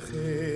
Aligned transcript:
dejé. 0.00 0.47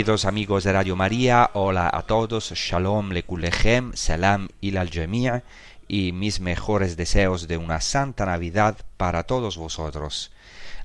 Queridos 0.00 0.24
amigos 0.24 0.64
de 0.64 0.72
Radio 0.72 0.96
María, 0.96 1.50
hola 1.52 1.90
a 1.92 2.00
todos, 2.04 2.52
Shalom 2.54 3.10
Lekulechem, 3.10 3.92
Salam 3.92 4.48
al 4.78 4.90
Jami' 4.90 5.42
y 5.88 6.12
mis 6.12 6.40
mejores 6.40 6.96
deseos 6.96 7.48
de 7.48 7.58
una 7.58 7.82
santa 7.82 8.24
Navidad 8.24 8.78
para 8.96 9.24
todos 9.24 9.58
vosotros. 9.58 10.32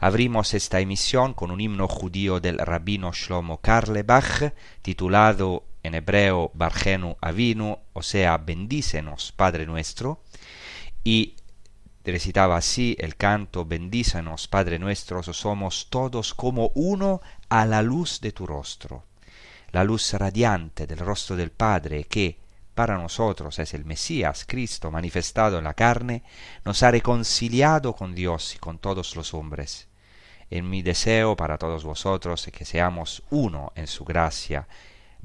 Abrimos 0.01 0.53
esta 0.53 0.81
emisión 0.81 1.33
con 1.33 1.51
un 1.51 1.61
himno 1.61 1.87
judío 1.87 2.41
del 2.41 2.57
rabino 2.57 3.13
Shlomo 3.13 3.61
Karlebach, 3.61 4.51
titulado 4.81 5.63
en 5.81 5.95
hebreo 5.95 6.51
Bargenu 6.53 7.15
Avinu, 7.21 7.79
o 7.93 8.01
sea, 8.01 8.37
bendícenos, 8.37 9.31
Padre 9.31 9.65
nuestro, 9.65 10.23
y 11.05 11.35
recitaba 12.11 12.57
así 12.57 12.95
el 12.99 13.16
canto, 13.16 13.66
bendícenos, 13.66 14.47
Padre 14.47 14.79
nuestro, 14.79 15.23
somos 15.23 15.88
todos 15.89 16.33
como 16.33 16.71
uno 16.75 17.21
a 17.49 17.66
la 17.66 17.81
luz 17.81 18.21
de 18.21 18.31
tu 18.31 18.45
rostro, 18.45 19.03
la 19.71 19.83
luz 19.83 20.13
radiante 20.13 20.88
del 20.88 20.99
rostro 20.99 21.35
del 21.35 21.51
Padre 21.51 22.05
que, 22.05 22.38
para 22.73 22.97
nosotros 22.97 23.57
es 23.59 23.73
el 23.73 23.85
Mesías, 23.85 24.45
Cristo 24.45 24.91
manifestado 24.91 25.57
en 25.57 25.63
la 25.63 25.73
carne, 25.73 26.23
nos 26.63 26.83
ha 26.83 26.91
reconciliado 26.91 27.95
con 27.95 28.13
Dios 28.13 28.55
y 28.55 28.59
con 28.59 28.79
todos 28.79 29.16
los 29.16 29.33
hombres. 29.33 29.87
En 30.49 30.69
mi 30.69 30.81
deseo 30.83 31.35
para 31.35 31.57
todos 31.57 31.83
vosotros 31.83 32.45
es 32.47 32.53
que 32.53 32.66
seamos 32.66 33.23
uno 33.29 33.72
en 33.75 33.87
su 33.87 34.05
gracia, 34.05 34.67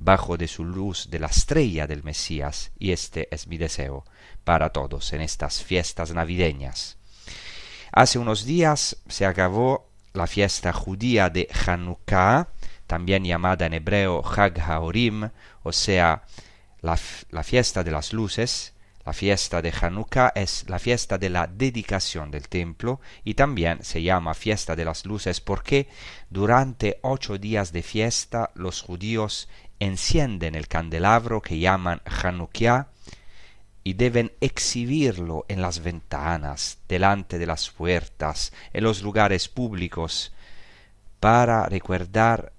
bajo 0.01 0.37
de 0.37 0.49
su 0.49 0.65
luz 0.65 1.09
de 1.11 1.19
la 1.19 1.27
estrella 1.27 1.87
del 1.87 2.03
Mesías, 2.03 2.73
y 2.79 2.93
este 2.93 3.29
es 3.31 3.47
mi 3.47 3.59
deseo 3.59 4.05
para 4.45 4.71
todos 4.71 5.13
en 5.13 5.21
estas 5.21 5.63
fiestas 5.63 6.13
navideñas. 6.13 6.97
Hace 7.93 8.19
unos 8.19 8.45
días 8.45 8.97
se 9.09 9.27
acabó 9.27 9.91
la 10.15 10.27
fiesta 10.27 10.73
judía 10.73 11.29
de 11.29 11.49
Hanukkah, 11.67 12.49
también 12.87 13.25
llamada 13.25 13.67
en 13.67 13.75
hebreo 13.75 14.25
Hag 14.25 14.59
HaOrim, 14.61 15.31
o 15.63 15.73
sea, 15.73 16.25
la, 16.81 16.99
la, 17.31 17.43
fiesta 17.43 17.85
de 17.85 17.91
las 17.91 18.13
luces. 18.13 18.75
La 19.05 19.13
fiesta 19.15 19.63
de 19.63 19.73
Hanukkah 19.73 20.33
es 20.35 20.69
la 20.69 20.79
fiesta 20.79 21.17
de 21.17 21.31
la 21.31 21.47
dedicación 21.47 22.31
del 22.31 22.49
templo 22.49 23.01
y 23.25 23.35
también 23.35 23.83
se 23.83 24.03
llama 24.03 24.35
fiesta 24.35 24.77
de 24.77 24.85
las 24.85 25.07
luces 25.07 25.41
porque 25.41 25.89
durante 26.29 27.01
ocho 27.03 27.39
días 27.39 27.73
de 27.73 27.83
fiesta 27.83 28.51
los 28.55 28.83
judíos 28.83 29.49
encienden 29.81 30.55
el 30.55 30.69
candelabro 30.69 31.43
que 31.43 31.59
llaman 31.59 32.03
Hanukkah 32.05 32.89
y 33.83 33.95
deben 33.95 34.33
exhibirlo 34.41 35.47
en 35.49 35.63
las 35.63 35.81
ventanas, 35.81 36.79
delante 36.87 37.39
de 37.39 37.47
las 37.47 37.71
puertas, 37.71 38.53
en 38.73 38.85
los 38.85 39.03
lugares 39.03 39.49
públicos, 39.49 40.33
para 41.19 41.67
recordar 41.67 42.53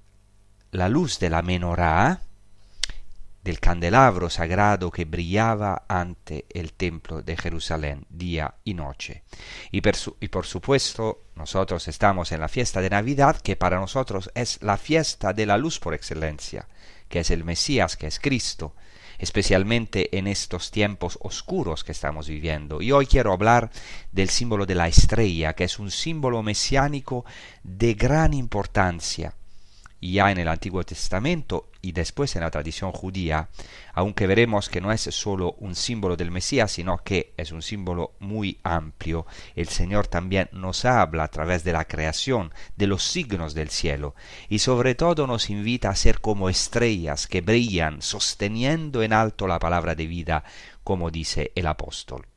la 0.72 0.90
luz 0.90 1.20
de 1.20 1.30
la 1.30 1.42
menorá, 1.42 2.22
del 3.44 3.60
candelabro 3.60 4.30
sagrado 4.30 4.92
que 4.92 5.06
brillaba 5.06 5.86
ante 5.88 6.46
el 6.50 6.74
templo 6.74 7.24
de 7.24 7.36
Jerusalén 7.38 8.06
día 8.10 8.56
y 8.64 8.74
noche. 8.76 9.24
Y, 9.72 9.82
y, 10.20 10.28
por 10.28 10.46
supuesto, 10.46 11.24
nosotros 11.36 11.88
estamos 11.88 12.32
en 12.32 12.40
la 12.40 12.48
fiesta 12.48 12.82
de 12.82 12.92
Navidad, 12.92 13.38
que 13.42 13.56
para 13.56 13.80
nosotros 13.80 14.30
es 14.36 14.62
la 14.62 14.78
fiesta 14.78 15.34
de 15.34 15.48
la 15.48 15.58
luz 15.58 15.80
por 15.80 15.94
excelencia, 15.94 16.68
que 17.12 17.20
es 17.20 17.30
el 17.30 17.44
Mesías, 17.44 17.98
que 17.98 18.08
es 18.08 18.20
Cristo, 18.20 18.74
especialmente 19.20 20.18
en 20.18 20.26
estos 20.26 20.72
tiempos 20.72 21.20
oscuros 21.22 21.84
que 21.84 21.92
estamos 21.92 22.28
viviendo. 22.28 22.82
Y 22.82 22.92
hoy 22.92 23.06
quiero 23.06 23.34
hablar 23.34 23.70
del 24.12 24.30
símbolo 24.30 24.66
de 24.66 24.74
la 24.74 24.88
estrella, 24.88 25.54
que 25.54 25.66
es 25.66 25.78
un 25.78 25.92
símbolo 25.92 26.42
mesiánico 26.42 27.24
de 27.64 27.94
gran 27.94 28.34
importancia 28.34 29.36
ya 30.02 30.32
en 30.32 30.40
el 30.40 30.48
Antiguo 30.48 30.84
Testamento 30.84 31.71
y 31.82 31.92
después 31.94 32.36
en 32.36 32.42
la 32.42 32.52
tradición 32.52 32.92
judía, 32.92 33.50
aunque 33.94 34.28
veremos 34.28 34.70
que 34.70 34.82
no 34.82 34.92
es 34.92 35.02
solo 35.02 35.56
un 35.60 35.76
símbolo 35.76 36.16
del 36.16 36.32
Mesías, 36.32 36.72
sino 36.72 36.98
que 37.00 37.34
es 37.38 37.52
un 37.52 37.62
símbolo 37.62 38.14
muy 38.20 38.60
amplio. 38.64 39.26
El 39.56 39.68
Señor 39.68 40.08
también 40.08 40.50
nos 40.52 40.86
habla 40.86 41.24
a 41.24 41.28
través 41.30 41.64
de 41.64 41.74
la 41.74 41.86
creación, 41.86 42.54
de 42.76 42.88
los 42.88 43.04
signos 43.04 43.54
del 43.54 43.70
cielo, 43.70 44.16
y 44.50 44.60
sobre 44.60 44.96
todo 44.96 45.28
nos 45.28 45.50
invita 45.50 45.90
a 45.90 45.96
ser 45.96 46.22
como 46.22 46.50
estrellas 46.50 47.28
que 47.28 47.42
brillan, 47.42 48.02
sosteniendo 48.02 49.04
en 49.04 49.14
alto 49.14 49.48
la 49.48 49.60
palabra 49.60 49.96
de 49.96 50.08
vida, 50.08 50.44
como 50.84 51.12
dice 51.12 51.52
el 51.56 51.68
apóstol. 51.68 52.31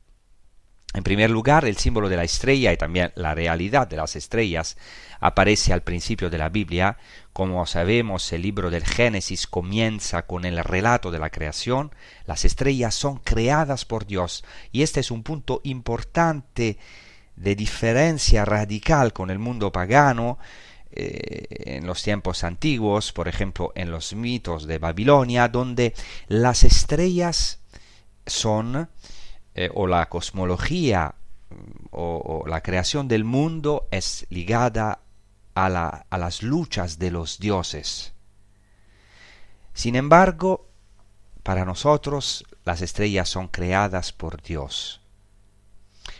En 0.95 1.03
primer 1.03 1.29
lugar, 1.29 1.65
el 1.65 1.75
símbolo 1.75 2.07
de 2.07 2.15
la 2.15 2.23
estrella 2.23 2.71
y 2.71 2.77
también 2.77 3.11
la 3.15 3.35
realidad 3.35 3.85
de 3.85 3.97
las 3.97 4.15
estrellas 4.15 4.77
aparece 5.19 5.73
al 5.73 5.83
principio 5.83 6.29
de 6.29 6.37
la 6.37 6.47
Biblia. 6.47 6.97
Como 7.33 7.65
sabemos, 7.65 8.31
el 8.31 8.43
libro 8.43 8.69
del 8.69 8.85
Génesis 8.85 9.45
comienza 9.45 10.25
con 10.25 10.45
el 10.45 10.57
relato 10.63 11.11
de 11.11 11.19
la 11.19 11.31
creación. 11.31 11.93
Las 12.25 12.45
estrellas 12.45 12.95
son 12.95 13.17
creadas 13.17 13.83
por 13.83 14.05
Dios 14.05 14.45
y 14.71 14.83
este 14.83 15.01
es 15.01 15.11
un 15.11 15.23
punto 15.23 15.59
importante 15.65 16.77
de 17.35 17.55
diferencia 17.57 18.45
radical 18.45 19.11
con 19.11 19.29
el 19.31 19.37
mundo 19.37 19.73
pagano 19.73 20.39
eh, 20.91 21.75
en 21.77 21.85
los 21.85 22.03
tiempos 22.03 22.45
antiguos, 22.45 23.11
por 23.11 23.27
ejemplo 23.27 23.73
en 23.75 23.91
los 23.91 24.15
mitos 24.15 24.65
de 24.65 24.77
Babilonia, 24.77 25.49
donde 25.49 25.93
las 26.29 26.63
estrellas 26.63 27.59
son 28.25 28.89
eh, 29.55 29.69
o 29.73 29.87
la 29.87 30.07
cosmología 30.09 31.15
mm, 31.49 31.87
o, 31.91 32.43
la 32.45 32.61
creación 32.61 33.07
del 33.07 33.23
mundo 33.23 33.87
es 33.89 34.27
ligada 34.29 34.99
a, 35.55 36.05
a 36.09 36.17
las 36.17 36.43
luchas 36.43 36.99
de 36.99 37.11
los 37.11 37.39
dioses. 37.39 38.13
Sin 39.73 39.95
embargo, 39.95 40.67
para 41.41 41.63
nosotros 41.63 42.43
las 42.65 42.81
estrellas 42.81 43.29
son 43.29 43.47
creadas 43.47 44.11
por 44.11 44.41
Dios, 44.41 44.99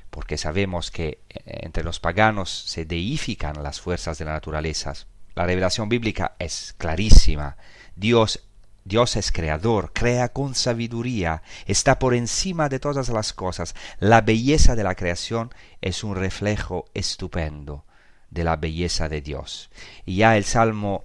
porque 0.10 0.38
sabemos 0.38 0.90
que 0.90 1.20
eh, 1.28 1.42
entre 1.64 1.84
los 1.84 2.00
paganos 2.00 2.50
se 2.50 2.86
deifican 2.86 3.62
las 3.64 3.82
fuerzas 3.82 4.18
de 4.18 4.26
la 4.26 4.32
naturaleza. 4.32 4.94
La 5.34 5.46
revelación 5.46 5.90
bíblica 5.90 6.38
es 6.40 6.74
clarísima. 6.78 7.58
Dios 7.98 8.45
Dios 8.88 9.16
es 9.16 9.32
creador, 9.32 9.94
crea 9.94 10.30
con 10.30 10.54
sabiduría, 10.54 11.42
está 11.66 11.98
por 11.98 12.14
encima 12.14 12.70
de 12.70 12.78
todas 12.78 13.10
las 13.10 13.34
cosas. 13.34 13.74
La 14.00 14.22
belleza 14.22 14.76
de 14.76 14.84
la 14.84 14.94
creación 14.94 15.52
es 15.82 16.04
un 16.04 16.16
reflejo 16.16 16.86
estupendo 16.94 17.84
de 18.30 18.44
la 18.44 18.58
belleza 18.58 19.10
de 19.10 19.22
Dios. 19.22 19.72
Y 20.06 20.18
ya 20.18 20.38
el 20.38 20.44
Salmo 20.44 21.04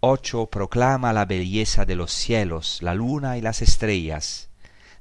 8 0.00 0.50
proclama 0.50 1.14
la 1.14 1.24
belleza 1.24 1.86
de 1.86 1.94
los 1.94 2.12
cielos, 2.12 2.80
la 2.82 2.92
luna 2.92 3.38
y 3.38 3.40
las 3.40 3.62
estrellas. 3.62 4.50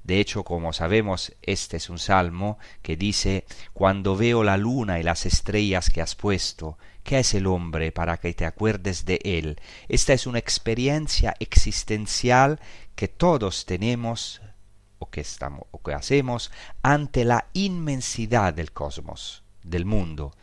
De 0.06 0.22
hecho, 0.22 0.46
como 0.46 0.72
sabemos, 0.72 1.34
este 1.42 1.76
es 1.78 1.90
un 1.90 2.00
salmo 2.00 2.60
que 2.82 2.96
dice, 2.96 3.44
Cuando 3.74 4.16
veo 4.16 4.46
la 4.46 4.56
luna 4.56 5.02
y 5.02 5.04
las 5.04 5.26
estrellas 5.26 5.90
que 5.90 6.02
has 6.02 6.16
puesto, 6.16 6.78
¿qué 7.04 7.20
es 7.20 7.34
el 7.34 7.48
hombre 7.48 7.92
para 7.92 8.18
que 8.18 8.34
te 8.34 8.46
acuerdes 8.46 9.06
de 9.06 9.20
él? 9.24 9.60
Esta 9.88 10.14
es 10.14 10.28
una 10.28 10.40
experiencia 10.40 11.36
existencial 11.40 12.60
que 12.96 13.08
todos 13.08 13.66
tenemos 13.66 14.42
o 15.00 15.10
que, 15.10 15.22
estamos, 15.22 15.66
o 15.72 15.82
que 15.82 15.94
hacemos 15.94 16.52
ante 16.84 17.26
la 17.26 17.48
inmensidad 17.54 18.54
del 18.54 18.72
cosmos, 18.72 19.44
del 19.64 19.86
mundo, 19.86 20.36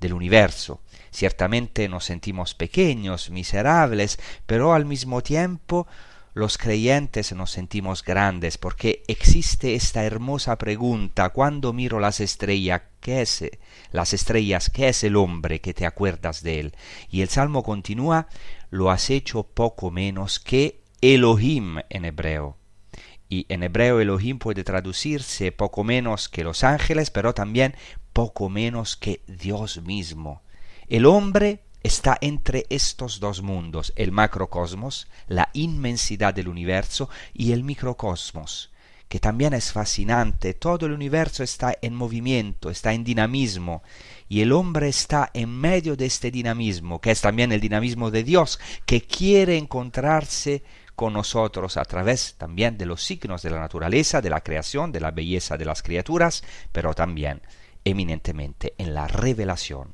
del 0.00 0.12
universo. 0.12 0.82
Ciertamente 1.10 1.88
nos 1.88 2.04
sentimos 2.04 2.54
pequeños, 2.54 3.30
miserables, 3.30 4.18
pero 4.44 4.74
al 4.74 4.84
mismo 4.84 5.22
tiempo 5.22 5.86
los 6.34 6.58
creyentes 6.58 7.32
nos 7.32 7.50
sentimos 7.50 8.02
grandes 8.02 8.58
porque 8.58 9.02
existe 9.06 9.74
esta 9.74 10.04
hermosa 10.04 10.56
pregunta 10.56 11.30
cuando 11.30 11.72
miro 11.72 12.00
las 12.00 12.20
estrellas, 12.20 12.82
¿qué 13.00 13.22
es 13.22 13.44
las 13.92 14.12
estrellas, 14.12 14.70
qué 14.70 14.88
es 14.88 15.04
el 15.04 15.16
hombre 15.16 15.60
que 15.60 15.74
te 15.74 15.86
acuerdas 15.86 16.42
de 16.42 16.60
él? 16.60 16.76
Y 17.10 17.22
el 17.22 17.28
salmo 17.28 17.62
continúa, 17.62 18.26
lo 18.70 18.90
has 18.90 19.10
hecho 19.10 19.44
poco 19.44 19.90
menos 19.90 20.40
que 20.40 20.82
Elohim 21.00 21.78
en 21.90 22.04
hebreo. 22.04 22.56
Y 23.28 23.46
en 23.48 23.62
hebreo 23.62 24.00
Elohim 24.00 24.38
puede 24.38 24.64
traducirse 24.64 25.52
poco 25.52 25.84
menos 25.84 26.28
que 26.28 26.44
los 26.44 26.64
ángeles, 26.64 27.10
pero 27.10 27.32
también 27.32 27.74
poco 28.12 28.48
menos 28.48 28.96
que 28.96 29.22
Dios 29.26 29.82
mismo. 29.82 30.42
El 30.88 31.06
hombre 31.06 31.62
está 31.82 32.18
entre 32.20 32.66
estos 32.68 33.20
dos 33.20 33.42
mundos, 33.42 33.92
el 33.96 34.12
macrocosmos, 34.12 35.08
la 35.26 35.48
inmensidad 35.52 36.34
del 36.34 36.48
universo, 36.48 37.08
y 37.32 37.52
el 37.52 37.64
microcosmos, 37.64 38.71
que 39.12 39.20
también 39.20 39.52
es 39.52 39.72
fascinante. 39.72 40.54
Todo 40.54 40.86
el 40.86 40.92
universo 40.92 41.42
está 41.42 41.76
en 41.82 41.94
movimiento, 41.94 42.70
está 42.70 42.94
en 42.94 43.04
dinamismo, 43.04 43.82
y 44.26 44.40
el 44.40 44.52
hombre 44.52 44.88
está 44.88 45.30
en 45.34 45.50
medio 45.50 45.96
de 45.96 46.06
este 46.06 46.30
dinamismo, 46.30 46.98
que 46.98 47.10
es 47.10 47.20
también 47.20 47.52
el 47.52 47.60
dinamismo 47.60 48.10
de 48.10 48.24
Dios, 48.24 48.58
que 48.86 49.02
quiere 49.02 49.58
encontrarse 49.58 50.62
con 50.96 51.12
nosotros 51.12 51.76
a 51.76 51.84
través 51.84 52.36
también 52.38 52.78
de 52.78 52.86
los 52.86 53.02
signos 53.02 53.42
de 53.42 53.50
la 53.50 53.60
naturaleza, 53.60 54.22
de 54.22 54.30
la 54.30 54.40
creación, 54.40 54.92
de 54.92 55.00
la 55.00 55.10
belleza 55.10 55.58
de 55.58 55.66
las 55.66 55.82
criaturas, 55.82 56.42
pero 56.72 56.94
también 56.94 57.42
eminentemente 57.84 58.72
en 58.78 58.94
la 58.94 59.08
revelación 59.08 59.92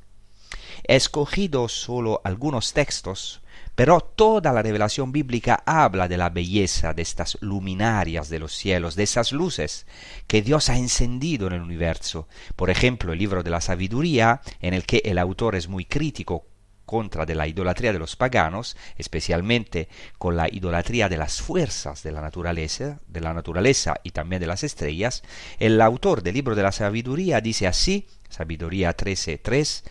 He 0.87 0.97
escogido 0.97 1.69
solo 1.69 2.21
algunos 2.25 2.73
textos, 2.73 3.43
pero 3.79 4.01
toda 4.01 4.53
la 4.53 4.61
revelación 4.61 5.13
bíblica 5.13 5.63
habla 5.65 6.09
de 6.09 6.17
la 6.17 6.31
belleza 6.31 6.95
de 6.95 7.03
estas 7.03 7.39
luminarias 7.41 8.29
de 8.29 8.41
los 8.41 8.53
cielos, 8.53 8.97
de 8.97 9.05
esas 9.05 9.31
luces 9.31 9.87
que 10.27 10.43
Dios 10.43 10.69
ha 10.69 10.77
encendido 10.77 11.47
en 11.47 11.53
el 11.53 11.63
universo. 11.63 12.27
Por 12.57 12.71
ejemplo, 12.71 13.13
el 13.13 13.21
libro 13.21 13.45
de 13.45 13.51
la 13.51 13.61
sabiduría, 13.61 14.41
en 14.61 14.75
el 14.75 14.85
que 14.85 15.01
el 15.05 15.17
autor 15.17 15.55
es 15.55 15.69
muy 15.69 15.85
crítico 15.85 16.45
contra 16.87 17.25
de 17.25 17.37
la 17.37 17.47
idolatría 17.47 17.93
de 17.93 18.01
los 18.01 18.17
paganos, 18.17 18.77
especialmente 18.97 19.89
con 20.19 20.35
la 20.35 20.49
idolatría 20.53 21.09
de 21.09 21.19
las 21.19 21.41
fuerzas 21.41 22.03
de 22.03 22.11
la 22.11 22.21
naturaleza, 22.21 22.99
de 23.07 23.21
la 23.21 23.33
naturaleza 23.33 24.01
y 24.03 24.11
también 24.11 24.41
de 24.41 24.49
las 24.49 24.65
estrellas, 24.65 25.23
el 25.61 25.81
autor 25.81 26.25
del 26.25 26.35
libro 26.35 26.57
de 26.57 26.65
la 26.65 26.73
sabiduría 26.73 27.41
dice 27.41 27.69
así, 27.69 28.09
Sabiduría 28.29 28.97
13:3, 28.97 29.85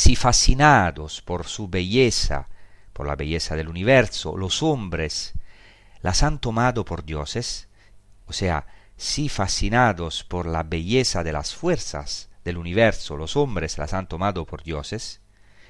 si 0.00 0.16
fascinados 0.16 1.20
por 1.20 1.46
su 1.46 1.68
belleza, 1.68 2.48
por 2.94 3.06
la 3.06 3.16
belleza 3.16 3.54
del 3.54 3.68
universo, 3.68 4.34
los 4.34 4.62
hombres 4.62 5.34
las 6.00 6.22
han 6.22 6.40
tomado 6.40 6.86
por 6.86 7.04
dioses, 7.04 7.68
o 8.24 8.32
sea, 8.32 8.66
si 8.96 9.28
fascinados 9.28 10.24
por 10.24 10.46
la 10.46 10.62
belleza 10.62 11.22
de 11.22 11.32
las 11.32 11.54
fuerzas 11.54 12.30
del 12.46 12.56
universo, 12.56 13.18
los 13.18 13.36
hombres 13.36 13.76
las 13.76 13.92
han 13.92 14.08
tomado 14.08 14.46
por 14.46 14.62
dioses, 14.62 15.20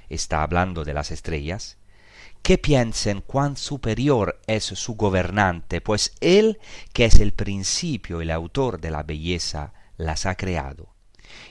está 0.08 0.44
hablando 0.44 0.84
de 0.84 0.94
las 0.94 1.10
estrellas, 1.10 1.78
que 2.40 2.56
piensen 2.56 3.22
cuán 3.22 3.56
superior 3.56 4.40
es 4.46 4.62
su 4.62 4.94
gobernante, 4.94 5.80
pues 5.80 6.14
él, 6.20 6.60
que 6.92 7.06
es 7.06 7.18
el 7.18 7.32
principio 7.32 8.20
y 8.20 8.26
el 8.26 8.30
autor 8.30 8.80
de 8.80 8.92
la 8.92 9.02
belleza, 9.02 9.72
las 9.96 10.25
ha 10.25 10.37
creado. 10.37 10.94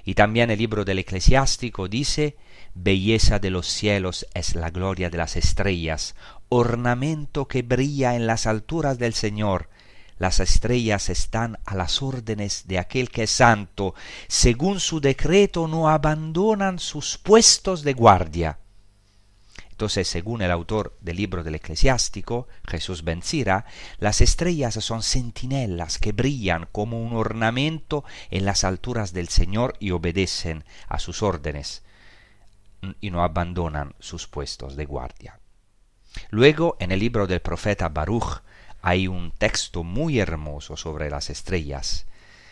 Y 0.06 0.16
también 0.16 0.50
el 0.50 0.60
libro 0.60 0.86
del 0.86 1.00
eclesiástico 1.00 1.90
dice 1.90 2.38
belleza 2.84 3.40
de 3.40 3.50
los 3.50 3.68
cielos 3.68 4.26
es 4.34 4.56
la 4.56 4.70
gloria 4.70 5.10
de 5.10 5.18
las 5.18 5.36
estrellas, 5.36 6.16
ornamento 6.48 7.48
que 7.48 7.62
brilla 7.62 8.16
en 8.16 8.26
las 8.26 8.48
alturas 8.48 8.98
del 8.98 9.14
Señor. 9.14 9.70
Las 10.18 10.40
estrellas 10.40 11.10
están 11.10 11.60
a 11.66 11.76
las 11.76 12.02
órdenes 12.02 12.68
de 12.68 12.80
aquel 12.80 13.10
que 13.10 13.24
es 13.24 13.32
santo, 13.32 13.96
según 14.28 14.80
su 14.80 15.02
decreto 15.02 15.68
no 15.68 15.90
abandonan 15.90 16.80
sus 16.80 17.18
puestos 17.18 17.84
de 17.84 17.94
guardia. 17.94 18.60
Entonces, 19.72 20.10
según 20.10 20.42
el 20.42 20.52
autor 20.52 20.98
del 21.00 21.18
libro 21.18 21.44
del 21.44 21.56
eclesiástico, 21.56 22.48
Jesús 22.66 23.04
Bencira, 23.04 23.66
las 23.98 24.20
estrellas 24.20 24.74
son 24.76 25.04
centinelas 25.04 26.00
que 26.00 26.12
brillan 26.12 26.68
como 26.72 27.02
un 27.02 27.14
ornamento 27.14 28.04
en 28.30 28.44
las 28.44 28.66
alturas 28.66 29.14
del 29.14 29.30
Señor 29.30 29.76
y 29.80 29.92
obedecen 29.92 30.66
a 30.90 31.00
sus 31.00 31.24
órdenes 31.24 31.84
y 33.02 33.12
no 33.12 33.24
abandonan 33.24 33.96
sus 34.00 34.28
puestos 34.28 34.76
de 34.76 34.86
guardia. 34.86 35.40
Luego, 36.30 36.78
en 36.80 36.92
el 36.92 37.00
libro 37.00 37.28
del 37.28 37.42
profeta 37.42 37.90
Baruch, 37.90 38.42
hay 38.82 39.08
un 39.08 39.32
texto 39.32 39.84
muy 39.84 40.20
hermoso 40.20 40.78
sobre 40.78 41.10
las 41.10 41.30
estrellas, 41.30 42.08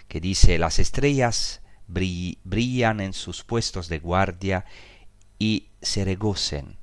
que 0.08 0.20
dice, 0.20 0.58
las 0.58 0.80
estrellas 0.80 1.62
brillan 1.88 3.00
en 3.00 3.14
sus 3.14 3.44
puestos 3.44 3.88
de 3.88 4.00
guardia 4.00 4.66
y 5.40 5.70
se 5.82 6.04
regocen. 6.04 6.78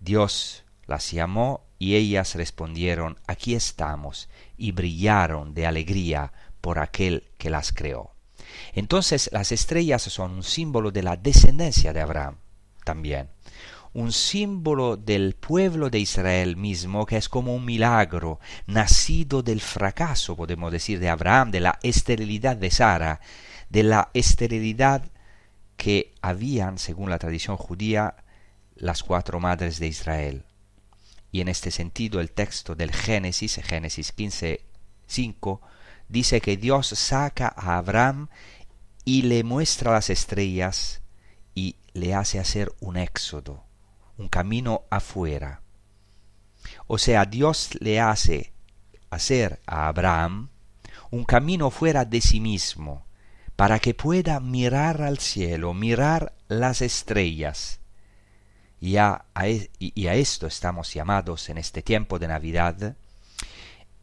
Dios 0.00 0.64
las 0.86 1.10
llamó 1.10 1.64
y 1.78 1.96
ellas 1.96 2.34
respondieron, 2.34 3.18
aquí 3.26 3.54
estamos, 3.54 4.28
y 4.56 4.72
brillaron 4.72 5.54
de 5.54 5.66
alegría 5.66 6.32
por 6.60 6.78
aquel 6.78 7.28
que 7.38 7.50
las 7.50 7.72
creó. 7.72 8.14
Entonces 8.72 9.30
las 9.32 9.50
estrellas 9.50 10.02
son 10.02 10.32
un 10.32 10.42
símbolo 10.42 10.90
de 10.90 11.02
la 11.02 11.16
descendencia 11.16 11.92
de 11.92 12.00
Abraham 12.00 12.36
también. 12.84 13.28
Un 13.94 14.12
símbolo 14.12 14.96
del 14.96 15.34
pueblo 15.34 15.90
de 15.90 15.98
Israel 15.98 16.56
mismo 16.56 17.04
que 17.04 17.18
es 17.18 17.28
como 17.28 17.54
un 17.54 17.64
milagro, 17.64 18.40
nacido 18.66 19.42
del 19.42 19.60
fracaso, 19.60 20.34
podemos 20.34 20.72
decir, 20.72 20.98
de 20.98 21.10
Abraham, 21.10 21.50
de 21.50 21.60
la 21.60 21.78
esterilidad 21.82 22.56
de 22.56 22.70
Sara, 22.70 23.20
de 23.68 23.82
la 23.82 24.10
esterilidad 24.14 25.04
que 25.76 26.14
habían, 26.22 26.78
según 26.78 27.10
la 27.10 27.18
tradición 27.18 27.56
judía, 27.56 28.16
las 28.76 29.02
cuatro 29.02 29.40
madres 29.40 29.78
de 29.78 29.88
Israel. 29.88 30.44
Y 31.30 31.40
en 31.40 31.48
este 31.48 31.70
sentido 31.70 32.20
el 32.20 32.30
texto 32.30 32.74
del 32.74 32.92
Génesis, 32.92 33.60
Génesis 33.62 34.12
15, 34.12 34.64
5, 35.06 35.60
dice 36.08 36.40
que 36.40 36.56
Dios 36.56 36.88
saca 36.88 37.52
a 37.56 37.78
Abraham 37.78 38.28
y 39.04 39.22
le 39.22 39.42
muestra 39.42 39.92
las 39.92 40.10
estrellas 40.10 41.00
y 41.54 41.76
le 41.94 42.14
hace 42.14 42.38
hacer 42.38 42.72
un 42.80 42.96
éxodo, 42.96 43.64
un 44.16 44.28
camino 44.28 44.84
afuera. 44.90 45.62
O 46.86 46.98
sea, 46.98 47.24
Dios 47.24 47.70
le 47.80 48.00
hace 48.00 48.52
hacer 49.10 49.60
a 49.66 49.88
Abraham 49.88 50.50
un 51.10 51.24
camino 51.24 51.70
fuera 51.70 52.04
de 52.04 52.20
sí 52.20 52.40
mismo, 52.40 53.04
para 53.56 53.78
que 53.78 53.92
pueda 53.92 54.40
mirar 54.40 55.02
al 55.02 55.18
cielo, 55.18 55.74
mirar 55.74 56.34
las 56.48 56.80
estrellas. 56.80 57.80
Y 58.80 58.96
a, 58.96 59.26
e, 59.42 59.70
y 59.78 60.06
a 60.06 60.14
esto 60.14 60.46
estamos 60.46 60.92
llamados 60.92 61.50
en 61.50 61.58
este 61.58 61.82
tiempo 61.82 62.18
de 62.18 62.28
Navidad, 62.28 62.96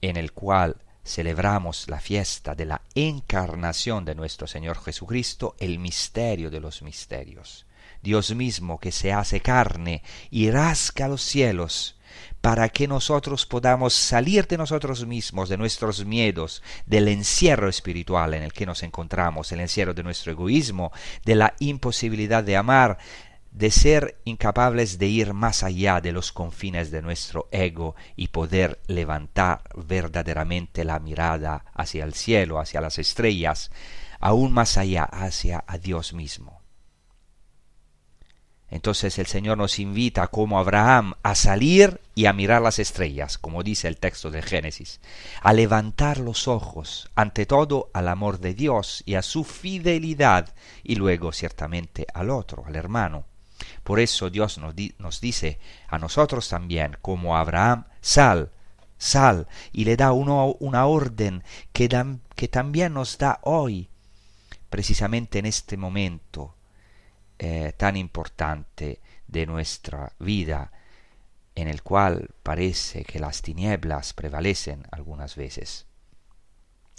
en 0.01 0.17
el 0.17 0.31
cual 0.31 0.77
celebramos 1.03 1.89
la 1.89 1.99
fiesta 1.99 2.53
de 2.53 2.65
la 2.65 2.81
encarnación 2.93 4.05
de 4.05 4.15
nuestro 4.15 4.45
Señor 4.45 4.79
Jesucristo, 4.79 5.55
el 5.59 5.79
misterio 5.79 6.51
de 6.51 6.59
los 6.59 6.83
misterios. 6.83 7.65
Dios 8.01 8.33
mismo 8.35 8.79
que 8.79 8.91
se 8.91 9.13
hace 9.13 9.41
carne 9.41 10.03
y 10.29 10.51
rasca 10.51 11.07
los 11.07 11.21
cielos 11.21 11.99
para 12.41 12.69
que 12.69 12.87
nosotros 12.87 13.45
podamos 13.45 13.93
salir 13.93 14.47
de 14.47 14.57
nosotros 14.57 15.05
mismos, 15.05 15.49
de 15.49 15.57
nuestros 15.57 16.05
miedos, 16.05 16.63
del 16.85 17.07
encierro 17.09 17.67
espiritual 17.67 18.33
en 18.33 18.43
el 18.43 18.53
que 18.53 18.65
nos 18.65 18.83
encontramos, 18.83 19.51
el 19.51 19.59
encierro 19.59 19.93
de 19.93 20.03
nuestro 20.03 20.31
egoísmo, 20.31 20.91
de 21.25 21.35
la 21.35 21.53
imposibilidad 21.59 22.43
de 22.43 22.55
amar, 22.55 22.97
de 23.51 23.71
ser 23.71 24.21
incapaces 24.25 24.99
de 24.99 25.07
ir 25.07 25.33
más 25.33 25.63
allá 25.63 26.01
de 26.01 26.11
los 26.11 26.31
confines 26.31 26.91
de 26.91 27.01
nuestro 27.01 27.49
ego 27.51 27.95
y 28.15 28.29
poder 28.29 28.79
levantar 28.87 29.63
verdaderamente 29.75 30.85
la 30.85 30.99
mirada 30.99 31.65
hacia 31.73 32.05
el 32.05 32.13
cielo, 32.13 32.59
hacia 32.59 32.79
las 32.79 32.99
estrellas, 32.99 33.71
aún 34.19 34.53
más 34.53 34.77
allá, 34.77 35.03
hacia 35.03 35.63
a 35.67 35.77
Dios 35.77 36.13
mismo. 36.13 36.58
Entonces 38.71 39.17
el 39.17 39.25
Señor 39.25 39.57
nos 39.57 39.79
invita 39.79 40.27
como 40.27 40.59
Abraham 40.59 41.13
a 41.23 41.33
salir 41.33 42.01
y 42.13 42.27
a 42.27 42.33
mirar 42.33 42.61
las 42.61 42.77
estrellas, 42.77 43.37
como 43.37 43.63
dice 43.63 43.87
el 43.87 43.97
texto 43.97 44.29
de 44.29 44.43
Génesis, 44.43 44.99
a 45.41 45.53
levantar 45.53 46.19
los 46.19 46.47
ojos, 46.47 47.09
ante 47.15 47.45
todo 47.45 47.89
al 47.93 48.07
amor 48.07 48.39
de 48.39 48.53
Dios 48.53 49.01
y 49.05 49.15
a 49.15 49.23
su 49.23 49.43
fidelidad, 49.43 50.53
y 50.83 50.95
luego 50.95 51.31
ciertamente 51.31 52.05
al 52.13 52.29
otro, 52.29 52.63
al 52.65 52.75
hermano. 52.75 53.25
Por 53.83 53.99
eso 53.99 54.29
Dios 54.29 54.59
nos, 54.59 55.21
dice 55.21 55.59
a 55.87 55.97
nosotros 55.97 56.47
también, 56.47 56.97
como 57.01 57.37
Abraham, 57.37 57.85
sal, 58.01 58.51
sal, 58.99 59.47
y 59.71 59.85
le 59.85 59.97
da 59.97 60.11
una 60.11 60.85
orden 60.85 61.43
que 61.73 62.47
también 62.47 62.93
nos 62.93 63.17
da 63.17 63.39
hoy, 63.43 63.89
precisamente 64.69 65.39
en 65.39 65.47
este 65.47 65.75
momento 65.75 66.55
eh, 67.39 67.73
tan 67.75 67.97
importante 67.97 69.01
de 69.27 69.45
nuestra 69.45 70.13
vida, 70.19 70.71
en 71.55 71.67
el 71.67 71.81
cual 71.81 72.29
parece 72.43 73.03
que 73.03 73.19
las 73.19 73.41
tinieblas 73.41 74.13
prevalecen 74.13 74.85
algunas 74.91 75.35
veces. 75.35 75.87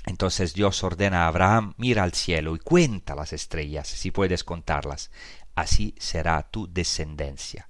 Entonces 0.06 0.54
Dios 0.54 0.82
ordena 0.82 1.24
a 1.24 1.26
Abraham, 1.28 1.74
mira 1.76 2.02
al 2.02 2.14
cielo 2.14 2.56
y 2.56 2.58
cuenta 2.58 3.14
las 3.14 3.32
estrellas, 3.32 3.86
si 3.86 4.10
puedes 4.10 4.44
contarlas 4.44 5.10
así 5.54 5.94
será 5.98 6.42
tu 6.42 6.72
descendencia. 6.72 7.68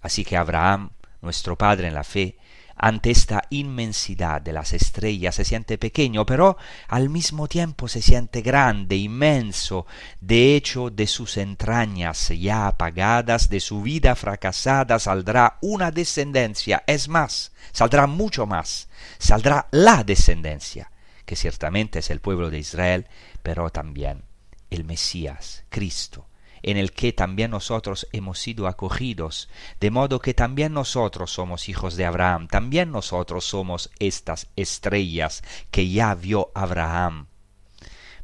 Así 0.00 0.24
que 0.24 0.36
Abraham, 0.36 0.90
nuestro 1.20 1.56
padre 1.56 1.88
en 1.88 1.94
la 1.94 2.04
fe, 2.04 2.36
ante 2.76 3.10
esta 3.10 3.44
inmensidad 3.50 4.40
de 4.40 4.52
las 4.52 4.72
estrellas 4.72 5.34
se 5.34 5.44
siente 5.44 5.78
pequeño, 5.78 6.26
pero 6.26 6.56
al 6.88 7.08
mismo 7.08 7.48
tiempo 7.48 7.88
se 7.88 8.02
siente 8.02 8.42
grande, 8.42 8.96
inmenso. 8.96 9.86
De 10.20 10.56
hecho, 10.56 10.90
de 10.90 11.06
sus 11.06 11.36
entrañas 11.36 12.28
ya 12.28 12.66
apagadas, 12.66 13.48
de 13.48 13.60
su 13.60 13.82
vida 13.82 14.14
fracasada, 14.14 14.98
saldrá 14.98 15.58
una 15.60 15.90
descendencia. 15.90 16.82
Es 16.86 17.08
más, 17.08 17.52
saldrá 17.72 18.06
mucho 18.06 18.46
más. 18.46 18.88
Saldrá 19.18 19.68
la 19.70 20.04
descendencia, 20.04 20.90
que 21.24 21.36
ciertamente 21.36 22.00
es 22.00 22.10
el 22.10 22.20
pueblo 22.20 22.50
de 22.50 22.58
Israel, 22.58 23.06
pero 23.42 23.70
también 23.70 24.24
el 24.70 24.84
Mesías, 24.84 25.64
Cristo 25.68 26.26
en 26.62 26.76
el 26.76 26.92
que 26.92 27.12
también 27.12 27.50
nosotros 27.50 28.06
hemos 28.12 28.38
sido 28.38 28.66
acogidos, 28.66 29.48
de 29.80 29.90
modo 29.90 30.20
que 30.20 30.34
también 30.34 30.72
nosotros 30.72 31.32
somos 31.32 31.68
hijos 31.68 31.96
de 31.96 32.04
Abraham, 32.04 32.48
también 32.48 32.90
nosotros 32.90 33.44
somos 33.44 33.90
estas 33.98 34.48
estrellas 34.56 35.42
que 35.70 35.88
ya 35.88 36.14
vio 36.14 36.50
Abraham. 36.54 37.26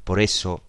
Por 0.05 0.21
eso, 0.21 0.63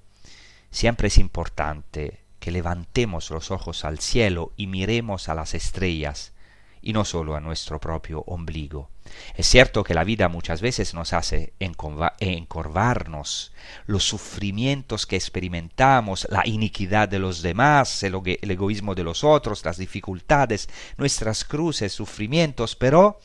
siempre 0.72 1.08
es 1.08 1.18
importante 1.18 2.22
que 2.40 2.52
levantemos 2.52 3.30
los 3.30 3.52
ojos 3.52 3.86
al 3.86 4.00
cielo 4.00 4.54
y 4.56 4.68
miremos 4.68 5.30
a 5.30 5.36
las 5.36 5.54
estrellas, 5.54 6.34
y 6.82 6.94
no 6.94 7.06
solo 7.06 7.36
a 7.36 7.40
nuestro 7.40 7.80
propio 7.80 8.22
ombligo. 8.28 8.90
Es 9.36 9.48
cierto 9.48 9.84
que 9.84 9.94
la 9.94 10.04
vida 10.04 10.30
muchas 10.30 10.62
veces 10.62 10.94
nos 10.94 11.14
hace 11.14 11.54
encorvarnos, 11.60 13.54
los 13.86 14.04
sufrimientos 14.04 15.06
que 15.06 15.16
experimentamos, 15.16 16.28
la 16.30 16.46
iniquidad 16.48 17.10
de 17.10 17.20
los 17.20 17.42
demás, 17.42 18.04
el, 18.04 18.16
egoísmo 18.42 18.96
de 18.96 19.04
los 19.04 19.24
otros, 19.24 19.66
las 19.66 19.78
dificultades, 19.78 20.70
nuestras 20.98 21.44
cruces, 21.44 21.92
sufrimientos, 21.94 22.76
pero 22.76 23.20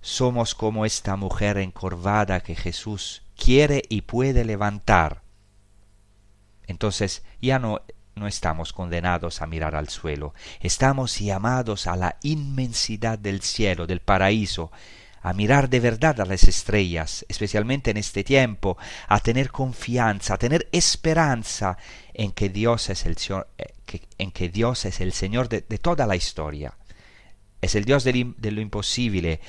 somos 0.00 0.54
como 0.54 0.86
esta 0.86 1.16
mujer 1.16 1.58
encorvada 1.58 2.40
que 2.40 2.54
Jesús 2.54 3.22
quiere 3.36 3.82
y 3.88 4.02
puede 4.02 4.44
levantar. 4.44 5.22
Entonces 6.66 7.24
ya 7.40 7.58
no 7.58 7.80
no 8.18 8.26
estamos 8.26 8.72
condenados 8.72 9.42
a 9.42 9.46
mirar 9.46 9.74
al 9.74 9.88
suelo, 9.88 10.34
estamos 10.60 11.18
llamados 11.18 11.86
a 11.86 11.96
la 11.96 12.16
inmensidad 12.22 13.18
del 13.18 13.42
cielo, 13.42 13.86
del 13.86 14.00
paraíso, 14.00 14.70
a 15.22 15.32
mirar 15.32 15.68
de 15.68 15.80
verdad 15.80 16.20
a 16.20 16.24
las 16.24 16.44
estrellas, 16.44 17.24
especialmente 17.28 17.90
en 17.90 17.96
este 17.96 18.24
tiempo, 18.24 18.78
a 19.08 19.20
tener 19.20 19.50
confianza, 19.50 20.34
a 20.34 20.38
tener 20.38 20.68
esperanza 20.72 21.76
en 22.14 22.32
que 22.32 22.48
Dios 22.48 22.88
es 22.90 23.04
el, 23.06 23.16
eh, 23.58 24.00
en 24.18 24.30
que 24.30 24.48
Dios 24.48 24.84
es 24.84 25.00
el 25.00 25.12
Señor 25.12 25.48
de, 25.48 25.60
toda 25.60 26.06
la 26.06 26.16
historia. 26.16 26.76
Es 27.60 27.74
el 27.74 27.84
Dios 27.84 28.04
de 28.04 28.12
lo 28.52 28.60
imposible 28.60 29.40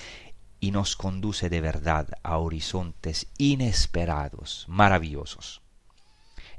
y 0.59 0.71
nos 0.71 0.95
conduce 0.95 1.49
de 1.49 1.61
verdad 1.61 2.07
a 2.23 2.37
horizontes 2.37 3.27
inesperados, 3.37 4.65
maravillosos. 4.67 5.58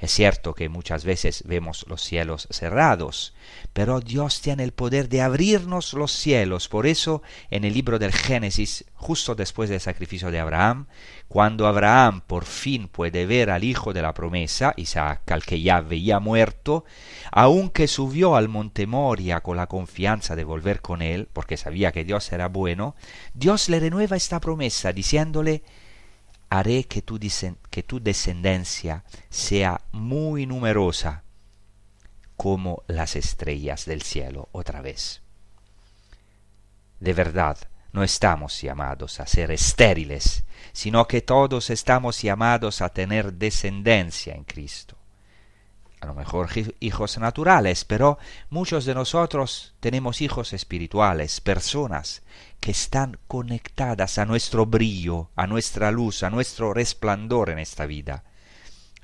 Es 0.01 0.13
cierto 0.13 0.55
que 0.55 0.71
muchas 0.71 1.05
veces 1.05 1.45
vemos 1.47 1.85
los 1.87 2.03
cielos 2.03 2.49
cerrados, 2.51 3.35
pero 3.75 4.01
Dios 4.01 4.41
tiene 4.41 4.65
el 4.65 4.73
poder 4.73 5.11
de 5.11 5.21
abrirnos 5.21 5.93
los 5.93 6.11
cielos. 6.11 6.69
Por 6.69 6.87
eso, 6.87 7.23
en 7.51 7.65
el 7.65 7.75
libro 7.75 7.99
del 7.99 8.13
Génesis, 8.13 8.87
justo 8.95 9.35
después 9.35 9.69
del 9.69 9.81
sacrificio 9.81 10.31
de 10.31 10.41
Abraham, 10.41 10.87
cuando 11.29 11.67
Abraham 11.67 12.23
por 12.27 12.47
fin 12.47 12.89
puede 12.89 13.27
ver 13.27 13.51
al 13.51 13.63
hijo 13.63 13.93
de 13.93 14.01
la 14.01 14.15
promesa, 14.15 14.73
Isaac, 14.77 15.31
al 15.31 15.45
que 15.45 15.61
ya 15.61 15.83
veía 15.83 16.19
muerto, 16.19 16.87
aunque 17.31 17.87
subió 17.87 18.37
al 18.37 18.49
monte 18.49 18.87
Moria 18.87 19.41
con 19.43 19.59
la 19.59 19.67
confianza 19.67 20.35
de 20.35 20.45
volver 20.45 20.81
con 20.81 21.03
él, 21.03 21.29
porque 21.31 21.59
sabía 21.59 21.93
que 21.93 22.05
Dios 22.05 22.33
era 22.33 22.49
bueno, 22.49 22.97
Dios 23.35 23.69
le 23.69 23.81
renueva 23.81 24.17
esta 24.17 24.41
promesa 24.41 24.95
diciéndole 24.95 25.63
haré 26.51 26.85
que 26.85 27.01
tu, 27.01 27.19
que 27.71 27.83
tu 27.83 28.01
descendencia 28.01 29.05
sea 29.31 29.81
muy 29.93 30.47
numerosa 30.47 31.23
como 32.37 32.83
las 32.87 33.17
estrellas 33.17 33.87
del 33.87 34.03
cielo 34.03 34.49
otra 34.53 34.83
vez. 34.83 35.23
De 36.99 37.15
verdad, 37.15 37.57
no 37.93 38.03
estamos 38.03 38.61
llamados 38.61 39.21
a 39.21 39.27
ser 39.27 39.51
estériles, 39.51 40.45
sino 40.73 41.07
que 41.07 41.23
todos 41.23 41.71
estamos 41.71 42.21
llamados 42.21 42.83
a 42.83 42.91
tener 42.91 43.33
descendencia 43.33 44.35
en 44.35 44.45
Cristo 44.45 45.00
a 46.01 46.07
lo 46.07 46.15
mejor 46.15 46.49
hijos 46.81 47.19
naturales, 47.19 47.85
pero 47.85 48.19
muchos 48.49 48.87
de 48.87 48.95
nosotros 48.95 49.75
tenemos 49.81 50.23
hijos 50.23 50.55
espirituales, 50.55 51.43
personas 51.43 52.23
que 52.59 52.71
están 52.71 53.19
conectadas 53.29 54.17
a 54.17 54.25
nuestro 54.25 54.65
brillo, 54.65 55.31
a 55.37 55.47
nuestra 55.47 55.91
luz, 55.91 56.23
a 56.23 56.31
nuestro 56.31 56.73
resplandor 56.73 57.51
en 57.51 57.59
esta 57.59 57.85
vida. 57.85 58.25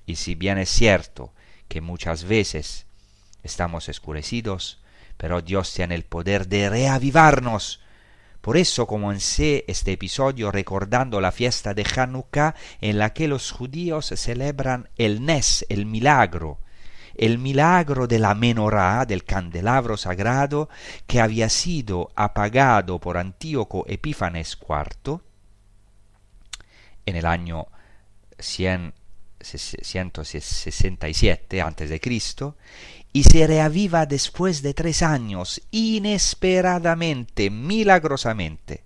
Y 0.06 0.16
si 0.16 0.34
bien 0.34 0.56
es 0.56 0.70
cierto 0.70 1.34
que 1.68 1.82
muchas 1.82 2.24
veces 2.24 2.86
estamos 3.42 3.90
escurecidos, 3.90 4.80
pero 5.18 5.42
Dios 5.42 5.72
tiene 5.74 5.94
el 5.94 6.04
poder 6.04 6.48
de 6.48 6.70
reavivarnos. 6.70 7.80
Por 8.40 8.56
eso 8.56 8.86
comencé 8.86 9.64
este 9.68 9.92
episodio 9.92 10.50
recordando 10.50 11.20
la 11.20 11.32
fiesta 11.32 11.74
de 11.74 11.84
Hanukkah 11.84 12.54
en 12.80 12.98
la 12.98 13.12
que 13.12 13.28
los 13.28 13.50
judíos 13.50 14.06
celebran 14.16 14.88
el 14.96 15.24
Nes, 15.24 15.66
el 15.68 15.84
milagro, 15.84 16.60
el 17.18 17.38
milagro 17.38 18.06
de 18.06 18.18
la 18.18 18.34
menorá, 18.34 19.06
del 19.06 19.24
candelabro 19.24 19.96
sagrado, 19.96 20.68
que 21.06 21.20
había 21.20 21.48
sido 21.48 22.10
apagado 22.14 23.00
por 23.00 23.16
Antíoco 23.16 23.84
Epífanes 23.88 24.58
IV 24.60 25.20
en 27.06 27.16
el 27.16 27.26
año 27.26 27.68
100, 28.38 28.92
167 29.40 31.62
a.C., 31.62 32.00
y 33.12 33.24
se 33.24 33.46
reaviva 33.46 34.04
después 34.04 34.60
de 34.60 34.74
tres 34.74 35.02
años, 35.02 35.62
inesperadamente, 35.70 37.48
milagrosamente. 37.48 38.84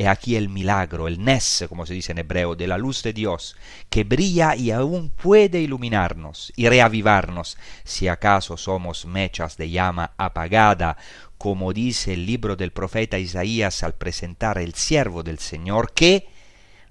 He 0.00 0.06
aquí 0.06 0.36
el 0.36 0.48
milagro, 0.48 1.08
el 1.08 1.24
nes, 1.24 1.64
como 1.68 1.84
se 1.84 1.92
dice 1.92 2.12
en 2.12 2.18
hebreo, 2.18 2.54
de 2.54 2.68
la 2.68 2.78
luz 2.78 3.02
de 3.02 3.12
Dios, 3.12 3.56
que 3.90 4.04
brilla 4.04 4.54
y 4.54 4.70
aún 4.70 5.10
puede 5.10 5.60
iluminarnos 5.60 6.52
y 6.54 6.68
reavivarnos, 6.68 7.58
si 7.82 8.06
acaso 8.06 8.56
somos 8.56 9.06
mechas 9.06 9.56
de 9.56 9.70
llama 9.70 10.12
apagada, 10.16 10.96
como 11.36 11.72
dice 11.72 12.12
el 12.12 12.26
libro 12.26 12.54
del 12.54 12.70
profeta 12.70 13.18
Isaías 13.18 13.82
al 13.82 13.94
presentar 13.94 14.58
el 14.58 14.74
siervo 14.74 15.24
del 15.24 15.40
Señor, 15.40 15.92
que 15.92 16.28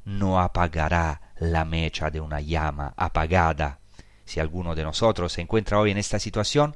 no 0.03 0.41
apagará 0.41 1.31
la 1.39 1.63
mecha 1.63 2.09
de 2.09 2.19
una 2.19 2.41
llama 2.41 2.93
apagada. 2.97 3.79
Si 4.25 4.41
alguno 4.41 4.75
de 4.75 4.83
nosotros 4.83 5.31
se 5.31 5.39
encuentra 5.39 5.79
hoy 5.79 5.91
en 5.91 5.97
esta 5.97 6.19
situación, 6.19 6.75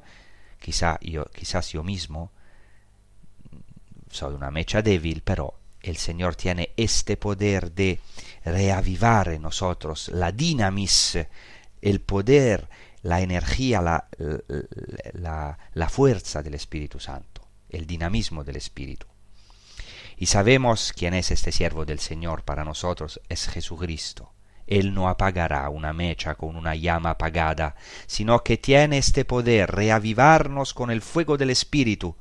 quizá 0.58 0.98
yo, 1.02 1.26
quizás 1.26 1.72
yo 1.72 1.82
mismo 1.82 2.32
soy 4.10 4.32
una 4.32 4.50
mecha 4.50 4.80
débil, 4.80 5.20
pero 5.22 5.58
el 5.82 5.96
Señor 5.96 6.36
tiene 6.36 6.72
este 6.76 7.16
poder 7.16 7.72
de 7.72 8.00
reavivar 8.44 9.28
en 9.28 9.42
nosotros 9.42 10.08
la 10.08 10.32
dinamis, 10.32 11.18
el 11.80 12.00
poder, 12.00 12.68
la 13.02 13.20
energía, 13.20 13.80
la, 13.80 14.08
la, 15.12 15.58
la, 15.74 15.88
fuerza 15.88 16.42
del 16.42 16.54
Espíritu 16.54 17.00
Santo, 17.00 17.48
el 17.68 17.86
dinamismo 17.86 18.44
del 18.44 18.56
Espíritu. 18.56 19.06
Y 20.16 20.26
sabemos 20.26 20.92
quién 20.92 21.14
es 21.14 21.32
este 21.32 21.50
siervo 21.50 21.84
del 21.84 21.98
Señor 21.98 22.44
para 22.44 22.64
nosotros, 22.64 23.20
es 23.28 23.48
Jesucristo. 23.48 24.32
Él 24.68 24.94
no 24.94 25.08
apagará 25.08 25.68
una 25.68 25.92
mecha 25.92 26.36
con 26.36 26.54
una 26.54 26.76
llama 26.76 27.10
apagada, 27.10 27.74
sino 28.06 28.44
que 28.44 28.56
tiene 28.56 28.98
este 28.98 29.24
poder 29.24 29.70
reavivarnos 29.70 30.74
con 30.74 30.92
el 30.92 31.02
fuego 31.02 31.36
del 31.36 31.50
Espíritu, 31.50 32.16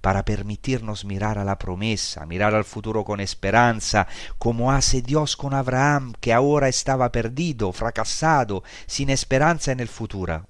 para 0.00 0.24
permitirnos 0.24 1.04
mirar 1.04 1.38
a 1.38 1.44
la 1.44 1.58
promesa, 1.58 2.24
mirar 2.26 2.54
al 2.54 2.64
futuro 2.64 3.04
con 3.04 3.20
esperanza, 3.20 4.06
como 4.38 4.72
hace 4.72 5.02
Dios 5.02 5.36
con 5.36 5.52
Abraham, 5.54 6.14
que 6.20 6.32
ahora 6.32 6.68
estaba 6.68 7.12
perdido, 7.12 7.72
fracasado, 7.72 8.64
sin 8.86 9.10
esperanza 9.10 9.72
en 9.72 9.80
el 9.80 9.88
futuro. 9.88 10.46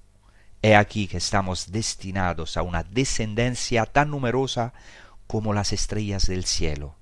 He 0.63 0.77
aquí 0.77 1.09
que 1.09 1.17
estamos 1.17 1.73
destinados 1.73 2.57
a 2.57 2.63
una 2.63 2.85
descendencia 2.85 3.87
tan 3.87 4.11
numerosa 4.11 4.73
como 5.27 5.53
las 5.53 5.73
estrellas 5.73 6.27
del 6.27 6.45
cielo. 6.45 6.97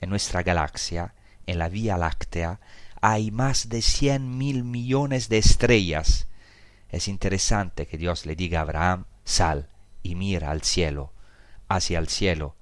En 0.00 0.10
nuestra 0.10 0.42
galaxia, 0.42 1.14
en 1.46 1.58
la 1.58 1.68
Vía 1.68 1.98
Láctea, 1.98 2.60
hay 3.00 3.30
más 3.30 3.68
de 3.68 3.82
cien 3.82 4.38
mil 4.38 4.64
millones 4.64 5.28
de 5.28 5.38
estrellas. 5.38 6.28
Es 6.88 7.08
interesante 7.08 7.86
que 7.86 7.98
Dios 7.98 8.26
le 8.26 8.36
diga 8.36 8.60
a 8.60 8.62
Abraham, 8.62 9.04
sal 9.24 9.68
y 10.02 10.14
mira 10.14 10.50
al 10.50 10.62
cielo 10.62 11.12
hacia 11.68 11.98
el 11.98 12.08
cielo. 12.08 12.56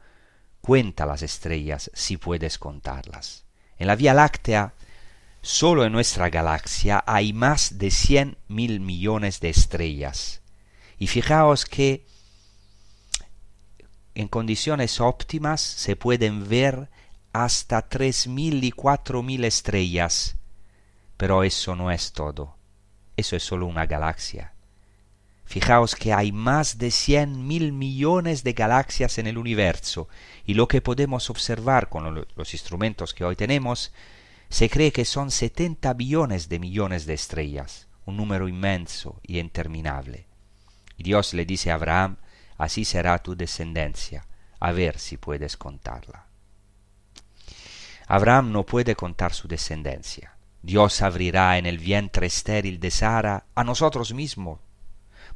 Cuenta 0.61 1.07
las 1.07 1.23
estrellas 1.23 1.91
si 1.95 2.17
puedes 2.17 2.59
contarlas. 2.59 3.45
En 3.79 3.87
la 3.87 3.97
Vía 3.97 4.15
Láctea, 4.15 4.75
solo 5.43 5.85
en 5.85 5.93
nuestra 5.93 6.29
galaxia 6.29 7.05
hay 7.07 7.33
más 7.33 7.79
de 7.79 7.91
cien 7.91 8.37
mil 8.49 8.81
millones 8.81 9.41
de 9.41 9.51
estrellas. 9.51 10.41
Y 10.99 11.07
fijaos 11.07 11.65
que 11.65 12.07
en 14.15 14.29
condiciones 14.29 15.01
óptimas 15.01 15.61
se 15.61 15.95
pueden 15.95 16.49
ver 16.49 16.89
hasta 17.33 17.87
tres 17.89 18.27
mil 18.27 18.65
y 18.65 18.73
cuatro 18.73 19.23
mil 19.23 19.45
estrellas. 19.45 20.37
Pero 21.17 21.45
eso 21.45 21.77
no 21.77 21.91
es 21.91 22.13
todo. 22.13 22.57
Eso 23.17 23.37
es 23.37 23.43
solo 23.43 23.67
una 23.67 23.87
galaxia. 23.87 24.56
Fijaos 25.47 25.95
que 25.95 26.13
hay 26.13 26.33
más 26.33 26.77
de 26.77 26.91
cien 26.91 27.47
mil 27.47 27.73
millones 27.73 28.43
de 28.43 28.53
galaxias 28.53 29.19
en 29.19 29.29
el 29.29 29.39
universo 29.39 30.09
y 30.45 30.55
lo 30.55 30.67
que 30.67 30.83
podemos 30.83 31.31
observar 31.31 31.89
con 31.89 32.27
los 32.35 32.53
instrumentos 32.53 33.15
que 33.15 33.25
hoy 33.25 33.37
tenemos, 33.37 33.93
se 34.49 34.69
cree 34.69 34.91
que 34.91 35.05
son 35.05 35.31
70 35.31 35.95
billones 35.95 36.49
de 36.49 36.59
millones 36.59 37.07
de 37.07 37.15
estrellas, 37.15 37.87
un 38.07 38.17
número 38.17 38.49
inmenso 38.49 39.21
y 39.23 39.39
interminable. 39.39 40.27
Y 40.97 41.05
Dios 41.05 41.33
le 41.33 41.47
dice 41.47 41.71
a 41.71 41.75
Abraham, 41.75 42.17
así 42.59 42.85
será 42.85 43.19
tu 43.21 43.37
descendencia, 43.37 44.27
a 44.59 44.73
ver 44.73 44.99
si 44.99 45.17
puedes 45.17 45.57
contarla. 45.57 46.27
Abraham 48.09 48.51
no 48.51 48.67
puede 48.67 48.97
contar 48.97 49.33
su 49.33 49.47
descendencia. 49.47 50.37
Dios 50.63 51.03
abrirá 51.03 51.57
en 51.57 51.67
el 51.67 51.79
vientre 51.79 52.27
estéril 52.27 52.81
de 52.81 52.91
Sara 52.91 53.47
a 53.55 53.63
nosotros 53.63 54.13
mismos 54.13 54.66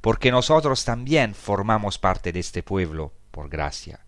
porque 0.01 0.31
nosotros 0.31 0.85
también 0.85 1.35
formamos 1.35 1.99
parte 1.99 2.33
de 2.33 2.41
este 2.41 2.63
pueblo, 2.63 3.13
por 3.31 3.49
gracia. 3.49 4.01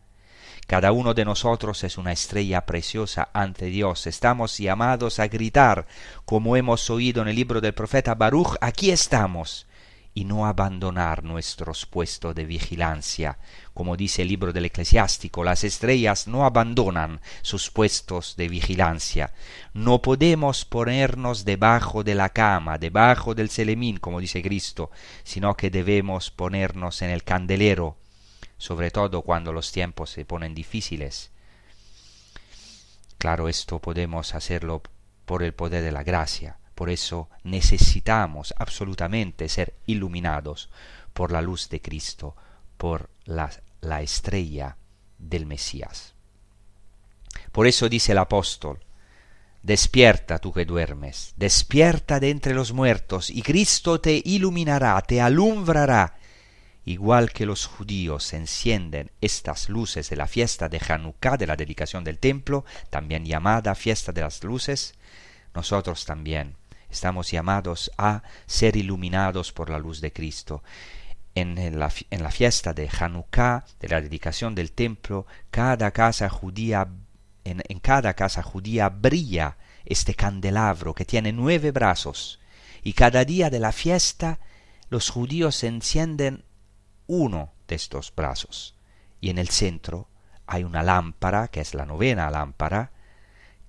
Cada 0.67 0.93
uno 0.93 1.13
de 1.13 1.25
nosotros 1.25 1.85
es 1.85 1.99
una 1.99 2.13
estrella 2.13 2.65
preciosa 2.65 3.29
ante 3.33 3.67
Dios. 3.67 4.07
Estamos 4.07 4.57
llamados 4.59 5.19
a 5.19 5.27
gritar, 5.27 5.87
como 6.25 6.57
hemos 6.57 6.89
oído 6.89 7.21
en 7.23 7.29
el 7.29 7.37
libro 7.37 7.61
del 7.61 7.75
profeta 7.75 8.15
Baruch, 8.15 8.57
aquí 8.61 8.91
estamos, 8.91 9.67
y 10.15 10.25
no 10.25 10.47
abandonar 10.47 11.25
nuestros 11.25 11.87
puestos 11.87 12.35
de 12.35 12.45
vigilancia. 12.45 13.39
Como 13.73 13.97
dice 13.97 14.23
el 14.23 14.29
libro 14.29 14.53
del 14.53 14.67
eclesiástico, 14.67 15.43
las 15.43 15.65
estrellas 15.65 16.29
no 16.29 16.45
abandonan 16.45 17.21
sus 17.41 17.71
puestos 17.71 18.37
de 18.37 18.49
vigilancia. 18.49 19.33
No 19.73 20.03
podemos 20.03 20.65
ponernos 20.65 21.45
debajo 21.45 22.05
de 22.05 22.15
la 22.15 22.29
cama, 22.29 22.79
debajo 22.79 23.35
del 23.35 23.49
selemín, 23.49 23.99
como 23.99 24.21
dice 24.21 24.43
Cristo, 24.43 24.91
sino 25.25 25.57
que 25.57 25.71
debemos 25.71 26.31
ponernos 26.31 27.01
en 27.03 27.11
el 27.11 27.25
candelero, 27.25 27.97
sobre 28.59 28.91
todo 28.91 29.23
cuando 29.23 29.53
los 29.53 29.73
tiempos 29.73 30.11
se 30.11 30.27
ponen 30.27 30.55
difíciles. 30.55 31.31
Claro, 33.17 33.49
esto 33.49 33.79
podemos 33.79 34.35
hacerlo 34.35 34.83
por 35.25 35.43
el 35.43 35.55
poder 35.55 35.83
de 35.83 35.93
la 35.93 36.03
gracia 36.03 36.59
por 36.83 36.91
eso 36.91 37.29
necesitamos 37.45 38.53
absolutamente 38.59 39.49
ser 39.49 39.75
iluminados 39.87 40.69
por 41.13 41.31
la 41.31 41.41
luz 41.41 41.69
de 41.69 41.81
Cristo, 41.81 42.35
por 42.77 43.09
la, 43.25 43.53
la 43.81 44.03
estrella 44.03 44.77
del 45.17 45.47
Mesías. 45.47 46.15
Por 47.53 47.69
eso 47.69 47.89
dice 47.89 48.11
el 48.11 48.19
apóstol, 48.19 48.81
Despierta 49.63 50.41
tú 50.41 50.53
que 50.53 50.65
duermes, 50.65 51.35
despierta 51.37 52.19
de 52.19 52.31
entre 52.31 52.53
los 52.53 52.73
muertos, 52.73 53.31
y 53.31 53.43
Cristo 53.43 54.01
te 54.01 54.21
iluminará, 54.25 55.01
te 55.03 55.21
alumbrará. 55.21 56.17
Igual 56.85 57.31
que 57.31 57.47
los 57.47 57.67
judíos 57.67 58.33
encienden 58.33 59.13
estas 59.21 59.69
luces 59.69 60.11
de 60.11 60.17
la 60.17 60.27
fiesta 60.27 60.69
de 60.69 60.81
Hanukkah, 60.85 61.37
de 61.37 61.47
la 61.47 61.55
dedicación 61.55 62.03
del 62.03 62.19
templo, 62.19 62.65
también 62.91 63.25
llamada 63.25 63.77
fiesta 63.77 64.11
de 64.11 64.23
las 64.23 64.43
luces, 64.43 64.95
nosotros 65.55 66.05
también 66.07 66.57
estamos 66.93 67.31
llamados 67.31 67.91
a 67.99 68.23
ser 68.47 68.77
iluminados 68.77 69.53
por 69.53 69.71
la 69.71 69.79
luz 69.79 70.01
de 70.01 70.13
Cristo. 70.13 70.63
En 71.35 71.79
la, 71.79 71.91
en 72.11 72.23
la 72.23 72.31
fiesta 72.31 72.75
de 72.75 72.89
Hanukkah, 72.89 73.65
de 73.81 73.89
la 73.89 74.03
dedicación 74.03 74.55
del 74.55 74.73
templo, 74.73 75.27
cada 75.51 75.91
casa 75.91 76.29
judía, 76.29 76.87
en, 77.45 77.63
en 77.67 77.81
cada 77.81 78.13
casa 78.13 78.43
judía 78.43 78.91
brilla 78.91 79.57
este 79.87 80.15
candelabro 80.15 80.93
que 80.93 81.07
tiene 81.07 81.33
nueve 81.33 81.71
brazos, 81.71 82.39
y 82.83 82.93
cada 82.93 83.25
día 83.25 83.49
de 83.49 83.61
la 83.61 83.73
fiesta 83.73 84.41
los 84.91 85.09
judíos 85.09 85.65
encienden 85.65 86.45
uno 87.07 87.55
de 87.67 87.77
estos 87.77 88.13
brazos, 88.15 88.75
y 89.19 89.31
en 89.31 89.39
el 89.39 89.49
centro 89.49 90.09
hay 90.47 90.65
una 90.65 90.83
lámpara, 90.83 91.49
que 91.49 91.63
es 91.63 91.73
la 91.73 91.87
novena 91.87 92.31
lámpara, 92.31 92.93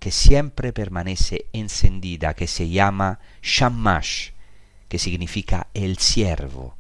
que 0.04 0.12
siempre 0.12 0.74
permanece 0.74 1.46
encendida, 1.54 2.34
que 2.34 2.46
se 2.46 2.68
llama 2.68 3.22
Shamash, 3.42 4.32
que 4.90 5.00
significa 5.00 5.68
el 5.74 5.98
siervo. 5.98 6.76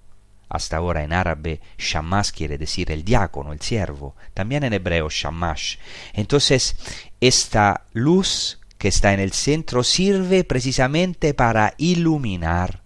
Hasta 0.50 0.76
ahora 0.76 1.06
en 1.06 1.14
árabe 1.14 1.62
Shamash 1.78 2.32
quiere 2.32 2.58
decir 2.58 2.92
el 2.92 3.06
diácono, 3.06 3.54
el 3.54 3.62
siervo. 3.62 4.18
También 4.34 4.66
en 4.66 4.74
hebreo 4.74 5.10
Shamash. 5.10 5.78
Entonces, 6.12 6.76
esta 7.22 7.86
luz 7.94 8.60
que 8.78 8.90
está 8.90 9.14
en 9.14 9.22
el 9.22 9.32
centro 9.32 9.86
sirve 9.86 10.44
precisamente 10.44 11.34
para 11.34 11.76
iluminar 11.78 12.82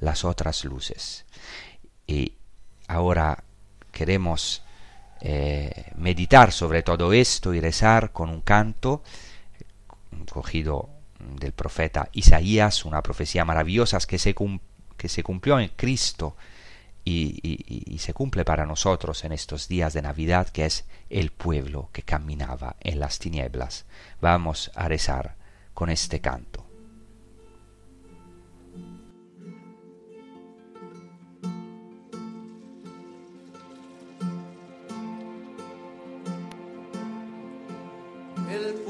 las 0.00 0.24
otras 0.24 0.64
luces. 0.64 1.24
Y 2.08 2.32
ahora 2.88 3.44
queremos 3.92 4.64
eh, 5.20 5.92
meditar 5.94 6.50
sobre 6.50 6.82
todo 6.82 7.12
esto 7.12 7.54
y 7.54 7.60
rezar 7.60 8.10
con 8.10 8.28
un 8.28 8.40
canto 8.40 9.04
cogido 10.30 10.90
del 11.18 11.52
profeta 11.52 12.08
Isaías, 12.12 12.84
una 12.84 13.02
profecía 13.02 13.44
maravillosa 13.44 13.98
que 14.00 14.18
se, 14.18 14.34
que 14.96 15.08
se 15.08 15.22
cumplió 15.22 15.60
en 15.60 15.68
Cristo 15.76 16.36
y, 17.04 17.98
se 17.98 18.14
cumple 18.14 18.44
para 18.44 18.66
nosotros 18.66 19.24
en 19.24 19.32
estos 19.32 19.68
días 19.68 19.92
de 19.92 20.02
Navidad, 20.02 20.48
que 20.48 20.66
es 20.66 20.84
el 21.10 21.30
pueblo 21.30 21.88
que 21.92 22.02
caminaba 22.02 22.76
en 22.80 23.00
las 23.00 23.18
tinieblas. 23.18 23.86
Vamos 24.20 24.70
a 24.74 24.88
rezar 24.88 25.36
con 25.74 25.90
este 25.90 26.20
canto. 26.20 26.66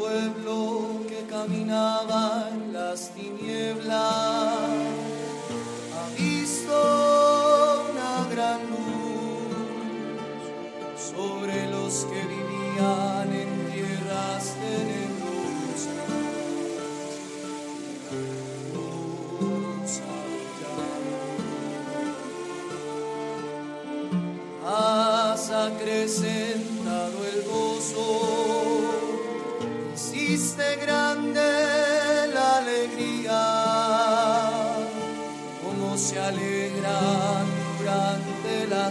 pueblo 0.03 0.82
caminaba 1.43 2.51
las 2.73 3.11
tinieblas 3.11 3.99
ha 5.97 6.05
visto 6.17 6.77
una 7.91 8.15
gran 8.33 8.61
luz 8.71 10.35
sobre 10.97 11.59
los 11.69 11.95
que 12.05 12.21
vivían 12.35 13.29
en 13.33 13.51
tierras 13.73 14.45
tenebrosas. 14.61 16.13
Luz 18.73 19.93
ha 24.65 25.37
hiciste 30.53 30.77
grande 30.85 31.41
la 32.35 32.59
alegría, 32.59 33.43
como 35.63 35.97
se 35.97 36.21
alegran 36.21 37.47
durante 37.79 38.67
la 38.69 38.91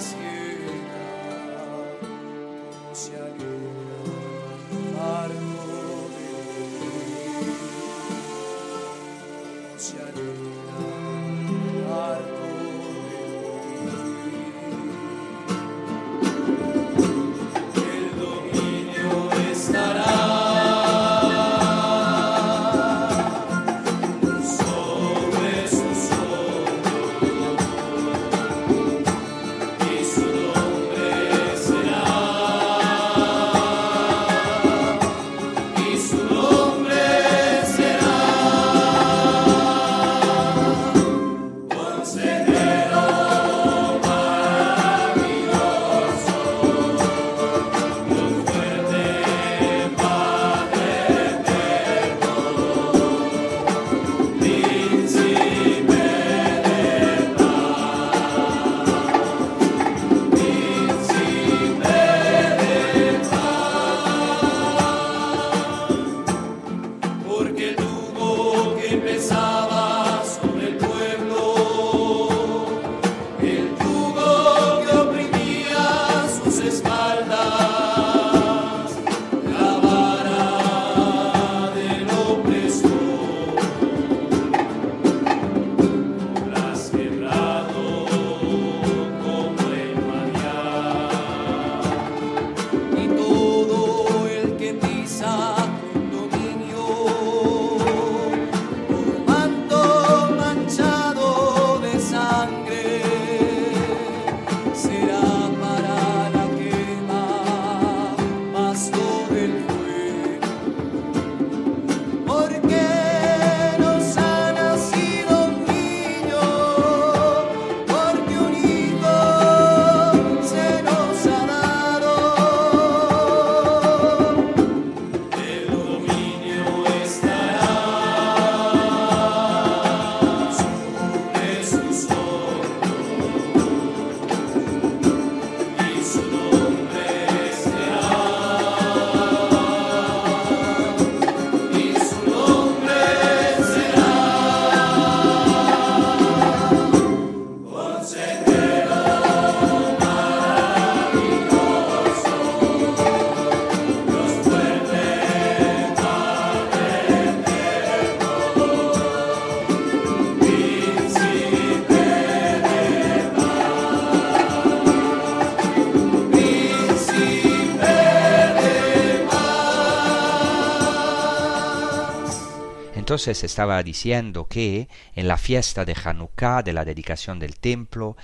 Entonces 173.12 173.44
estaba 173.44 173.84
diciendo 173.84 174.48
que 174.48 174.88
en 175.16 175.28
la 175.28 175.38
fiesta 175.38 175.84
de 175.84 175.98
Hanukkah, 176.02 176.64
de 176.64 176.72
la 176.72 176.86
dedicación 176.86 177.40
del 177.40 177.60
templo, 177.60 178.16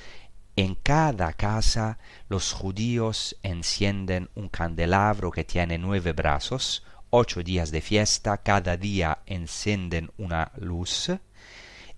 en 0.55 0.75
cada 0.75 1.33
casa 1.33 1.99
los 2.29 2.53
judíos 2.53 3.35
encienden 3.43 4.29
un 4.33 4.47
candelabro 4.47 5.29
que 5.29 5.43
tiene 5.43 5.77
nueve 5.77 6.13
brazos, 6.13 6.85
ocho 7.09 7.43
días 7.43 7.69
de 7.71 7.81
fiesta, 7.81 8.37
cada 8.37 8.77
día 8.77 9.19
encienden 9.25 10.09
una 10.17 10.53
luz. 10.55 11.11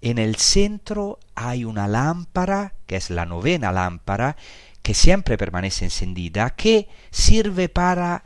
En 0.02 0.18
el 0.18 0.38
centro 0.38 1.20
hay 1.36 1.66
una 1.66 1.88
lámpara, 1.88 2.74
que 2.88 2.96
es 2.96 3.12
la 3.12 3.28
novena 3.28 3.72
lámpara, 3.72 4.36
que 4.82 4.96
siempre 4.96 5.38
permanece 5.38 5.86
encendida, 5.86 6.56
que 6.56 6.90
sirve 7.12 7.70
para 7.70 8.24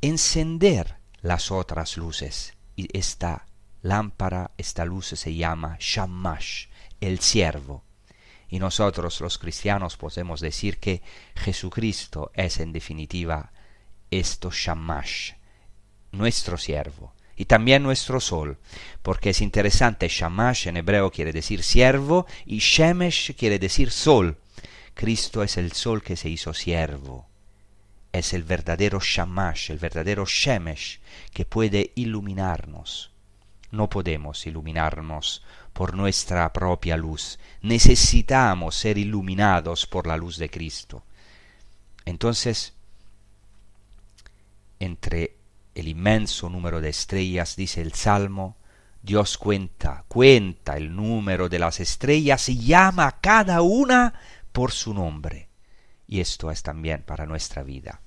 encender 0.00 0.96
las 1.22 1.52
otras 1.52 1.96
luces. 1.96 2.55
Esta 2.76 3.46
lámpara, 3.82 4.50
esta 4.58 4.84
luz 4.84 5.06
se 5.06 5.34
llama 5.34 5.76
Shamash, 5.80 6.66
el 7.00 7.20
siervo. 7.20 7.84
Y 8.48 8.58
nosotros 8.58 9.20
los 9.20 9.38
cristianos 9.38 9.96
podemos 9.96 10.40
decir 10.40 10.78
que 10.78 11.02
Jesucristo 11.34 12.30
es 12.34 12.60
en 12.60 12.72
definitiva 12.72 13.52
esto 14.10 14.50
Shamash, 14.50 15.32
nuestro 16.12 16.58
siervo. 16.58 17.14
Y 17.38 17.44
también 17.46 17.82
nuestro 17.82 18.18
sol, 18.18 18.58
porque 19.02 19.30
es 19.30 19.42
interesante, 19.42 20.08
Shamash 20.08 20.68
en 20.68 20.78
hebreo 20.78 21.10
quiere 21.10 21.32
decir 21.32 21.62
siervo 21.62 22.26
y 22.46 22.58
Shemesh 22.58 23.34
quiere 23.36 23.58
decir 23.58 23.90
sol. 23.90 24.38
Cristo 24.94 25.42
es 25.42 25.58
el 25.58 25.72
sol 25.72 26.02
que 26.02 26.16
se 26.16 26.30
hizo 26.30 26.54
siervo 26.54 27.28
es 28.18 28.32
el 28.32 28.42
verdadero 28.42 29.00
Shamash, 29.00 29.70
el 29.70 29.78
verdadero 29.78 30.24
Shemesh, 30.26 31.00
que 31.32 31.44
puede 31.44 31.92
iluminarnos. 31.94 33.10
No 33.70 33.88
podemos 33.90 34.46
iluminarnos 34.46 35.42
por 35.72 35.94
nuestra 35.94 36.52
propia 36.52 36.96
luz. 36.96 37.38
Necesitamos 37.62 38.76
ser 38.76 38.98
iluminados 38.98 39.86
por 39.86 40.06
la 40.06 40.16
luz 40.16 40.38
de 40.38 40.48
Cristo. 40.48 41.04
Entonces, 42.04 42.74
entre 44.78 45.36
el 45.74 45.88
inmenso 45.88 46.48
número 46.48 46.80
de 46.80 46.88
estrellas, 46.88 47.56
dice 47.56 47.82
el 47.82 47.92
Salmo, 47.92 48.56
Dios 49.02 49.36
cuenta, 49.36 50.04
cuenta 50.08 50.76
el 50.76 50.94
número 50.94 51.48
de 51.48 51.58
las 51.58 51.80
estrellas 51.80 52.48
y 52.48 52.58
llama 52.58 53.06
a 53.06 53.20
cada 53.20 53.62
una 53.62 54.14
por 54.52 54.72
su 54.72 54.94
nombre. 54.94 55.48
Y 56.08 56.20
esto 56.20 56.50
es 56.50 56.62
también 56.62 57.02
para 57.02 57.26
nuestra 57.26 57.62
vida. 57.62 58.00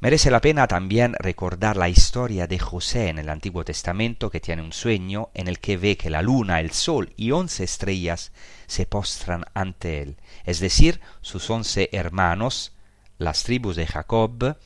Merece 0.00 0.30
la 0.30 0.40
pena 0.40 0.68
también 0.68 1.16
recordar 1.18 1.76
la 1.76 1.88
historia 1.88 2.46
de 2.46 2.60
José 2.60 3.08
en 3.08 3.18
el 3.18 3.28
Antiguo 3.28 3.64
Testamento 3.64 4.30
que 4.30 4.38
tiene 4.38 4.62
un 4.62 4.72
sueño 4.72 5.30
en 5.34 5.48
el 5.48 5.58
que 5.58 5.76
ve 5.76 5.96
que 5.96 6.08
la 6.08 6.22
luna, 6.22 6.60
el 6.60 6.70
sol 6.70 7.12
y 7.16 7.32
once 7.32 7.64
estrellas 7.64 8.30
se 8.68 8.86
postran 8.86 9.44
ante 9.54 10.00
él, 10.00 10.16
es 10.44 10.60
decir, 10.60 11.00
sus 11.20 11.50
once 11.50 11.88
hermanos, 11.90 12.76
las 13.18 13.42
tribus 13.42 13.74
de 13.74 13.88
Jacob, 13.88 14.56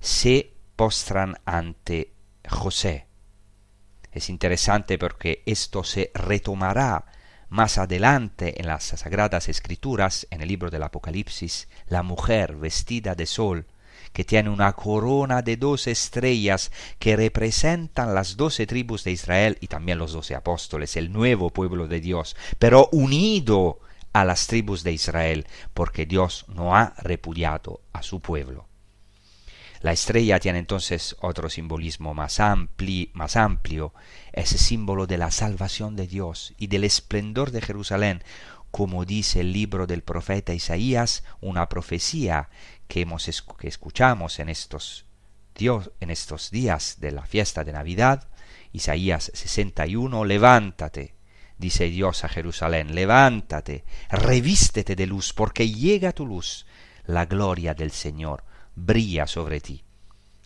se 0.00 0.54
postran 0.74 1.36
ante 1.44 2.14
José. 2.48 3.08
Es 4.10 4.30
interesante 4.30 4.96
porque 4.96 5.42
esto 5.44 5.84
se 5.84 6.10
retomará 6.14 7.04
más 7.50 7.76
adelante 7.76 8.58
en 8.58 8.66
las 8.66 8.84
Sagradas 8.84 9.50
Escrituras, 9.50 10.26
en 10.30 10.40
el 10.40 10.48
libro 10.48 10.70
del 10.70 10.82
Apocalipsis, 10.82 11.68
la 11.88 12.02
mujer 12.02 12.56
vestida 12.56 13.14
de 13.14 13.26
sol, 13.26 13.66
que 14.12 14.24
tiene 14.24 14.50
una 14.50 14.72
corona 14.72 15.42
de 15.42 15.56
dos 15.56 15.86
estrellas 15.86 16.70
que 16.98 17.16
representan 17.16 18.14
las 18.14 18.36
doce 18.36 18.66
tribus 18.66 19.04
de 19.04 19.12
Israel 19.12 19.58
y 19.60 19.66
también 19.66 19.98
los 19.98 20.12
doce 20.12 20.34
apóstoles, 20.34 20.96
el 20.96 21.12
nuevo 21.12 21.50
pueblo 21.50 21.88
de 21.88 22.00
Dios, 22.00 22.36
pero 22.58 22.88
unido 22.92 23.80
a 24.12 24.24
las 24.24 24.46
tribus 24.46 24.82
de 24.82 24.92
Israel, 24.92 25.46
porque 25.74 26.06
Dios 26.06 26.44
no 26.48 26.74
ha 26.74 26.94
repudiado 26.98 27.80
a 27.92 28.02
su 28.02 28.20
pueblo. 28.20 28.66
La 29.80 29.92
estrella 29.92 30.40
tiene 30.40 30.58
entonces 30.58 31.14
otro 31.20 31.48
simbolismo 31.48 32.12
más, 32.12 32.40
más 33.12 33.36
amplio, 33.36 33.94
es 34.32 34.48
símbolo 34.48 35.06
de 35.06 35.18
la 35.18 35.30
salvación 35.30 35.94
de 35.94 36.08
Dios 36.08 36.52
y 36.58 36.66
del 36.66 36.82
esplendor 36.82 37.52
de 37.52 37.60
Jerusalén, 37.60 38.24
como 38.72 39.04
dice 39.04 39.40
el 39.40 39.52
libro 39.52 39.86
del 39.86 40.02
profeta 40.02 40.52
Isaías, 40.52 41.22
una 41.40 41.68
profecía 41.68 42.50
que, 42.88 43.02
hemos, 43.02 43.44
que 43.58 43.68
escuchamos 43.68 44.38
en 44.40 44.48
estos, 44.48 45.06
Dios, 45.54 45.92
en 46.00 46.10
estos 46.10 46.50
días 46.50 46.96
de 46.98 47.12
la 47.12 47.24
fiesta 47.24 47.62
de 47.62 47.72
Navidad, 47.72 48.28
Isaías 48.72 49.30
61, 49.34 50.24
levántate, 50.24 51.14
dice 51.58 51.88
Dios 51.88 52.24
a 52.24 52.28
Jerusalén, 52.28 52.94
levántate, 52.94 53.84
revístete 54.10 54.96
de 54.96 55.06
luz, 55.06 55.32
porque 55.32 55.70
llega 55.70 56.12
tu 56.12 56.26
luz, 56.26 56.66
la 57.06 57.26
gloria 57.26 57.74
del 57.74 57.90
Señor 57.92 58.44
brilla 58.74 59.26
sobre 59.26 59.60
ti. 59.60 59.84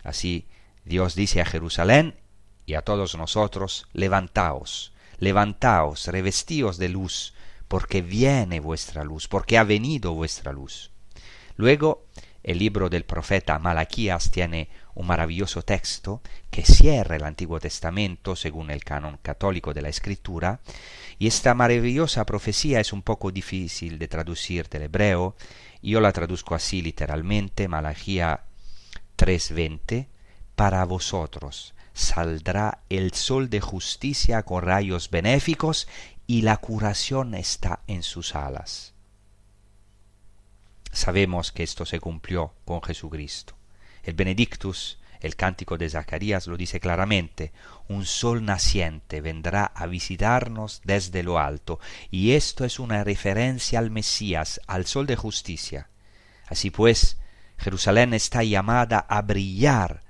Así 0.03 0.49
Dios 0.85 1.15
dice 1.15 1.41
a 1.41 1.45
Jerusalén 1.45 2.17
y 2.67 2.75
a 2.75 2.83
todos 2.83 3.17
nosotros, 3.17 3.87
levantaos, 3.93 4.93
levantaos, 5.19 6.07
revestíos 6.07 6.79
de 6.79 6.89
luz, 6.89 7.35
porque 7.69 8.03
viene 8.03 8.61
vuestra 8.61 9.05
luz, 9.05 9.29
porque 9.29 9.59
ha 9.59 9.65
venido 9.65 10.15
vuestra 10.15 10.53
luz. 10.53 10.91
Luego, 11.57 12.07
el 12.43 12.59
libro 12.59 12.91
del 12.91 13.05
profeta 13.05 13.59
Malaquías 13.59 14.31
tiene 14.31 14.69
un 14.95 15.07
maravilloso 15.07 15.63
texto 15.63 16.23
que 16.51 16.65
cierra 16.65 17.17
el 17.17 17.25
Antiguo 17.25 17.61
Testamento 17.61 18.37
según 18.37 18.71
el 18.71 18.85
canon 18.85 19.19
católico 19.23 19.73
de 19.73 19.83
la 19.83 19.89
Escritura, 19.89 20.61
y 21.19 21.27
esta 21.27 21.55
maravillosa 21.55 22.27
profecía 22.27 22.81
es 22.81 22.93
un 22.93 23.03
poco 23.03 23.31
difícil 23.31 23.99
de 23.99 24.09
traducir 24.09 24.69
del 24.69 24.83
hebreo, 24.83 25.37
yo 25.83 26.01
la 26.01 26.13
traduzco 26.13 26.55
así 26.55 26.83
literalmente, 26.83 27.69
Malaquía 27.69 28.41
3:20, 29.17 30.09
para 30.57 30.85
vosotros 30.85 31.75
saldrá 31.95 32.79
el 32.89 33.13
sol 33.13 33.51
de 33.51 33.61
justicia 33.61 34.43
con 34.43 34.63
rayos 34.63 35.11
benéficos 35.11 35.89
y 36.27 36.43
la 36.43 36.57
curación 36.57 37.35
está 37.35 37.81
en 37.87 38.03
sus 38.03 38.35
alas 38.35 38.92
sabemos 40.93 41.51
que 41.51 41.63
esto 41.63 41.87
se 41.87 41.99
cumplió 41.99 42.55
con 42.65 42.83
Jesucristo. 42.83 43.57
El 44.05 44.15
Benedictus, 44.15 44.99
el 45.21 45.37
cántico 45.37 45.79
de 45.79 45.89
Zacarías, 45.89 46.47
lo 46.47 46.57
dice 46.57 46.81
claramente, 46.81 47.53
un 47.89 48.05
sol 48.05 48.45
naciente 48.45 49.21
vendrá 49.21 49.65
a 49.65 49.87
visitarnos 49.87 50.83
desde 50.85 51.23
lo 51.23 51.39
alto, 51.39 51.81
y 52.11 52.33
esto 52.33 52.65
es 52.65 52.79
una 52.79 53.05
referencia 53.05 53.79
al 53.79 53.91
Mesías, 53.91 54.61
al 54.67 54.87
sol 54.87 55.07
de 55.07 55.17
justicia. 55.17 55.89
Así 56.47 56.71
pues, 56.71 57.19
Jerusalén 57.57 58.13
está 58.15 58.43
llamada 58.43 58.99
a 58.99 59.23
brillar 59.23 60.03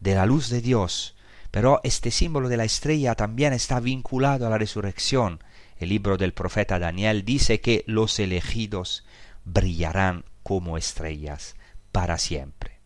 de 0.00 0.14
la 0.14 0.26
luz 0.26 0.50
de 0.50 0.60
Dios, 0.60 1.14
pero 1.50 1.80
este 1.84 2.10
símbolo 2.10 2.48
de 2.48 2.56
la 2.56 2.64
estrella 2.64 3.14
también 3.14 3.52
está 3.52 3.80
vinculado 3.80 4.46
a 4.46 4.50
la 4.50 4.58
resurrección. 4.58 5.42
El 5.78 5.90
libro 5.90 6.16
del 6.16 6.32
profeta 6.32 6.78
Daniel 6.78 7.24
dice 7.24 7.60
que 7.60 7.84
los 7.86 8.18
elegidos 8.18 9.04
brillarán 9.46 10.24
como 10.42 10.76
estrellas 10.76 11.56
para 11.92 12.18
siempre. 12.18 12.80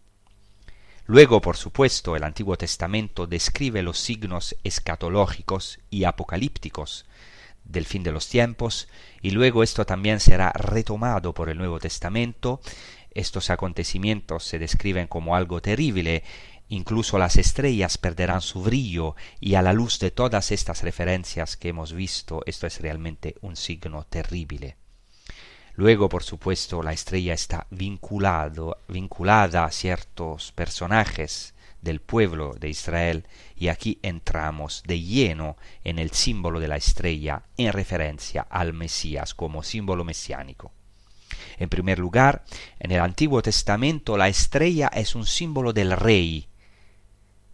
Luego, 1.06 1.40
por 1.40 1.56
supuesto, 1.56 2.14
el 2.14 2.22
Antiguo 2.22 2.56
Testamento 2.56 3.26
describe 3.26 3.82
los 3.82 3.98
signos 3.98 4.54
escatológicos 4.62 5.80
y 5.90 6.04
apocalípticos 6.04 7.06
del 7.64 7.84
fin 7.84 8.04
de 8.04 8.12
los 8.12 8.28
tiempos, 8.28 8.86
y 9.20 9.30
luego 9.32 9.64
esto 9.64 9.84
también 9.84 10.20
será 10.20 10.52
retomado 10.52 11.34
por 11.34 11.48
el 11.48 11.58
Nuevo 11.58 11.80
Testamento. 11.80 12.60
Estos 13.12 13.50
acontecimientos 13.50 14.44
se 14.44 14.60
describen 14.60 15.08
como 15.08 15.34
algo 15.34 15.60
terrible, 15.60 16.22
incluso 16.68 17.18
las 17.18 17.36
estrellas 17.36 17.98
perderán 17.98 18.40
su 18.40 18.62
brillo, 18.62 19.16
y 19.40 19.54
a 19.54 19.62
la 19.62 19.72
luz 19.72 19.98
de 19.98 20.12
todas 20.12 20.52
estas 20.52 20.82
referencias 20.84 21.56
que 21.56 21.70
hemos 21.70 21.92
visto, 21.92 22.42
esto 22.46 22.68
es 22.68 22.80
realmente 22.80 23.34
un 23.40 23.56
signo 23.56 24.04
terrible. 24.04 24.76
Luego, 25.74 26.08
por 26.08 26.22
supuesto, 26.22 26.82
la 26.82 26.92
estrella 26.92 27.34
está 27.34 27.66
vinculado, 27.70 28.78
vinculada 28.88 29.64
a 29.64 29.70
ciertos 29.70 30.52
personajes 30.52 31.54
del 31.80 32.00
pueblo 32.00 32.54
de 32.58 32.68
Israel 32.68 33.26
y 33.56 33.68
aquí 33.68 33.98
entramos 34.02 34.82
de 34.86 35.00
lleno 35.00 35.56
en 35.84 35.98
el 35.98 36.10
símbolo 36.10 36.60
de 36.60 36.68
la 36.68 36.76
estrella 36.76 37.42
en 37.56 37.72
referencia 37.72 38.46
al 38.50 38.72
Mesías 38.72 39.34
como 39.34 39.62
símbolo 39.62 40.04
mesiánico. 40.04 40.72
En 41.58 41.68
primer 41.68 41.98
lugar, 41.98 42.44
en 42.78 42.90
el 42.90 43.00
Antiguo 43.00 43.42
Testamento 43.42 44.16
la 44.16 44.28
estrella 44.28 44.88
es 44.88 45.14
un 45.14 45.26
símbolo 45.26 45.72
del 45.72 45.92
rey. 45.92 46.48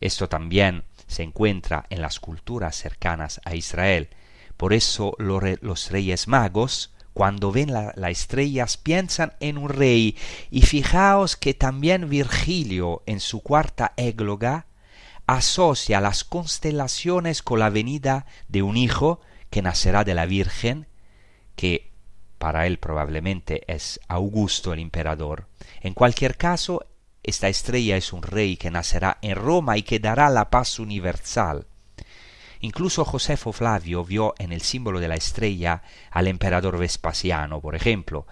Esto 0.01 0.29
también 0.29 0.85
se 1.07 1.23
encuentra 1.23 1.87
en 1.91 2.03
las 2.03 2.21
culturas 2.21 2.77
cercanas 2.77 3.41
a 3.45 3.55
Israel. 3.55 4.09
Por 4.57 4.73
eso 4.73 5.15
los 5.19 5.91
reyes 5.91 6.29
magos 6.29 6.93
cuando 7.17 7.51
ven 7.51 7.73
las 7.73 8.11
estrellas 8.11 8.77
piensan 8.77 9.33
en 9.41 9.57
un 9.57 9.71
rey. 9.71 10.19
Y 10.51 10.67
fijaos 10.67 11.35
que 11.35 11.55
también 11.55 12.11
Virgilio 12.11 13.03
en 13.07 13.21
su 13.21 13.41
cuarta 13.41 13.95
égloga 13.97 14.67
asocia 15.27 16.03
las 16.03 16.25
constelaciones 16.25 17.41
con 17.41 17.61
la 17.61 17.71
venida 17.71 18.27
de 18.49 18.61
un 18.61 18.77
hijo 18.77 19.23
que 19.49 19.63
nacerá 19.63 20.05
de 20.05 20.13
la 20.13 20.27
Virgen, 20.27 20.89
que 21.55 21.91
para 22.37 22.67
él 22.67 22.79
probablemente 22.79 23.63
es 23.67 23.99
Augusto 24.09 24.75
el 24.75 24.81
emperador. 24.81 25.49
En 25.81 25.95
cualquier 25.95 26.37
caso, 26.37 26.85
esta 27.23 27.49
estrella 27.49 27.97
es 27.97 28.13
un 28.13 28.25
rey 28.25 28.59
que 28.59 28.71
nacerá 28.71 29.17
en 29.23 29.37
Roma 29.37 29.79
y 29.79 29.85
que 29.85 30.01
dará 30.01 30.29
la 30.29 30.51
paz 30.51 30.79
universal. 30.79 31.67
Incluso 32.61 33.05
Josefo 33.05 33.53
Flavio 33.53 34.05
vio 34.05 34.35
en 34.39 34.53
el 34.53 34.61
símbolo 34.61 35.01
de 35.01 35.09
la 35.09 35.15
estrella 35.15 35.83
al 36.11 36.29
emperador 36.29 36.79
Vespasiano, 36.79 37.61
por 37.61 37.75
ejemplo. 37.75 38.27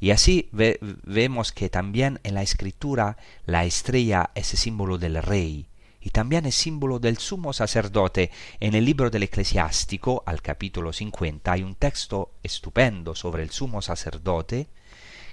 Y 0.00 0.10
así 0.10 0.48
vemos 0.52 1.52
que 1.52 1.68
también 1.68 2.20
en 2.22 2.34
la 2.34 2.42
escritura 2.42 3.16
la 3.46 3.64
estrella 3.64 4.30
es 4.34 4.46
símbolo 4.46 4.98
del 4.98 5.22
rey 5.22 5.68
y 6.00 6.10
también 6.10 6.46
es 6.46 6.54
símbolo 6.54 7.00
del 7.00 7.18
sumo 7.18 7.52
sacerdote. 7.52 8.30
En 8.60 8.74
el 8.74 8.84
libro 8.84 9.10
del 9.10 9.24
eclesiástico, 9.24 10.22
al 10.26 10.40
capítulo 10.40 10.92
50, 10.92 11.50
hay 11.50 11.62
un 11.64 11.74
texto 11.74 12.34
estupendo 12.42 13.14
sobre 13.14 13.42
el 13.42 13.50
sumo 13.50 13.82
sacerdote 13.82 14.68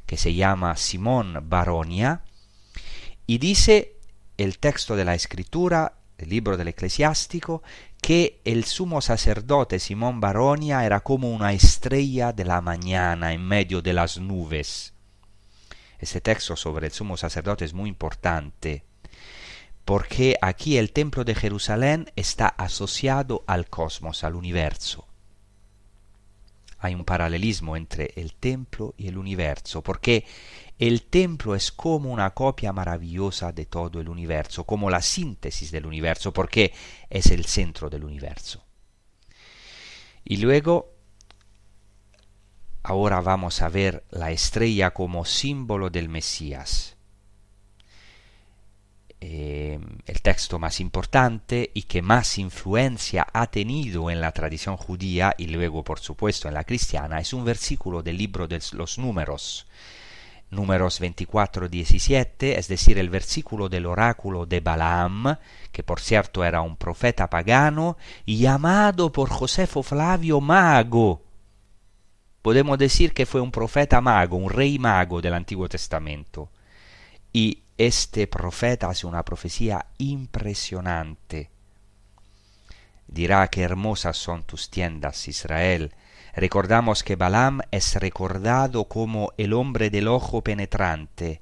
que 0.05 0.17
se 0.17 0.33
llama 0.33 0.75
Simón 0.75 1.47
Baronia 1.47 2.23
y 3.27 3.37
dice 3.37 3.97
el 4.37 4.57
texto 4.57 4.95
de 4.95 5.05
la 5.05 5.13
escritura, 5.13 5.93
el 6.17 6.29
libro 6.29 6.57
del 6.57 6.69
eclesiástico, 6.69 7.61
que 8.03 8.41
el 8.43 8.65
sumo 8.65 8.99
sacerdote 8.99 9.79
Simón 9.79 10.19
Baronia 10.19 10.85
era 10.85 10.99
como 10.99 11.31
una 11.31 11.53
estrella 11.53 12.33
de 12.33 12.43
la 12.43 12.59
mañana 12.59 13.31
en 13.31 13.41
medio 13.47 13.81
de 13.81 13.93
las 13.93 14.17
nubes. 14.17 14.93
Este 15.99 16.19
texto 16.19 16.57
sobre 16.57 16.87
el 16.87 16.91
sumo 16.91 17.15
sacerdote 17.15 17.63
es 17.63 17.73
muy 17.73 17.87
importante 17.87 18.83
porque 19.85 20.35
aquí 20.41 20.77
el 20.77 20.91
templo 20.91 21.23
de 21.23 21.33
Jerusalén 21.33 22.11
está 22.17 22.47
asociado 22.49 23.45
al 23.47 23.69
cosmos, 23.69 24.25
al 24.25 24.35
universo. 24.35 25.07
Hay 26.79 26.95
un 26.95 27.05
paralelismo 27.05 27.77
entre 27.77 28.11
el 28.17 28.33
templo 28.33 28.95
y 28.97 29.07
el 29.07 29.17
universo, 29.17 29.81
porque 29.81 30.25
el 30.79 31.03
templo 31.03 31.55
es 31.55 31.71
como 31.71 32.11
una 32.11 32.31
copia 32.31 32.73
maravillosa 32.73 33.51
de 33.51 33.65
todo 33.65 33.99
el 34.01 34.09
universo, 34.09 34.63
como 34.65 34.89
la 34.89 35.01
síntesis 35.01 35.71
del 35.71 35.85
universo, 35.85 36.33
porque 36.33 36.73
es 37.09 37.27
el 37.27 37.45
centro 37.45 37.89
del 37.89 38.03
universo. 38.03 38.63
Y 40.25 40.37
luego, 40.37 40.93
ahora 42.83 43.21
vamos 43.21 43.61
a 43.61 43.69
ver 43.69 44.03
la 44.09 44.31
estrella 44.31 44.91
como 44.91 45.25
símbolo 45.25 45.89
del 45.89 46.09
Mesías. 46.09 46.97
eh, 49.25 49.79
el 50.05 50.21
texto 50.21 50.59
más 50.59 50.81
importante 50.81 51.71
y 51.73 51.83
que 51.83 52.01
más 52.01 52.37
influencia 52.37 53.25
ha 53.31 53.47
tenido 53.47 54.09
en 54.11 54.19
la 54.19 54.33
tradición 54.33 54.75
judía 54.75 55.33
y 55.37 55.47
luego 55.47 55.81
por 55.81 56.01
supuesto 56.01 56.49
en 56.49 56.53
la 56.55 56.65
cristiana 56.65 57.19
es 57.19 57.31
un 57.31 57.45
versículo 57.45 58.03
del 58.03 58.17
libro 58.17 58.49
de 58.49 58.61
los 58.73 58.97
números 58.97 59.65
números 60.53 60.99
24 60.99 61.67
17 61.67 62.59
es 62.59 62.67
decir 62.67 62.97
el 62.97 63.09
versículo 63.09 63.69
del 63.69 63.85
oráculo 63.85 64.45
de 64.45 64.59
Balaam 64.59 65.37
que 65.71 65.83
por 65.83 65.99
cierto 65.99 66.43
era 66.43 66.61
un 66.61 66.77
profeta 66.77 67.29
pagano 67.29 67.97
llamado 68.25 69.11
por 69.11 69.29
Josefo 69.29 69.83
Flavio 69.83 70.39
mago 70.41 71.21
podemos 72.41 72.77
decir 72.77 73.13
que 73.13 73.25
fue 73.25 73.41
un 73.41 73.51
profeta 73.51 74.01
mago 74.01 74.37
un 74.37 74.49
rey 74.49 74.79
mago 74.79 75.21
del 75.21 75.33
Antiguo 75.33 75.67
Testamento 75.67 76.49
y 77.33 77.63
este 77.77 78.27
profeta 78.27 78.89
hace 78.89 79.07
una 79.07 79.25
profecía 79.25 79.87
impresionante. 79.97 81.49
Dirá 83.07 83.47
que 83.47 83.61
hermosas 83.61 84.17
son 84.17 84.43
tus 84.43 84.69
tiendas, 84.69 85.27
Israel. 85.27 85.93
Recordamos 86.35 87.03
que 87.03 87.15
Balaam 87.15 87.61
es 87.69 87.95
recordado 87.95 88.85
como 88.85 89.33
el 89.37 89.53
hombre 89.53 89.91
del 89.91 90.07
ojo 90.07 90.41
penetrante, 90.41 91.41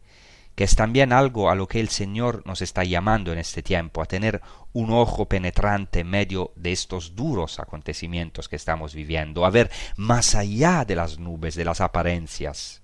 que 0.53 0.65
es 0.65 0.75
también 0.75 1.13
algo 1.13 1.49
a 1.49 1.55
lo 1.55 1.67
que 1.67 1.79
el 1.79 1.87
Señor 1.87 2.43
nos 2.45 2.61
está 2.61 2.83
llamando 2.83 3.31
en 3.31 3.39
este 3.39 3.63
tiempo, 3.63 4.01
a 4.01 4.05
tener 4.05 4.41
un 4.73 4.91
ojo 4.91 5.29
penetrante 5.29 6.01
en 6.01 6.09
medio 6.09 6.51
de 6.57 6.73
estos 6.73 7.15
duros 7.15 7.59
acontecimientos 7.59 8.49
que 8.49 8.57
estamos 8.57 8.93
viviendo, 8.93 9.45
a 9.45 9.49
ver 9.49 9.71
más 9.95 10.35
allá 10.35 10.83
de 10.83 10.95
las 10.95 11.19
nubes, 11.19 11.55
de 11.55 11.65
las 11.65 11.79
apariencias, 11.79 12.81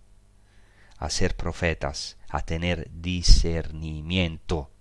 a 0.97 1.09
ser 1.09 1.35
profetas, 1.35 2.17
a 2.29 2.41
tener 2.41 2.89
discernimiento. 2.89 4.71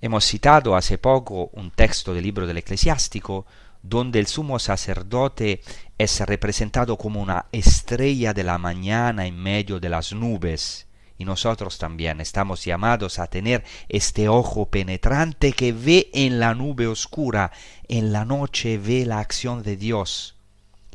Hemos 0.00 0.24
citado 0.24 0.74
hace 0.74 0.96
poco 0.96 1.50
un 1.52 1.70
texto 1.70 2.14
del 2.14 2.24
libro 2.24 2.46
del 2.46 2.56
eclesiástico 2.56 3.44
donde 3.82 4.18
el 4.18 4.26
sumo 4.26 4.58
sacerdote 4.58 5.60
es 5.98 6.20
representado 6.20 6.96
como 6.96 7.20
una 7.20 7.46
estrella 7.52 8.32
de 8.32 8.44
la 8.44 8.58
mañana 8.58 9.26
en 9.26 9.36
medio 9.36 9.80
de 9.80 9.88
las 9.88 10.12
nubes. 10.12 10.86
Y 11.18 11.24
nosotros 11.24 11.78
también 11.78 12.20
estamos 12.20 12.64
llamados 12.64 13.18
a 13.18 13.26
tener 13.26 13.62
este 13.88 14.28
ojo 14.28 14.66
penetrante 14.66 15.52
que 15.52 15.72
ve 15.72 16.10
en 16.14 16.40
la 16.40 16.54
nube 16.54 16.86
oscura, 16.86 17.52
en 17.88 18.12
la 18.12 18.24
noche 18.24 18.78
ve 18.78 19.04
la 19.04 19.18
acción 19.18 19.62
de 19.62 19.76
Dios. 19.76 20.36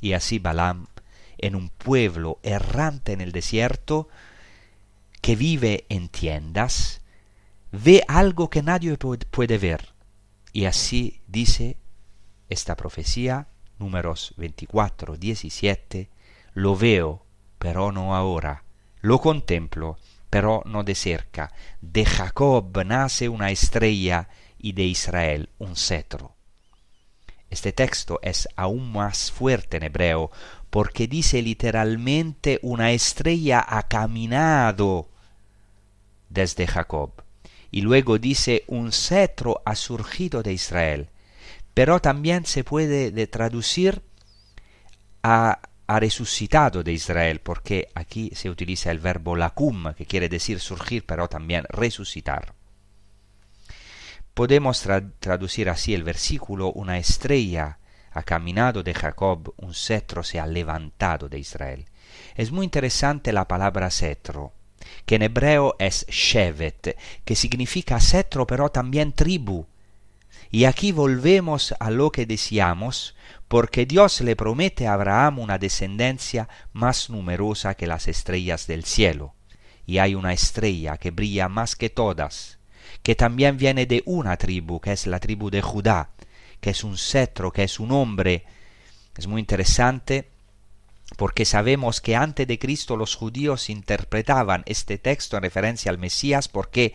Y 0.02 0.13
así 0.13 0.39
Balaam 0.39 0.88
en 1.38 1.56
un 1.56 1.69
pueblo 1.69 2.39
errante 2.43 3.13
en 3.13 3.21
el 3.21 3.32
desierto, 3.32 4.08
que 5.21 5.36
vive 5.36 5.86
en 5.89 6.10
tiendas, 6.10 7.02
ve 7.71 8.04
algo 8.08 8.50
que 8.50 8.63
nadie 8.63 8.98
puede 8.98 9.58
ver. 9.58 9.93
Y 10.54 10.65
así 10.65 11.21
dice 11.28 11.78
esta 12.49 12.75
profecía, 12.75 13.47
números 13.79 14.34
24, 14.38 15.17
17, 15.17 16.10
lo 16.53 16.75
veo, 16.75 17.25
pero 17.60 17.91
no 17.91 18.15
ahora, 18.15 18.63
lo 19.01 19.19
contemplo, 19.19 19.97
pero 20.29 20.62
no 20.65 20.84
de 20.84 20.95
cerca. 20.95 21.53
De 21.81 22.05
Jacob 22.05 22.84
nace 22.86 23.29
una 23.29 23.51
estrella 23.51 24.29
y 24.58 24.73
de 24.73 24.84
Israel 24.84 25.49
un 25.60 25.75
cetro. 25.75 26.36
Este 27.49 27.71
texto 27.71 28.19
es 28.21 28.49
aún 28.55 28.91
más 28.91 29.31
fuerte 29.31 29.77
en 29.77 29.84
hebreo 29.84 30.31
porque 30.69 31.08
dice 31.08 31.41
literalmente 31.41 32.60
una 32.63 32.91
estrella 32.91 33.65
ha 33.65 33.84
caminado 33.84 35.10
desde 36.29 36.67
Jacob. 36.67 37.12
Y 37.71 37.81
luego 37.81 38.17
dice 38.17 38.63
un 38.67 38.91
cetro 38.91 39.62
ha 39.65 39.75
surgido 39.75 40.43
de 40.43 40.53
Israel. 40.53 41.10
Pero 41.76 42.02
también 42.02 42.46
se 42.48 42.64
puede 42.64 43.28
traducir 43.28 44.02
a 45.22 45.60
ha 45.88 46.00
resucitado 46.00 46.84
de 46.84 46.94
Israel, 46.94 47.42
porque 47.42 47.90
aquí 47.94 48.32
se 48.34 48.50
utiliza 48.50 48.92
el 48.92 49.00
verbo 49.00 49.36
lacum, 49.36 49.94
que 49.94 50.06
quiere 50.06 50.30
decir 50.30 50.60
surgir, 50.60 51.06
pero 51.06 51.28
también 51.30 51.66
resucitar. 51.70 52.56
Podemos 54.34 54.84
traducir 55.20 55.70
así 55.70 55.94
el 55.94 56.04
versículo, 56.04 56.72
una 56.72 56.98
estrella 56.98 57.80
ha 58.12 58.24
caminado 58.24 58.82
de 58.82 58.94
Jacob, 58.94 59.54
un 59.58 59.74
cetro 59.74 60.24
se 60.24 60.40
ha 60.40 60.48
levantado 60.48 61.30
de 61.30 61.40
Israel. 61.40 61.86
Es 62.36 62.52
muy 62.52 62.64
interesante 62.64 63.32
la 63.32 63.48
palabra 63.48 63.92
cetro, 63.92 64.54
que 65.06 65.16
en 65.16 65.22
hebreo 65.22 65.76
es 65.80 66.06
shevet, 66.08 66.98
que 67.24 67.36
significa 67.36 68.00
cetro 68.00 68.48
pero 68.48 68.70
también 68.70 69.14
tribu. 69.14 69.68
Y 70.56 70.63
aquí 70.63 70.94
volvemos 70.94 71.76
a 71.82 71.91
lo 71.91 72.13
que 72.13 72.26
decíamos, 72.26 73.13
porque 73.50 73.86
Dios 73.86 74.22
le 74.22 74.38
promete 74.38 74.88
a 74.88 74.94
Abraham 74.94 75.39
una 75.39 75.58
descendencia 75.58 76.48
más 76.72 77.10
numerosa 77.10 77.76
que 77.76 77.88
las 77.88 78.08
estrellas 78.08 78.65
del 78.65 78.86
cielo. 78.86 79.34
Y 79.86 79.98
hay 79.98 80.15
una 80.15 80.32
estrella 80.32 80.96
que 80.96 81.12
brilla 81.12 81.50
más 81.50 81.76
que 81.76 81.89
todas, 81.89 82.60
que 83.04 83.15
también 83.15 83.58
viene 83.58 83.86
de 83.86 84.02
una 84.06 84.38
tribu, 84.38 84.80
que 84.80 84.94
es 84.94 85.08
la 85.08 85.20
tribu 85.20 85.50
de 85.50 85.62
Judá, 85.62 86.12
que 86.62 86.70
es 86.70 86.86
un 86.86 86.98
cetro, 86.98 87.52
que 87.52 87.63
es 87.63 87.78
un 87.78 87.91
hombre. 87.91 88.46
Es 89.18 89.28
muy 89.28 89.41
interesante 89.41 90.30
porque 91.18 91.44
sabemos 91.44 92.00
que 92.00 92.15
antes 92.15 92.48
de 92.48 92.58
Cristo 92.58 92.96
los 92.96 93.15
judíos 93.15 93.70
interpretaban 93.70 94.63
este 94.68 95.00
texto 95.00 95.36
en 95.36 95.44
referencia 95.44 95.91
al 95.91 95.98
Mesías 95.98 96.48
porque 96.48 96.94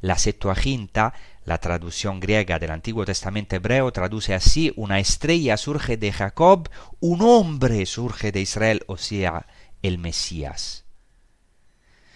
la 0.00 0.18
Septuaginta, 0.18 1.14
la 1.46 1.58
traducción 1.58 2.18
griega 2.18 2.58
del 2.58 2.72
Antiguo 2.72 3.04
Testamento 3.04 3.54
hebreo, 3.54 3.92
traduce 3.92 4.34
así 4.34 4.72
una 4.74 4.98
estrella 4.98 5.56
surge 5.56 5.96
de 5.96 6.12
Jacob, 6.12 6.68
un 6.98 7.22
hombre 7.22 7.86
surge 7.86 8.32
de 8.32 8.40
Israel, 8.40 8.82
o 8.88 8.96
sea, 8.96 9.46
el 9.80 9.98
Mesías. 9.98 10.84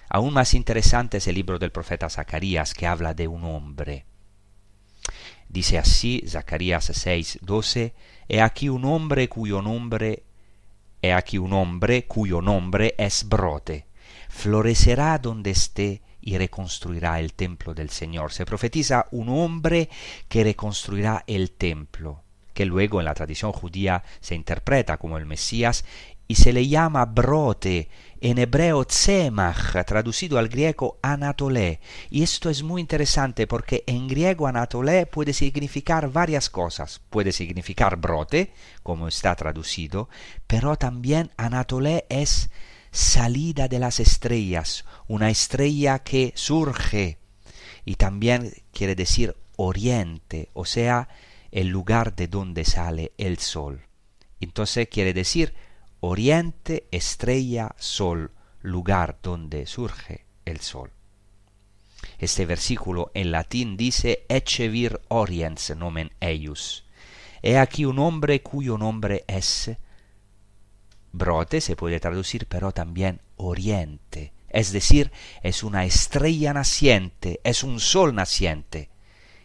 Aún 0.09 0.35
más 0.35 0.53
interesante 0.53 1.19
es 1.19 1.29
el 1.29 1.37
libro 1.37 1.61
del 1.61 1.71
profeta 1.71 2.11
Zacarías 2.11 2.75
que 2.75 2.89
habla 2.89 3.15
de 3.15 3.29
un 3.29 3.45
hombre. 3.45 4.05
Dice 5.49 5.79
así 5.79 6.25
Zacarías 6.27 6.91
6, 6.93 7.39
12, 7.43 7.95
He 8.29 8.41
aquí 8.41 8.69
un 8.69 8.85
hombre 8.85 9.29
cuyo 9.29 9.63
nombre, 9.63 10.25
he 11.03 11.13
aquí 11.13 11.39
un 11.39 11.53
hombre 11.53 12.05
cuyo 12.07 12.43
nombre 12.43 12.97
es 12.99 13.29
brote, 13.29 13.87
florecerá 14.29 15.19
donde 15.19 15.53
esté 15.53 16.03
y 16.21 16.39
reconstruirá 16.39 17.21
el 17.21 17.33
templo 17.35 17.75
del 17.75 17.91
Señor. 17.91 18.33
Se 18.33 18.47
profetiza 18.47 19.07
un 19.11 19.29
hombre 19.29 19.89
que 20.29 20.45
reconstruirá 20.45 21.25
el 21.27 21.53
templo, 21.53 22.23
que 22.55 22.67
luego 22.67 23.01
en 23.01 23.07
la 23.07 23.15
tradición 23.15 23.53
judía 23.53 24.03
se 24.21 24.35
interpreta 24.35 24.97
como 24.97 25.19
el 25.19 25.27
Mesías 25.27 25.85
y 26.31 26.37
se 26.37 26.53
le 26.53 26.69
llama 26.69 27.07
brote, 27.07 27.89
en 28.21 28.39
hebreo 28.39 28.85
tzemach, 28.85 29.85
traducido 29.85 30.39
al 30.39 30.49
griego 30.49 31.01
anatolé. 31.03 31.81
Y 32.09 32.23
esto 32.23 32.51
es 32.51 32.63
muy 32.63 32.81
interesante 32.81 33.49
porque 33.49 33.83
en 33.89 34.07
griego 34.07 34.47
anatolé 34.47 35.07
puede 35.07 35.33
significar 35.33 36.09
varias 36.13 36.49
cosas. 36.49 37.01
Puede 37.11 37.33
significar 37.33 37.97
brote, 37.97 38.53
como 38.85 39.09
está 39.09 39.35
traducido, 39.35 40.09
pero 40.47 40.77
también 40.77 41.33
anatolé 41.37 42.07
es 42.09 42.49
salida 42.91 43.69
de 43.69 43.79
las 43.79 44.01
estrellas, 44.01 44.85
una 45.09 45.31
estrella 45.31 46.01
que 46.01 46.33
surge. 46.37 47.19
Y 47.85 47.95
también 47.97 48.53
quiere 48.73 48.95
decir 48.95 49.37
oriente, 49.57 50.51
o 50.53 50.65
sea, 50.65 51.09
el 51.51 51.69
lugar 51.69 52.15
de 52.15 52.29
donde 52.29 52.65
sale 52.65 53.13
el 53.19 53.39
sol. 53.39 53.83
Entonces 54.41 54.89
quiere 54.89 55.13
decir 55.13 55.55
oriente, 56.01 56.87
estrella, 56.91 57.75
sol, 57.79 58.33
lugar 58.63 59.19
donde 59.23 59.67
surge 59.67 60.25
el 60.45 60.61
sol. 60.61 60.91
Este 62.19 62.47
versículo 62.47 63.11
en 63.15 63.31
latín 63.31 63.77
dice 63.77 64.25
Ecce 64.29 64.69
vir 64.69 65.01
oriens 65.09 65.75
nomen 65.77 66.13
eius. 66.21 66.85
He 67.43 67.59
aquí 67.59 67.85
un 67.85 67.99
hombre 67.99 68.43
cuyo 68.43 68.77
nombre 68.77 69.25
es 69.27 69.71
brote, 71.13 71.61
se 71.61 71.77
puede 71.77 72.01
traducir, 72.01 72.47
pero 72.47 72.73
también 72.73 73.21
oriente. 73.37 74.33
Es 74.49 74.73
decir, 74.73 75.13
es 75.43 75.63
una 75.63 75.85
estrella 75.85 76.53
naciente, 76.53 77.41
es 77.45 77.63
un 77.63 77.81
sol 77.81 78.15
naciente 78.15 78.91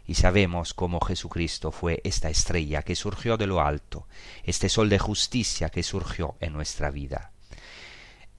y 0.07 0.15
sabemos 0.15 0.73
cómo 0.73 0.99
Jesucristo 0.99 1.71
fue 1.71 2.01
esta 2.03 2.29
estrella 2.29 2.83
que 2.83 2.95
surgió 2.95 3.37
de 3.37 3.47
lo 3.47 3.61
alto, 3.61 4.07
este 4.43 4.69
sol 4.69 4.89
de 4.89 4.99
justicia 4.99 5.69
que 5.69 5.83
surgió 5.83 6.35
en 6.39 6.53
nuestra 6.53 6.91
vida. 6.91 7.31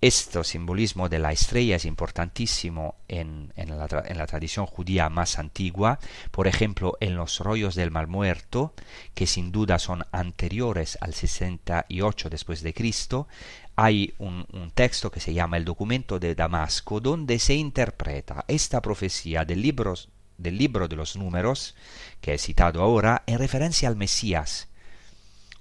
Este 0.00 0.44
simbolismo 0.44 1.08
de 1.08 1.18
la 1.18 1.32
estrella 1.32 1.76
es 1.76 1.84
importantísimo 1.84 2.96
en, 3.08 3.52
la, 3.56 4.26
tradición 4.26 4.66
judía 4.66 5.08
más 5.08 5.38
antigua, 5.38 5.98
por 6.30 6.46
ejemplo 6.46 6.96
en 7.00 7.16
los 7.16 7.40
rollos 7.40 7.74
del 7.74 7.90
mal 7.90 8.06
muerto, 8.06 8.74
que 9.14 9.26
sin 9.26 9.52
duda 9.52 9.78
son 9.78 10.04
anteriores 10.12 10.98
al 11.00 11.14
68 11.14 12.28
después 12.28 12.62
de 12.62 12.74
Cristo, 12.74 13.26
hay 13.74 14.14
un, 14.18 14.46
texto 14.74 15.10
que 15.10 15.20
se 15.20 15.34
llama 15.34 15.56
el 15.56 15.64
documento 15.64 16.18
de 16.18 16.34
Damasco, 16.34 17.00
donde 17.00 17.38
se 17.38 17.54
interpreta 17.54 18.44
esta 18.48 18.80
profecía 18.80 19.44
del 19.44 19.62
libro, 19.62 19.94
del 20.38 20.58
libro 20.58 20.88
de 20.88 20.96
los 20.96 21.16
números, 21.16 21.74
que 22.20 22.34
he 22.34 22.38
citado 22.38 22.82
ahora, 22.82 23.22
en 23.26 23.38
referencia 23.38 23.88
al 23.88 23.96
Mesías. 23.96 24.68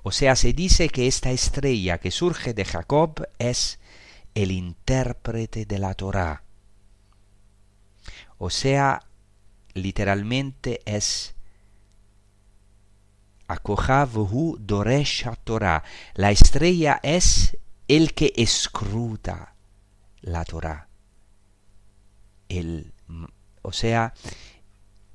O 0.03 0.11
sea, 0.11 0.35
se 0.35 0.53
dice 0.53 0.89
que 0.89 1.07
esta 1.07 1.31
estrella 1.31 1.97
que 1.97 2.11
surge 2.11 2.53
de 2.53 2.63
Jacob 2.63 3.27
es 3.39 3.79
el 4.35 4.51
intérprete 4.51 5.65
de 5.65 5.79
la 5.79 5.93
Torá. 5.93 6.43
O 8.37 8.49
sea, 8.49 9.01
literalmente 9.73 10.81
es 10.85 11.35
Akohavu 13.47 14.57
Doresha 14.59 15.35
Torah. 15.37 15.83
La 16.15 16.31
estrella 16.31 16.99
es 17.01 17.57
el 17.87 18.13
que 18.13 18.33
escruta 18.35 19.55
la 20.21 20.43
Torah. 20.43 20.89
El, 22.49 22.93
o 23.61 23.71
sea, 23.71 24.13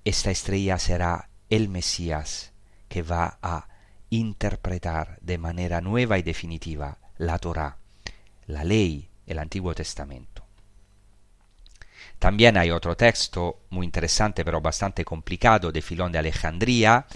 esta 0.04 0.30
estrella 0.30 0.78
será 0.78 1.28
el 1.50 1.68
Mesías 1.68 2.52
que 2.88 3.02
va 3.02 3.38
a 3.42 3.68
interpretar 4.08 5.18
de 5.20 5.36
manera 5.36 5.80
nueva 5.80 6.18
y 6.18 6.22
definitiva 6.22 6.98
la 7.18 7.38
Torah, 7.38 7.76
la 8.46 8.64
ley 8.64 9.09
el 9.30 9.38
Antiguo 9.38 9.74
Testamento. 9.74 10.44
También 12.18 12.58
hay 12.58 12.70
otro 12.70 12.96
texto 12.96 13.60
muy 13.70 13.86
interesante 13.86 14.44
pero 14.44 14.60
bastante 14.60 15.04
complicado 15.04 15.72
de 15.72 15.80
Filón 15.80 16.12
de 16.12 16.18
Alejandría, 16.18 17.06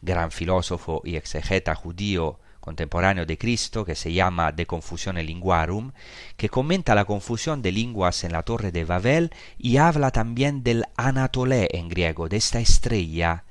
gran 0.00 0.30
filósofo 0.30 1.02
y 1.04 1.16
exegeta 1.16 1.74
judío 1.74 2.38
contemporáneo 2.60 3.26
de 3.26 3.36
Cristo, 3.36 3.84
que 3.84 3.94
se 3.94 4.10
llama 4.10 4.50
De 4.50 4.64
Confusione 4.64 5.22
Linguarum, 5.22 5.92
que 6.38 6.48
comenta 6.48 6.94
la 6.94 7.04
confusión 7.04 7.60
de 7.60 7.72
lenguas 7.72 8.24
en 8.24 8.32
la 8.32 8.42
torre 8.42 8.72
de 8.72 8.86
Babel 8.86 9.32
y 9.58 9.76
habla 9.76 10.10
también 10.10 10.62
del 10.62 10.84
Anatolé 10.96 11.68
en 11.72 11.90
griego, 11.90 12.30
de 12.30 12.38
esta 12.38 12.60
estrella 12.60 13.43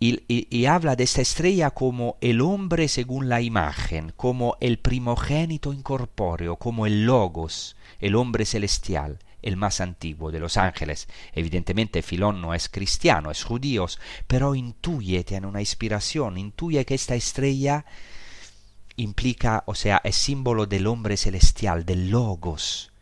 y, 0.00 0.66
habla 0.66 0.94
de 0.94 1.04
esta 1.04 1.22
estrella 1.22 1.70
como 1.70 2.16
el 2.20 2.40
hombre 2.40 2.86
según 2.88 3.28
la 3.28 3.40
imagen, 3.40 4.12
como 4.16 4.56
el 4.60 4.78
primogénito 4.78 5.72
incorpóreo, 5.72 6.56
como 6.56 6.86
el 6.86 7.04
logos, 7.04 7.76
el 7.98 8.14
hombre 8.14 8.44
celestial, 8.44 9.18
el 9.42 9.56
más 9.56 9.80
antiguo 9.80 10.30
de 10.30 10.38
los 10.38 10.56
ángeles. 10.56 11.08
Evidentemente 11.32 12.02
Filón 12.02 12.40
no 12.40 12.54
es 12.54 12.68
cristiano, 12.68 13.30
es 13.32 13.42
judío, 13.42 13.86
pero 14.28 14.54
intuye, 14.54 15.24
tiene 15.24 15.48
una 15.48 15.60
inspiración, 15.60 16.38
intuye 16.38 16.84
que 16.84 16.94
esta 16.94 17.16
estrella 17.16 17.84
implica, 18.94 19.64
o 19.66 19.74
sea, 19.74 20.00
es 20.04 20.16
símbolo 20.16 20.66
del 20.66 20.86
hombre 20.86 21.16
celestial, 21.16 21.84
del 21.84 22.10
logos, 22.10 22.92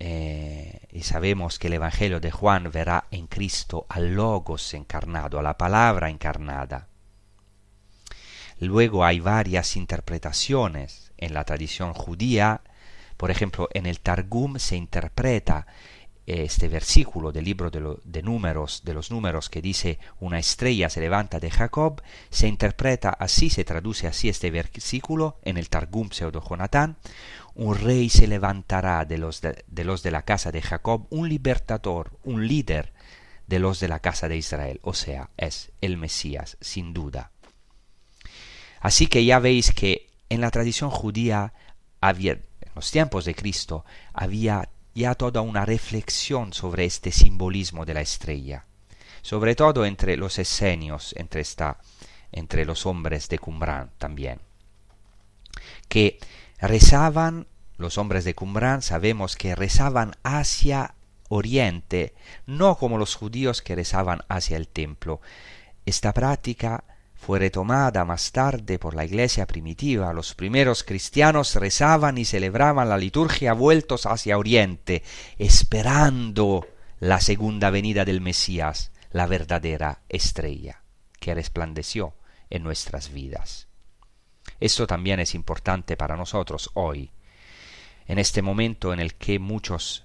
eh, 0.00 0.80
y 0.92 1.02
sabemos 1.02 1.58
que 1.58 1.66
el 1.66 1.74
Evangelio 1.74 2.20
de 2.20 2.30
Juan 2.30 2.70
verá 2.70 3.06
en 3.10 3.26
Cristo 3.26 3.86
al 3.88 4.14
Logos 4.14 4.74
encarnado, 4.74 5.38
a 5.38 5.42
la 5.42 5.58
palabra 5.58 6.08
encarnada. 6.08 6.88
Luego 8.60 9.04
hay 9.04 9.20
varias 9.20 9.76
interpretaciones 9.76 11.12
en 11.16 11.34
la 11.34 11.44
tradición 11.44 11.94
judía. 11.94 12.62
Por 13.16 13.30
ejemplo, 13.30 13.68
en 13.72 13.86
el 13.86 14.00
Targum 14.00 14.58
se 14.58 14.76
interpreta 14.76 15.66
este 16.28 16.68
versículo 16.68 17.32
del 17.32 17.46
libro 17.46 17.70
de, 17.70 18.22
números, 18.22 18.82
de 18.84 18.92
los 18.92 19.10
números 19.10 19.48
que 19.48 19.62
dice 19.62 19.98
una 20.20 20.38
estrella 20.38 20.90
se 20.90 21.00
levanta 21.00 21.40
de 21.40 21.50
Jacob, 21.50 22.02
se 22.28 22.48
interpreta 22.48 23.08
así, 23.08 23.48
se 23.48 23.64
traduce 23.64 24.06
así 24.06 24.28
este 24.28 24.50
versículo 24.50 25.38
en 25.42 25.56
el 25.56 25.70
Targum 25.70 26.10
pseudo 26.10 26.42
Jonatán, 26.46 26.98
un 27.58 27.74
rey 27.74 28.08
se 28.08 28.28
levantará 28.28 29.04
de 29.04 29.18
los 29.18 29.40
de, 29.40 29.84
los 29.84 30.02
de 30.04 30.12
la 30.12 30.22
casa 30.22 30.52
de 30.52 30.62
Jacob, 30.62 31.08
un 31.10 31.28
libertador, 31.28 32.16
un 32.22 32.46
líder 32.46 32.92
de 33.48 33.58
los 33.58 33.80
de 33.80 33.88
la 33.88 33.98
casa 33.98 34.28
de 34.28 34.36
Israel, 34.36 34.78
o 34.82 34.94
sea, 34.94 35.30
es 35.36 35.72
el 35.80 35.96
Mesías, 35.96 36.56
sin 36.60 36.94
duda. 36.94 37.32
Así 38.80 39.08
que 39.08 39.24
ya 39.24 39.40
veis 39.40 39.72
que 39.72 40.08
en 40.28 40.40
la 40.40 40.52
tradición 40.52 40.90
judía 40.90 41.52
en 42.00 42.42
los 42.76 42.92
tiempos 42.92 43.24
de 43.24 43.34
Cristo, 43.34 43.84
había 44.12 44.68
ya 44.94 45.16
toda 45.16 45.40
una 45.40 45.64
reflexión 45.64 46.52
sobre 46.52 46.84
este 46.84 47.10
simbolismo 47.10 47.84
de 47.84 47.94
la 47.94 48.02
estrella, 48.02 48.66
sobre 49.22 49.56
todo 49.56 49.84
entre 49.84 50.16
los 50.16 50.38
esenios, 50.38 51.12
entre, 51.16 51.40
esta, 51.40 51.78
entre 52.30 52.64
los 52.64 52.86
hombres 52.86 53.28
de 53.28 53.40
Qumran 53.40 53.90
también, 53.98 54.38
que 55.88 56.20
rezaban, 56.60 57.46
los 57.76 57.98
hombres 57.98 58.24
de 58.24 58.34
Qumran 58.34 58.82
sabemos 58.82 59.36
que 59.36 59.54
rezaban 59.54 60.16
hacia 60.22 60.94
oriente, 61.28 62.14
no 62.46 62.76
como 62.76 62.98
los 62.98 63.14
judíos 63.14 63.62
que 63.62 63.76
rezaban 63.76 64.22
hacia 64.28 64.56
el 64.56 64.68
templo. 64.68 65.20
Esta 65.86 66.12
práctica 66.12 66.84
fue 67.14 67.38
retomada 67.38 68.04
más 68.04 68.32
tarde 68.32 68.78
por 68.78 68.94
la 68.94 69.04
iglesia 69.04 69.46
primitiva. 69.46 70.12
Los 70.12 70.34
primeros 70.34 70.84
cristianos 70.84 71.54
rezaban 71.56 72.16
y 72.18 72.24
celebraban 72.24 72.88
la 72.88 72.96
liturgia 72.96 73.52
vueltos 73.52 74.06
hacia 74.06 74.38
Oriente, 74.38 75.02
esperando 75.38 76.66
la 77.00 77.20
segunda 77.20 77.70
venida 77.70 78.04
del 78.04 78.20
Mesías, 78.20 78.92
la 79.10 79.26
verdadera 79.26 80.00
estrella, 80.08 80.82
que 81.20 81.34
resplandeció 81.34 82.14
en 82.50 82.62
nuestras 82.62 83.12
vidas. 83.12 83.67
Esto 84.60 84.86
también 84.86 85.20
es 85.20 85.34
importante 85.34 85.96
para 85.96 86.16
nosotros 86.16 86.70
hoy, 86.74 87.10
en 88.06 88.18
este 88.18 88.42
momento 88.42 88.92
en 88.92 89.00
el 89.00 89.14
que 89.14 89.38
muchos 89.38 90.04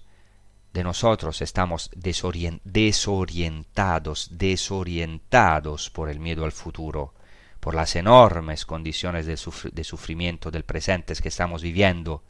de 0.74 0.84
nosotros 0.84 1.41
estamos 1.41 1.89
desorientados, 1.95 4.30
desorientados 4.32 5.89
por 5.89 6.10
el 6.10 6.20
miedo 6.20 6.45
al 6.45 6.51
futuro, 6.51 7.14
por 7.60 7.76
las 7.76 7.95
enormes 7.95 8.66
condiciones 8.66 9.26
de, 9.26 9.84
sufrimiento 9.84 10.51
del 10.51 10.66
presente 10.66 11.16
que 11.16 11.30
estamos 11.30 11.62
viviendo, 11.62 12.24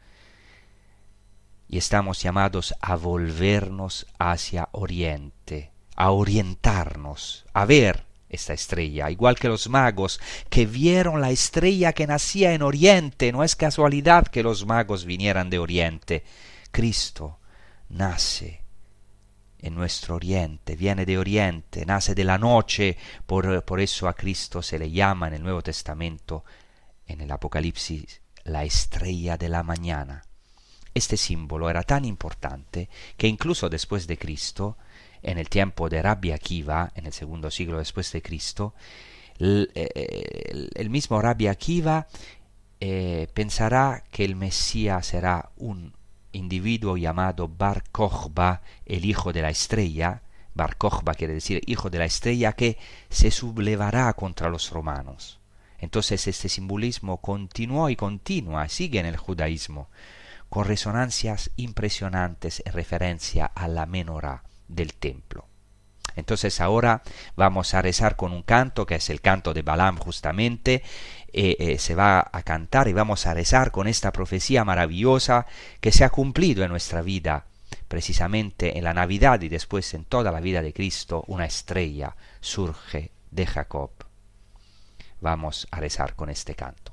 y 1.67 1.77
estamos 1.77 2.21
llamados 2.21 2.75
a 2.81 2.95
volvernos 2.95 4.05
hacia 4.19 4.69
Oriente, 4.73 5.71
a 5.95 6.11
orientarnos, 6.11 7.45
a 7.53 7.65
ver 7.65 8.05
esta 8.33 8.53
estrella, 8.53 9.09
igual 9.09 9.37
que 9.37 9.47
los 9.47 9.69
magos 9.69 10.19
que 10.49 10.65
vieron 10.65 11.21
la 11.21 11.31
estrella 11.31 11.93
que 11.93 12.07
nacía 12.07 12.53
en 12.53 12.61
Oriente. 12.61 13.31
No 13.31 13.43
es 13.43 13.55
casualidad 13.55 14.27
que 14.27 14.43
los 14.43 14.65
magos 14.65 15.05
vinieran 15.05 15.49
de 15.49 15.59
Oriente. 15.59 16.23
Cristo 16.71 17.39
nace 17.89 18.63
en 19.59 19.75
nuestro 19.75 20.15
oriente, 20.15 20.75
viene 20.75 21.05
de 21.05 21.17
oriente, 21.17 21.85
nace 21.85 22.13
de 22.13 22.25
la 22.25 22.37
noche, 22.37 22.97
por, 23.25 23.63
por 23.63 23.79
eso 23.79 24.09
a 24.09 24.13
Cristo 24.13 24.61
se 24.61 24.77
le 24.77 24.91
llama 24.91 25.29
en 25.29 25.35
el 25.35 25.43
Nuevo 25.43 25.61
Testamento, 25.61 26.43
en 27.07 27.21
el 27.21 27.31
Apocalipsis, 27.31 28.21
la 28.43 28.65
estrella 28.65 29.37
de 29.37 29.47
la 29.47 29.63
mañana. 29.63 30.23
Este 30.93 31.15
símbolo 31.15 31.69
era 31.69 31.83
tan 31.83 32.03
importante 32.03 32.89
que 33.15 33.27
incluso 33.27 33.69
después 33.69 34.05
de 34.05 34.17
Cristo, 34.17 34.77
en 35.23 35.37
el 35.37 35.49
tiempo 35.49 35.89
de 35.89 36.01
Rabbi 36.01 36.31
Akiva, 36.31 36.91
en 36.95 37.05
el 37.05 37.13
segundo 37.13 37.49
siglo 37.49 37.79
después 37.79 38.11
de 38.11 38.21
Cristo, 38.21 38.75
el, 39.39 39.71
eh, 39.73 40.89
mismo 40.89 41.21
Rabbi 41.21 41.47
Akiva 41.47 42.07
eh, 42.79 43.27
pensará 43.33 44.03
que 44.11 44.25
el 44.25 44.35
Mesías 44.35 45.07
será 45.07 45.49
un 45.57 45.93
individuo 46.31 46.97
llamado 46.97 47.47
Bar 47.47 47.83
Kochba, 47.91 48.61
el 48.85 49.05
hijo 49.05 49.33
de 49.33 49.41
la 49.41 49.49
estrella, 49.49 50.21
Bar 50.53 50.77
Kochba 50.77 51.13
quiere 51.15 51.33
decir 51.33 51.61
hijo 51.65 51.89
de 51.89 51.99
la 51.99 52.05
estrella, 52.05 52.53
que 52.53 52.77
se 53.09 53.31
sublevará 53.31 54.13
contra 54.13 54.49
los 54.49 54.69
romanos. 54.69 55.39
Entonces 55.79 56.27
este 56.27 56.49
simbolismo 56.49 57.17
continuó 57.17 57.89
y 57.89 57.95
continúa, 57.95 58.69
sigue 58.69 58.99
en 58.99 59.05
el 59.05 59.17
judaísmo, 59.17 59.89
con 60.49 60.65
resonancias 60.65 61.51
impresionantes 61.55 62.61
en 62.65 62.73
referencia 62.73 63.45
a 63.45 63.67
la 63.67 63.85
menorá 63.85 64.43
del 64.67 64.93
templo. 64.93 65.47
Entonces 66.15 66.61
ahora 66.61 67.01
vamos 67.35 67.73
a 67.73 67.81
rezar 67.81 68.15
con 68.15 68.33
un 68.33 68.43
canto 68.43 68.85
que 68.85 68.95
es 68.95 69.09
el 69.09 69.21
canto 69.21 69.53
de 69.53 69.63
Balaam 69.63 69.97
justamente 69.97 70.83
eh, 71.35 71.55
eh, 71.57 71.79
se 71.79 71.95
va 71.95 72.29
a 72.31 72.43
cantar 72.43 72.87
y 72.87 72.93
vamos 72.93 73.25
a 73.25 73.33
rezar 73.33 73.71
con 73.71 73.87
esta 73.87 74.11
profecía 74.11 74.63
maravillosa 74.63 75.47
que 75.81 75.91
se 75.91 76.03
ha 76.03 76.11
cumplido 76.11 76.63
en 76.63 76.69
nuestra 76.69 77.01
vida, 77.01 77.47
precisamente 77.87 78.77
en 78.77 78.83
la 78.83 78.93
Navidad 78.93 79.41
y 79.41 79.49
después 79.49 79.95
en 79.95 80.05
toda 80.05 80.31
la 80.31 80.41
vida 80.41 80.61
de 80.61 80.73
Cristo, 80.73 81.23
una 81.25 81.45
estrella 81.45 82.15
surge 82.39 83.09
de 83.31 83.47
Jacob. 83.47 83.89
Vamos 85.21 85.67
a 85.71 85.79
rezar 85.79 86.15
con 86.15 86.29
este 86.29 86.53
canto. 86.53 86.92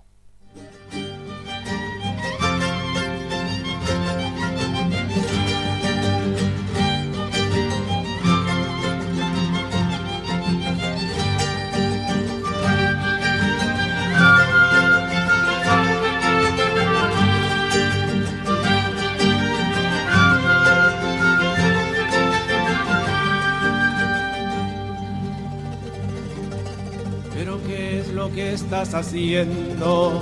Estás 28.53 28.95
haciendo, 28.95 30.21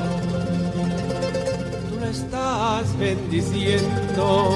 tú 1.88 2.00
lo 2.00 2.06
estás 2.06 2.98
bendiciendo. 2.98 4.50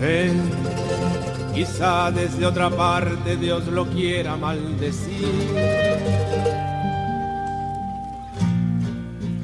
Ven, 0.00 0.40
quizá 1.54 2.10
desde 2.10 2.46
otra 2.46 2.70
parte 2.70 3.36
Dios 3.36 3.66
lo 3.66 3.86
quiera 3.86 4.36
maldecir. 4.36 5.28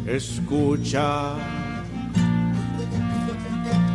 Escucha, 0.07 1.34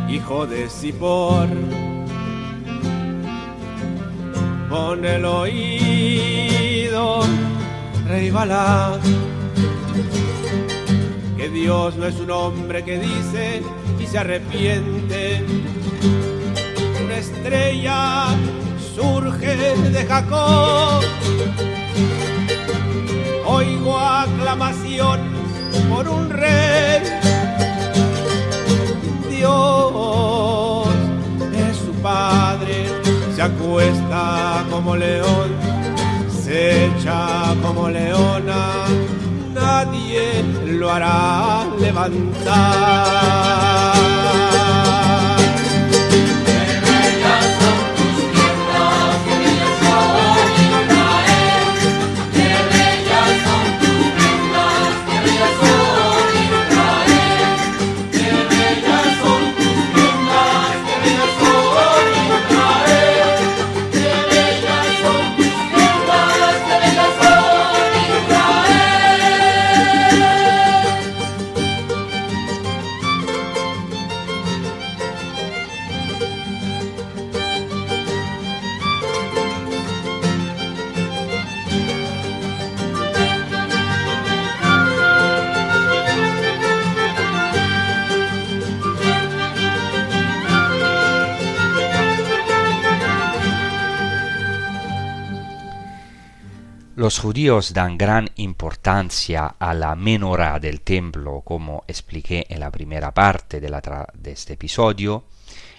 hijo 0.08 0.46
de 0.46 0.68
Sipor, 0.68 1.48
pon 4.72 5.04
el 5.04 5.24
oído, 5.26 7.20
rey 8.06 8.30
Balá, 8.30 8.98
que 11.36 11.50
Dios 11.50 11.96
no 11.96 12.06
es 12.06 12.18
un 12.18 12.30
hombre 12.30 12.82
que 12.82 12.98
dice 12.98 13.60
y 14.00 14.06
se 14.06 14.18
arrepiente. 14.18 15.44
Una 17.04 17.16
estrella 17.18 18.28
surge 18.96 19.56
de 19.96 20.06
Jacob, 20.06 21.02
oigo 23.44 23.98
aclamación 23.98 25.20
por 25.90 26.08
un 26.08 26.30
rey. 26.30 27.02
Dios 29.28 30.86
es 31.68 31.76
su 31.76 31.92
padre, 32.00 32.81
se 33.42 33.48
acuesta 33.48 34.64
como 34.70 34.94
león, 34.94 35.50
se 36.44 36.86
echa 36.86 37.54
como 37.60 37.88
leona, 37.88 38.84
nadie 39.52 40.44
lo 40.66 40.88
hará 40.92 41.66
levantar. 41.80 43.12
Los 97.02 97.18
judíos 97.18 97.72
dan 97.72 97.98
gran 97.98 98.30
importancia 98.36 99.56
a 99.58 99.74
la 99.74 99.96
menorá 99.96 100.60
del 100.60 100.82
templo, 100.82 101.40
como 101.44 101.82
expliqué 101.88 102.46
en 102.48 102.60
la 102.60 102.70
primera 102.70 103.12
parte 103.12 103.60
de, 103.60 104.30
este 104.30 104.52
episodio, 104.52 105.24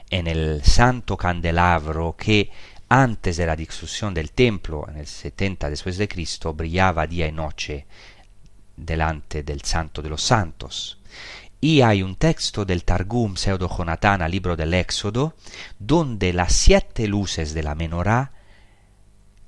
en 0.10 0.28
el 0.28 0.62
santo 0.66 1.16
candelabro 1.16 2.18
que 2.18 2.52
antes 2.90 3.38
de 3.38 3.46
la 3.46 3.56
destrucción 3.56 4.14
del 4.14 4.34
templo, 4.34 4.86
en 4.90 4.98
el 4.98 5.08
70 5.08 5.70
después 5.70 5.96
de 5.98 6.10
Cristo, 6.10 6.54
brillaba 6.54 7.08
día 7.08 7.26
y 7.26 7.32
noche 7.32 7.86
delante 8.76 9.44
del 9.44 9.62
santo 9.62 10.02
de 10.02 10.10
los 10.10 10.22
santos. 10.22 11.00
Y 11.62 11.80
hay 11.80 12.04
un 12.04 12.18
texto 12.18 12.66
del 12.66 12.84
Targum 12.84 13.38
Pseudo 13.38 13.70
Jonatán 13.70 14.30
libro 14.30 14.58
del 14.58 14.74
Éxodo, 14.74 15.36
donde 15.80 16.34
las 16.34 16.52
siete 16.52 17.08
luces 17.08 17.54
de 17.54 17.64
la 17.64 17.76
menorá 17.76 18.34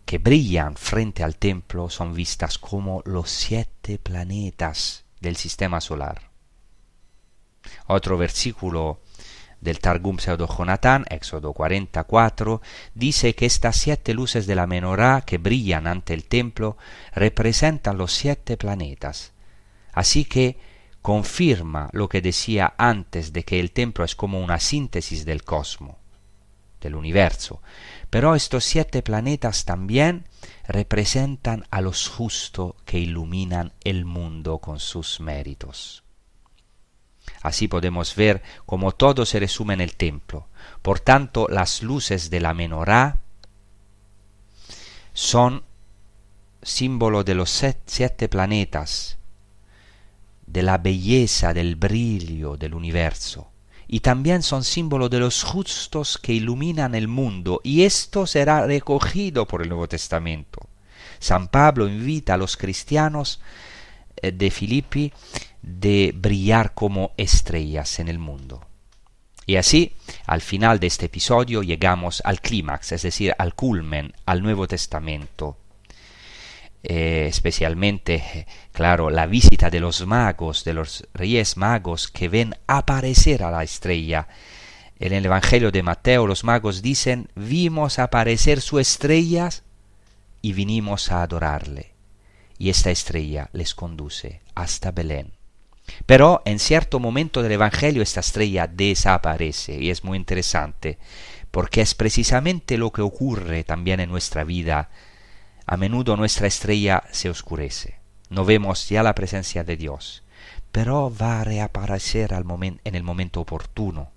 que 0.06 0.18
brillan 0.20 0.76
frente 0.76 1.24
al 1.24 1.36
templo 1.36 1.90
son 1.90 2.14
vistas 2.14 2.58
como 2.58 3.02
los 3.06 3.30
siete 3.30 3.98
planetas 3.98 5.04
del 5.20 5.36
sistema 5.36 5.82
solar. 5.82 6.30
Otro 7.88 8.18
versículo 8.18 9.02
del 9.60 9.80
Targum 9.80 10.20
Pseudo 10.20 10.48
Jonatán, 10.48 11.06
Éxodo 11.10 11.54
44, 11.54 12.62
dice 12.94 13.34
que 13.34 13.48
estas 13.48 13.78
siete 13.78 14.14
luces 14.14 14.46
de 14.46 14.56
la 14.56 14.68
menorá 14.68 15.24
que 15.26 15.40
brillan 15.40 15.88
ante 15.88 16.14
el 16.14 16.26
templo 16.26 16.78
representan 17.14 17.98
los 17.98 18.14
siete 18.14 18.58
planetas. 18.58 19.34
Así 19.92 20.26
que 20.26 20.60
confirma 21.02 21.90
lo 21.94 22.10
que 22.10 22.22
decía 22.22 22.74
antes 22.78 23.34
de 23.34 23.44
que 23.44 23.60
el 23.60 23.72
templo 23.72 24.06
es 24.06 24.16
como 24.16 24.40
una 24.40 24.60
síntesis 24.60 25.26
del 25.26 25.44
cosmos, 25.44 25.96
del 26.82 26.96
universo, 26.96 27.62
pero 28.16 28.34
estos 28.34 28.64
siete 28.64 29.02
planetas 29.02 29.66
también 29.66 30.24
representan 30.70 31.68
a 31.70 31.82
los 31.82 32.08
justos 32.08 32.76
que 32.86 32.98
iluminan 32.98 33.74
el 33.84 34.06
mundo 34.06 34.60
con 34.60 34.80
sus 34.80 35.20
méritos. 35.20 36.06
Así 37.42 37.68
podemos 37.68 38.16
ver 38.16 38.42
cómo 38.66 38.94
todo 38.94 39.26
se 39.26 39.38
resume 39.42 39.74
en 39.74 39.82
el 39.82 39.98
templo. 39.98 40.48
Por 40.82 41.02
tanto, 41.02 41.48
las 41.50 41.84
luces 41.84 42.30
de 42.30 42.40
la 42.40 42.54
menorá 42.54 43.20
son 45.12 45.66
símbolo 46.62 47.26
de 47.26 47.36
los 47.36 47.66
siete 47.86 48.30
planetas, 48.30 49.18
de 50.48 50.64
la 50.64 50.78
belleza, 50.78 51.54
del 51.54 51.76
brillo 51.76 52.56
del 52.56 52.76
universo 52.76 53.52
y 53.96 54.02
también 54.02 54.44
son 54.44 54.66
símbolo 54.66 55.08
de 55.08 55.20
los 55.20 55.42
justos 55.42 56.18
que 56.18 56.34
iluminan 56.34 56.96
el 56.96 57.08
mundo, 57.08 57.62
y 57.64 57.84
esto 57.84 58.28
será 58.28 58.68
recogido 58.68 59.48
por 59.48 59.62
el 59.62 59.70
Nuevo 59.70 59.88
Testamento. 59.88 60.68
San 61.18 61.48
Pablo 61.48 61.88
invita 61.88 62.34
a 62.34 62.38
los 62.38 62.58
cristianos 62.58 63.40
eh, 64.18 64.34
de 64.34 64.52
Filipi 64.52 65.14
de 65.62 66.14
brillar 66.14 66.74
como 66.74 67.14
estrellas 67.16 68.00
en 68.00 68.10
el 68.10 68.20
mundo. 68.20 68.66
Y 69.46 69.56
así, 69.56 69.96
al 70.26 70.42
final 70.42 70.82
de 70.82 70.88
este 70.88 71.06
episodio, 71.06 71.64
llegamos 71.64 72.22
al 72.26 72.42
clímax, 72.42 72.92
es 72.92 73.04
decir, 73.04 73.34
al 73.38 73.56
culmen, 73.56 74.12
al 74.26 74.44
Nuevo 74.44 74.68
Testamento. 74.68 75.56
Eh, 76.88 77.26
especialmente, 77.28 78.46
claro, 78.72 79.10
la 79.10 79.26
visita 79.26 79.72
de 79.72 79.80
los 79.80 80.06
magos, 80.06 80.64
de 80.64 80.76
los 80.76 81.08
reyes 81.16 81.58
magos 81.58 82.08
que 82.08 82.30
ven 82.30 82.56
aparecer 82.68 83.42
a 83.42 83.50
la 83.50 83.64
estrella. 83.64 84.28
En 85.00 85.12
el 85.12 85.26
Evangelio 85.26 85.72
de 85.72 85.82
Mateo 85.82 86.28
los 86.28 86.44
magos 86.44 86.84
dicen, 86.84 87.28
vimos 87.34 87.98
aparecer 87.98 88.62
su 88.62 88.78
estrella 88.78 89.50
y 90.44 90.54
vinimos 90.54 91.12
a 91.12 91.24
adorarle. 91.24 91.94
Y 92.60 92.70
esta 92.70 92.92
estrella 92.92 93.50
les 93.52 93.74
conduce 93.74 94.42
hasta 94.54 94.92
Belén. 94.92 95.32
Pero 96.06 96.44
en 96.46 96.60
cierto 96.60 97.00
momento 97.00 97.42
del 97.42 97.54
Evangelio 97.54 98.04
esta 98.04 98.20
estrella 98.20 98.68
desaparece 98.68 99.82
y 99.82 99.90
es 99.90 100.04
muy 100.04 100.20
interesante 100.20 101.00
porque 101.50 101.82
es 101.82 101.96
precisamente 101.96 102.78
lo 102.78 102.92
que 102.92 103.02
ocurre 103.02 103.64
también 103.64 104.00
en 104.02 104.10
nuestra 104.10 104.44
vida 104.44 104.92
a 105.66 105.78
menudo 105.78 106.16
nuestra 106.16 106.48
estrella 106.48 107.04
se 107.12 107.30
oscurece. 107.30 108.00
No 108.30 108.46
vemos 108.46 108.90
ya 108.90 109.04
la 109.04 109.16
presencia 109.16 109.64
de 109.64 109.78
Dios, 109.78 110.24
pero 110.72 111.12
va 111.16 111.42
a 111.42 111.44
reaparecer 111.44 112.34
en 112.34 112.96
el 112.96 113.04
momento 113.04 113.42
oportuno. 113.42 114.12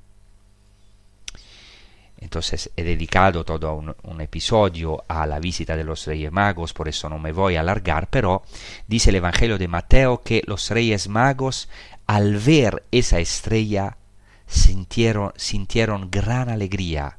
Entonces 2.20 2.70
he 2.76 2.82
dedicado 2.82 3.44
todo 3.44 3.74
un, 4.02 4.20
episodio 4.20 5.04
a 5.06 5.24
la 5.26 5.38
visita 5.38 5.76
de 5.76 5.84
los 5.84 6.04
Reyes 6.04 6.32
Magos, 6.32 6.72
por 6.72 6.88
eso 6.88 7.08
no 7.08 7.18
me 7.18 7.30
voy 7.30 7.54
a 7.54 7.60
alargar, 7.60 8.08
pero 8.10 8.42
dice 8.88 9.10
el 9.10 9.16
Evangelio 9.16 9.56
de 9.56 9.68
Mateo 9.68 10.20
que 10.22 10.42
los 10.46 10.68
Reyes 10.70 11.08
Magos 11.08 11.68
al 12.06 12.36
ver 12.38 12.82
esa 12.90 13.20
estrella 13.20 13.98
sintieron 14.46 16.10
gran 16.10 16.48
alegría, 16.48 17.18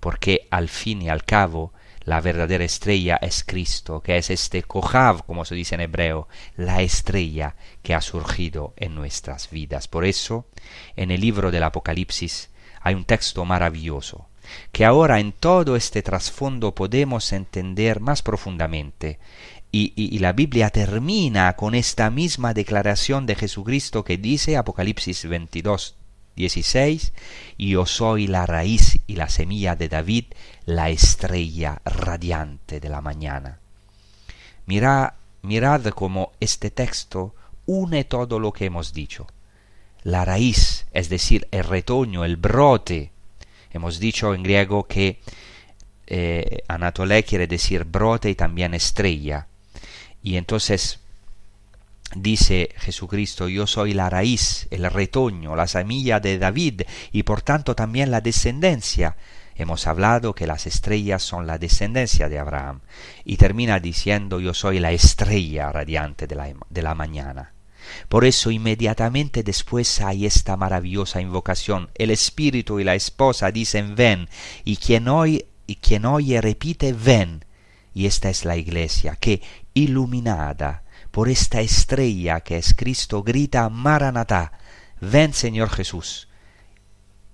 porque 0.00 0.48
al 0.50 0.68
fin 0.68 1.02
y 1.02 1.08
al 1.08 1.22
cabo 1.24 1.72
la 2.04 2.20
verdadera 2.20 2.64
estrella 2.64 3.16
es 3.16 3.44
Cristo, 3.44 4.02
que 4.02 4.16
es 4.16 4.30
este 4.30 4.62
Kohav, 4.62 5.24
como 5.24 5.44
se 5.44 5.54
dice 5.54 5.74
en 5.74 5.82
hebreo, 5.82 6.28
la 6.56 6.82
estrella 6.82 7.56
que 7.82 7.94
ha 7.94 8.00
surgido 8.00 8.74
en 8.76 8.94
nuestras 8.94 9.50
vidas. 9.50 9.88
Por 9.88 10.04
eso, 10.04 10.46
en 10.96 11.10
el 11.10 11.20
libro 11.20 11.50
del 11.50 11.62
Apocalipsis 11.62 12.50
hay 12.80 12.94
un 12.94 13.04
texto 13.04 13.44
maravilloso, 13.44 14.28
que 14.72 14.84
ahora 14.84 15.20
en 15.20 15.32
todo 15.32 15.76
este 15.76 16.02
trasfondo 16.02 16.74
podemos 16.74 17.32
entender 17.32 18.00
más 18.00 18.22
profundamente. 18.22 19.18
Y, 19.74 20.18
la 20.18 20.34
Biblia 20.34 20.68
termina 20.68 21.56
con 21.56 21.74
esta 21.74 22.10
misma 22.10 22.52
declaración 22.52 23.24
de 23.24 23.36
Jesucristo 23.36 24.04
que 24.04 24.18
dice 24.18 24.58
Apocalipsis 24.58 25.26
22, 25.26 25.96
16, 26.36 27.12
Yo 27.56 27.86
soy 27.86 28.26
la 28.26 28.44
raíz 28.44 29.00
y 29.06 29.16
la 29.16 29.30
semilla 29.30 29.74
de 29.74 29.88
David, 29.88 30.24
la 30.66 30.90
estrella 30.90 31.80
radiante 31.84 32.80
de 32.80 32.88
la 32.88 33.00
mañana. 33.00 33.58
Mirad, 34.66 35.12
mirad 35.42 35.84
cómo 35.88 36.32
este 36.40 36.70
texto 36.70 37.34
une 37.66 38.04
todo 38.04 38.38
lo 38.38 38.52
que 38.52 38.66
hemos 38.66 38.92
dicho. 38.92 39.26
La 40.02 40.24
raíz, 40.24 40.86
es 40.92 41.08
decir, 41.08 41.46
el 41.50 41.64
retoño, 41.64 42.24
el 42.24 42.36
brote. 42.36 43.12
Hemos 43.72 43.98
dicho 43.98 44.34
en 44.34 44.42
griego 44.42 44.84
que 44.84 45.20
eh, 46.06 46.62
Anatolé 46.68 47.24
quiere 47.24 47.46
decir 47.46 47.84
brote 47.84 48.30
y 48.30 48.34
también 48.34 48.74
estrella. 48.74 49.46
Y 50.22 50.36
entonces 50.36 51.00
dice 52.14 52.70
Jesucristo, 52.76 53.48
yo 53.48 53.66
soy 53.66 53.94
la 53.94 54.10
raíz, 54.10 54.66
el 54.70 54.90
retoño, 54.90 55.56
la 55.56 55.66
semilla 55.66 56.20
de 56.20 56.38
David 56.38 56.82
y 57.12 57.22
por 57.22 57.42
tanto 57.42 57.74
también 57.74 58.10
la 58.10 58.20
descendencia. 58.20 59.16
Hemos 59.54 59.86
hablado 59.86 60.34
que 60.34 60.46
las 60.46 60.66
estrellas 60.66 61.22
son 61.22 61.46
la 61.46 61.58
descendencia 61.58 62.28
de 62.28 62.38
Abraham 62.38 62.80
y 63.24 63.36
termina 63.36 63.80
diciendo 63.80 64.40
yo 64.40 64.54
soy 64.54 64.78
la 64.78 64.92
estrella 64.92 65.70
radiante 65.72 66.26
de 66.26 66.34
la, 66.34 66.52
de 66.68 66.82
la 66.82 66.94
mañana. 66.94 67.52
Por 68.08 68.24
eso 68.24 68.50
inmediatamente 68.50 69.42
después 69.42 70.00
hay 70.00 70.26
esta 70.26 70.56
maravillosa 70.56 71.20
invocación. 71.20 71.90
El 71.94 72.10
espíritu 72.10 72.80
y 72.80 72.84
la 72.84 72.94
esposa 72.94 73.50
dicen 73.50 73.94
ven 73.96 74.28
y 74.64 74.76
quien 74.76 75.08
hoy 75.08 75.46
y 75.66 75.76
quien 75.76 76.04
oye 76.04 76.40
repite 76.40 76.92
ven. 76.92 77.44
Y 77.94 78.06
esta 78.06 78.30
es 78.30 78.44
la 78.44 78.56
iglesia 78.56 79.16
que, 79.16 79.42
iluminada 79.74 80.82
por 81.10 81.28
esta 81.28 81.60
estrella 81.60 82.40
que 82.40 82.56
es 82.56 82.74
Cristo, 82.74 83.22
grita 83.22 83.68
Maranatá, 83.68 84.52
ven 85.00 85.34
Señor 85.34 85.68
Jesús. 85.68 86.28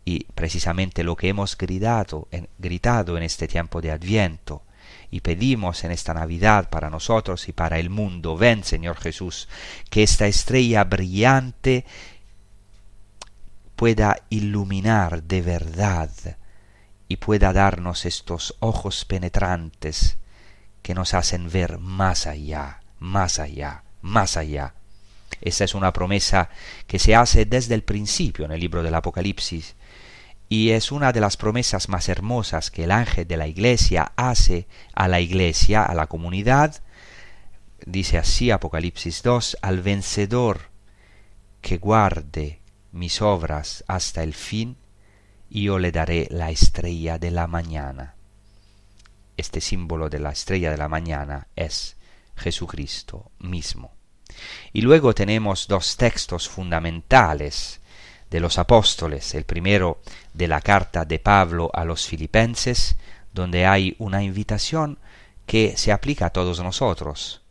Y 0.09 0.25
precisamente 0.35 1.05
lo 1.05 1.17
que 1.17 1.29
hemos 1.29 1.59
gritado 1.59 2.29
en, 2.31 2.49
gritado 2.57 3.19
en 3.19 3.25
este 3.25 3.47
tiempo 3.47 3.83
de 3.83 3.91
Adviento 3.91 4.63
y 5.11 5.21
pedimos 5.21 5.85
en 5.85 5.91
esta 5.91 6.15
Navidad 6.15 6.71
para 6.71 6.89
nosotros 6.89 7.47
y 7.51 7.53
para 7.53 7.79
el 7.79 7.91
mundo, 7.91 8.35
ven 8.35 8.65
Señor 8.65 8.97
Jesús, 8.97 9.51
que 9.91 10.03
esta 10.03 10.27
estrella 10.27 10.85
brillante 10.85 11.85
pueda 13.77 14.17
iluminar 14.31 15.25
de 15.25 15.43
verdad 15.43 16.11
y 17.07 17.17
pueda 17.19 17.53
darnos 17.53 18.07
estos 18.07 18.57
ojos 18.61 19.05
penetrantes 19.05 20.17
que 20.81 20.95
nos 20.95 21.13
hacen 21.13 21.51
ver 21.51 21.77
más 21.77 22.27
allá, 22.27 22.81
más 22.99 23.39
allá, 23.39 23.83
más 24.01 24.39
allá. 24.39 24.73
Esa 25.43 25.65
es 25.65 25.75
una 25.75 25.93
promesa 25.93 26.49
que 26.87 26.99
se 26.99 27.15
hace 27.15 27.45
desde 27.45 27.75
el 27.75 27.83
principio 27.83 28.47
en 28.47 28.53
el 28.53 28.61
libro 28.61 28.83
del 28.83 28.95
Apocalipsis 28.95 29.77
y 30.49 30.71
es 30.71 30.93
una 30.93 31.13
de 31.13 31.21
las 31.21 31.37
promesas 31.37 31.89
más 31.89 32.09
hermosas 32.09 32.71
que 32.71 32.85
el 32.85 32.91
ángel 32.91 33.27
de 33.27 33.37
la 33.37 33.47
iglesia 33.47 34.13
hace 34.17 34.67
a 34.95 35.07
la 35.07 35.21
iglesia, 35.21 35.85
a 35.85 35.95
la 35.95 36.07
comunidad. 36.07 36.83
Dice 37.85 38.19
así 38.19 38.51
Apocalipsis 38.51 39.23
2, 39.23 39.59
al 39.61 39.83
vencedor 39.83 40.71
que 41.61 41.77
guarde 41.77 42.61
mis 42.93 43.21
obras 43.21 43.85
hasta 43.89 44.23
el 44.23 44.33
fin, 44.35 44.77
yo 45.51 45.79
le 45.79 45.93
daré 45.93 46.29
la 46.31 46.51
estrella 46.51 47.19
de 47.19 47.31
la 47.31 47.47
mañana. 47.47 48.15
Este 49.37 49.61
símbolo 49.61 50.09
de 50.09 50.19
la 50.19 50.31
estrella 50.31 50.71
de 50.71 50.79
la 50.79 50.89
mañana 50.89 51.49
es 51.57 51.97
Jesucristo 52.37 53.31
mismo. 53.39 53.93
Y 54.73 54.81
luego 54.81 55.15
tenemos 55.15 55.69
dos 55.69 55.97
textos 55.97 56.49
fundamentales 56.49 57.81
de 58.31 58.41
los 58.41 58.59
apóstoles, 58.59 59.35
el 59.35 59.45
primero 59.45 60.01
de 60.35 60.49
la 60.49 60.61
carta 60.61 61.05
de 61.05 61.19
Pablo 61.19 61.71
a 61.73 61.85
los 61.85 62.07
filipenses, 62.07 62.97
donde 63.33 63.67
hay 63.67 63.97
una 63.99 64.23
invitación 64.23 64.99
que 65.47 65.77
se 65.77 65.93
aplica 65.93 66.27
a 66.27 66.31
todos 66.31 66.63
nosotros. 66.63 67.43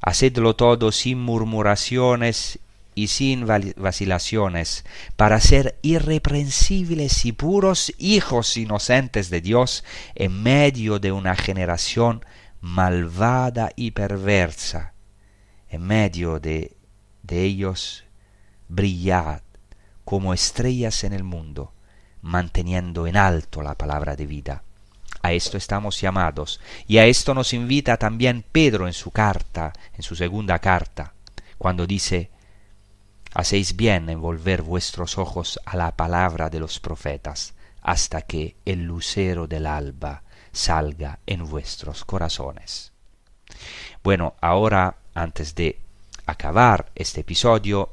Hacedlo 0.00 0.54
todo 0.54 0.92
sin 0.92 1.20
murmuraciones 1.20 2.60
y 2.94 3.08
sin 3.08 3.46
vacilaciones, 3.46 4.84
para 5.16 5.38
ser 5.40 5.78
irreprensibles 5.82 7.26
y 7.26 7.32
puros 7.32 7.92
hijos 7.98 8.56
inocentes 8.56 9.28
de 9.28 9.42
Dios 9.42 9.84
en 10.14 10.42
medio 10.42 10.98
de 10.98 11.12
una 11.12 11.36
generación 11.36 12.24
malvada 12.60 13.70
y 13.76 13.90
perversa. 13.90 14.94
En 15.68 15.82
medio 15.82 16.40
de, 16.40 16.76
de 17.22 17.42
ellos 17.42 18.04
brillad 18.68 19.42
como 20.06 20.32
estrellas 20.32 21.02
en 21.02 21.12
el 21.12 21.24
mundo, 21.24 21.72
manteniendo 22.22 23.08
en 23.08 23.16
alto 23.16 23.60
la 23.60 23.74
palabra 23.74 24.14
de 24.14 24.24
vida. 24.24 24.62
A 25.20 25.32
esto 25.32 25.56
estamos 25.56 26.00
llamados, 26.00 26.60
y 26.86 26.98
a 26.98 27.06
esto 27.06 27.34
nos 27.34 27.52
invita 27.52 27.96
también 27.96 28.44
Pedro 28.52 28.86
en 28.86 28.92
su 28.92 29.10
carta, 29.10 29.72
en 29.94 30.04
su 30.04 30.14
segunda 30.14 30.60
carta, 30.60 31.12
cuando 31.58 31.88
dice 31.88 32.30
Hacéis 33.34 33.74
bien 33.74 34.08
en 34.08 34.20
volver 34.20 34.62
vuestros 34.62 35.18
ojos 35.18 35.58
a 35.66 35.76
la 35.76 35.96
palabra 35.96 36.50
de 36.50 36.60
los 36.60 36.78
profetas, 36.78 37.54
hasta 37.82 38.22
que 38.22 38.54
el 38.64 38.84
lucero 38.84 39.48
del 39.48 39.66
alba 39.66 40.22
salga 40.52 41.18
en 41.26 41.50
vuestros 41.50 42.04
corazones. 42.04 42.92
Bueno, 44.04 44.36
ahora, 44.40 44.98
antes 45.14 45.56
de 45.56 45.80
acabar 46.26 46.92
este 46.94 47.22
episodio, 47.22 47.90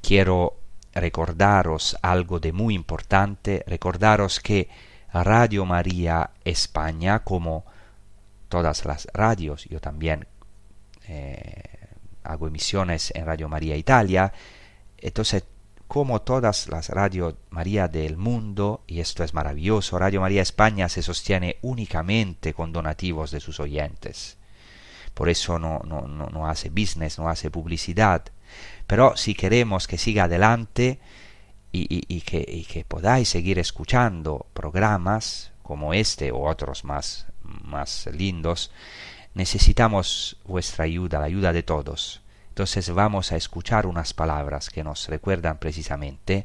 quiero 0.00 0.59
recordaros 0.92 1.96
algo 2.02 2.40
de 2.40 2.52
muy 2.52 2.74
importante, 2.74 3.64
recordaros 3.66 4.40
que 4.40 4.68
Radio 5.12 5.64
María 5.64 6.30
España, 6.44 7.20
como 7.20 7.64
todas 8.48 8.84
las 8.84 9.06
radios, 9.12 9.64
yo 9.66 9.80
también 9.80 10.26
eh, 11.08 11.62
hago 12.22 12.46
emisiones 12.46 13.12
en 13.14 13.26
Radio 13.26 13.48
María 13.48 13.76
Italia, 13.76 14.32
entonces, 14.98 15.44
como 15.88 16.22
todas 16.22 16.68
las 16.68 16.88
Radio 16.90 17.36
María 17.50 17.88
del 17.88 18.16
mundo, 18.16 18.84
y 18.86 19.00
esto 19.00 19.24
es 19.24 19.34
maravilloso, 19.34 19.98
Radio 19.98 20.20
María 20.20 20.42
España 20.42 20.88
se 20.88 21.02
sostiene 21.02 21.56
únicamente 21.62 22.54
con 22.54 22.72
donativos 22.72 23.30
de 23.30 23.40
sus 23.40 23.58
oyentes. 23.58 24.38
Por 25.14 25.28
eso 25.28 25.58
no, 25.58 25.80
no, 25.84 26.02
no, 26.06 26.48
hace 26.48 26.70
business, 26.70 27.18
no 27.18 27.28
hace 27.28 27.50
publicidad. 27.50 28.24
Pero 28.90 29.16
si 29.16 29.36
queremos 29.36 29.86
que 29.86 29.98
siga 29.98 30.24
adelante 30.24 30.98
y, 31.70 32.20
que, 32.22 32.66
que 32.68 32.84
podáis 32.84 33.28
seguir 33.28 33.60
escuchando 33.60 34.46
programas 34.52 35.52
como 35.62 35.94
este 35.94 36.32
o 36.32 36.42
otros 36.50 36.82
más, 36.82 37.26
más 37.44 38.08
lindos, 38.12 38.72
necesitamos 39.34 40.38
vuestra 40.44 40.86
ayuda, 40.86 41.20
la 41.20 41.26
ayuda 41.26 41.52
de 41.52 41.62
todos. 41.62 42.22
Entonces 42.48 42.90
vamos 42.90 43.30
a 43.30 43.36
escuchar 43.36 43.86
unas 43.86 44.12
palabras 44.12 44.70
que 44.70 44.82
nos 44.82 45.06
recuerdan 45.06 45.58
precisamente 45.58 46.44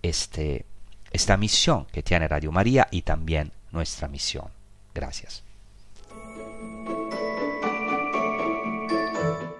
este, 0.00 0.64
esta 1.10 1.36
misión 1.36 1.84
que 1.92 2.02
tiene 2.02 2.26
Radio 2.26 2.52
María 2.52 2.88
y 2.90 3.02
también 3.02 3.52
nuestra 3.70 4.08
misión. 4.08 4.48
Gracias. 4.94 5.42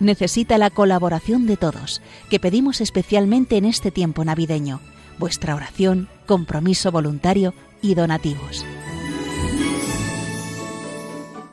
necesita 0.00 0.58
la 0.58 0.70
colaboración 0.70 1.46
de 1.46 1.56
todos, 1.56 2.02
que 2.30 2.40
pedimos 2.40 2.80
especialmente 2.80 3.56
en 3.56 3.64
este 3.64 3.90
tiempo 3.90 4.24
navideño, 4.24 4.80
vuestra 5.18 5.54
oración, 5.54 6.08
compromiso 6.26 6.92
voluntario 6.92 7.54
y 7.82 7.94
donativos. 7.94 8.64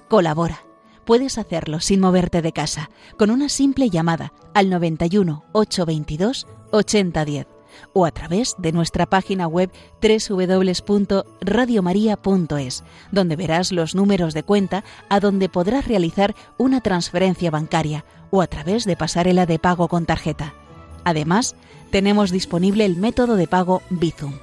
Colabora 0.07 0.63
puedes 1.05 1.37
hacerlo 1.37 1.79
sin 1.79 1.99
moverte 1.99 2.41
de 2.41 2.53
casa, 2.53 2.89
con 3.17 3.29
una 3.29 3.49
simple 3.49 3.89
llamada 3.89 4.31
al 4.53 4.69
91 4.69 5.43
822 5.51 6.47
8010 6.71 7.47
o 7.93 8.05
a 8.05 8.11
través 8.11 8.53
de 8.59 8.71
nuestra 8.71 9.07
página 9.07 9.47
web 9.47 9.71
www.radiomaria.es, 10.01 12.83
donde 13.11 13.35
verás 13.35 13.71
los 13.71 13.95
números 13.95 14.35
de 14.35 14.43
cuenta 14.43 14.83
a 15.09 15.19
donde 15.19 15.49
podrás 15.49 15.87
realizar 15.87 16.35
una 16.57 16.81
transferencia 16.81 17.49
bancaria 17.49 18.05
o 18.33 18.41
a 18.41 18.47
través 18.47 18.85
de 18.85 18.97
pasarela 18.97 19.45
de 19.45 19.59
pago 19.59 19.87
con 19.87 20.07
tarjeta. 20.07 20.55
Además, 21.03 21.55
tenemos 21.91 22.31
disponible 22.31 22.83
el 22.83 22.97
método 22.97 23.35
de 23.35 23.47
pago 23.47 23.83
Bizum. 23.91 24.33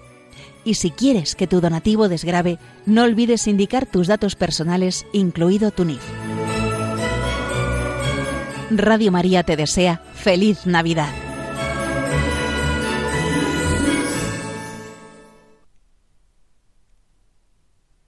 Y 0.63 0.75
si 0.75 0.93
quieres 0.93 1.35
que 1.35 1.49
tu 1.49 1.61
donativo 1.61 2.09
desgrabe, 2.09 2.61
no 2.87 3.03
olvides 3.03 3.49
indicar 3.49 3.87
tus 3.87 4.07
datos 4.07 4.37
personales, 4.37 5.07
incluido 5.13 5.73
tu 5.73 5.85
NIF. 5.85 6.05
Radio 8.71 9.11
María 9.11 9.43
te 9.43 9.57
desea 9.57 10.05
feliz 10.15 10.67
Navidad. 10.67 11.13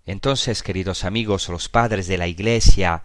Entonces, 0.06 0.62
queridos 0.62 1.02
amigos, 1.02 1.48
los 1.48 1.68
padres 1.68 2.06
de 2.06 2.18
la 2.18 2.28
Iglesia 2.28 3.02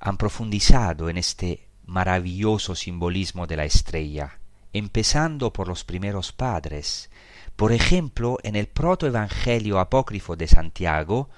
han 0.00 0.16
profundizado 0.16 1.08
en 1.08 1.18
este 1.18 1.68
maravilloso 1.84 2.74
simbolismo 2.74 3.46
de 3.46 3.56
la 3.56 3.64
estrella, 3.64 4.38
empezando 4.72 5.52
por 5.52 5.68
los 5.68 5.84
primeros 5.84 6.32
padres. 6.32 7.10
Por 7.54 7.72
ejemplo, 7.72 8.38
en 8.42 8.56
el 8.56 8.66
protoevangelio 8.66 9.78
apócrifo 9.78 10.36
de 10.36 10.48
Santiago, 10.48 11.30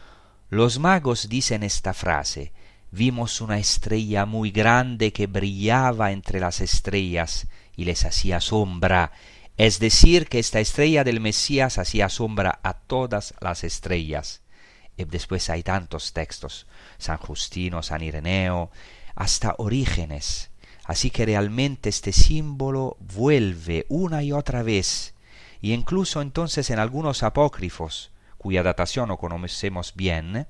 los 0.48 0.78
magos 0.78 1.28
dicen 1.28 1.62
esta 1.62 1.92
frase, 1.94 2.52
vimos 2.90 3.40
una 3.40 3.58
estrella 3.58 4.24
muy 4.24 4.50
grande 4.50 5.12
que 5.12 5.26
brillaba 5.26 6.10
entre 6.12 6.40
las 6.40 6.60
estrellas 6.60 7.46
y 7.76 7.84
les 7.84 8.04
hacía 8.04 8.40
sombra, 8.40 9.12
es 9.56 9.78
decir, 9.78 10.28
que 10.28 10.38
esta 10.38 10.60
estrella 10.60 11.04
del 11.04 11.20
Mesías 11.20 11.78
hacía 11.78 12.08
sombra 12.08 12.60
a 12.62 12.74
todas 12.74 13.34
las 13.40 13.64
estrellas. 13.64 14.40
Y 14.96 15.04
después 15.04 15.50
hay 15.50 15.62
tantos 15.62 16.12
textos, 16.12 16.66
San 16.98 17.18
Justino, 17.18 17.82
San 17.82 18.02
Ireneo, 18.02 18.70
hasta 19.14 19.54
Orígenes. 19.58 20.50
Así 20.84 21.10
que 21.10 21.26
realmente 21.26 21.88
este 21.88 22.12
símbolo 22.12 22.96
vuelve 23.00 23.86
una 23.88 24.22
y 24.22 24.32
otra 24.32 24.62
vez, 24.62 25.14
y 25.60 25.72
incluso 25.72 26.22
entonces 26.22 26.70
en 26.70 26.78
algunos 26.78 27.22
apócrifos, 27.22 28.10
cuya 28.38 28.62
datación 28.62 29.08
no 29.08 29.18
conocemos 29.18 29.94
bien, 29.94 30.46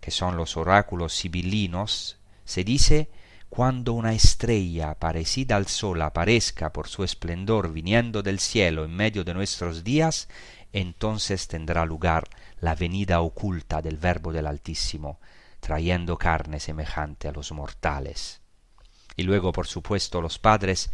que 0.00 0.10
son 0.10 0.36
los 0.36 0.56
oráculos 0.56 1.14
sibilinos, 1.14 2.18
se 2.44 2.64
dice 2.64 3.08
cuando 3.48 3.92
una 3.92 4.12
estrella 4.12 4.94
parecida 4.94 5.56
al 5.56 5.66
sol 5.66 6.02
aparezca 6.02 6.72
por 6.72 6.88
su 6.88 7.02
esplendor 7.04 7.72
viniendo 7.72 8.22
del 8.22 8.40
cielo 8.40 8.84
en 8.84 8.94
medio 8.94 9.24
de 9.24 9.34
nuestros 9.34 9.84
días, 9.84 10.28
entonces 10.72 11.48
tendrá 11.48 11.86
lugar 11.86 12.28
la 12.60 12.74
venida 12.74 13.20
oculta 13.20 13.80
del 13.80 13.96
Verbo 13.96 14.32
del 14.32 14.46
Altísimo, 14.46 15.18
trayendo 15.60 16.16
carne 16.16 16.60
semejante 16.60 17.28
a 17.28 17.32
los 17.32 17.52
mortales. 17.52 18.40
Y 19.16 19.24
luego, 19.24 19.52
por 19.52 19.66
supuesto, 19.66 20.20
los 20.20 20.38
padres 20.38 20.90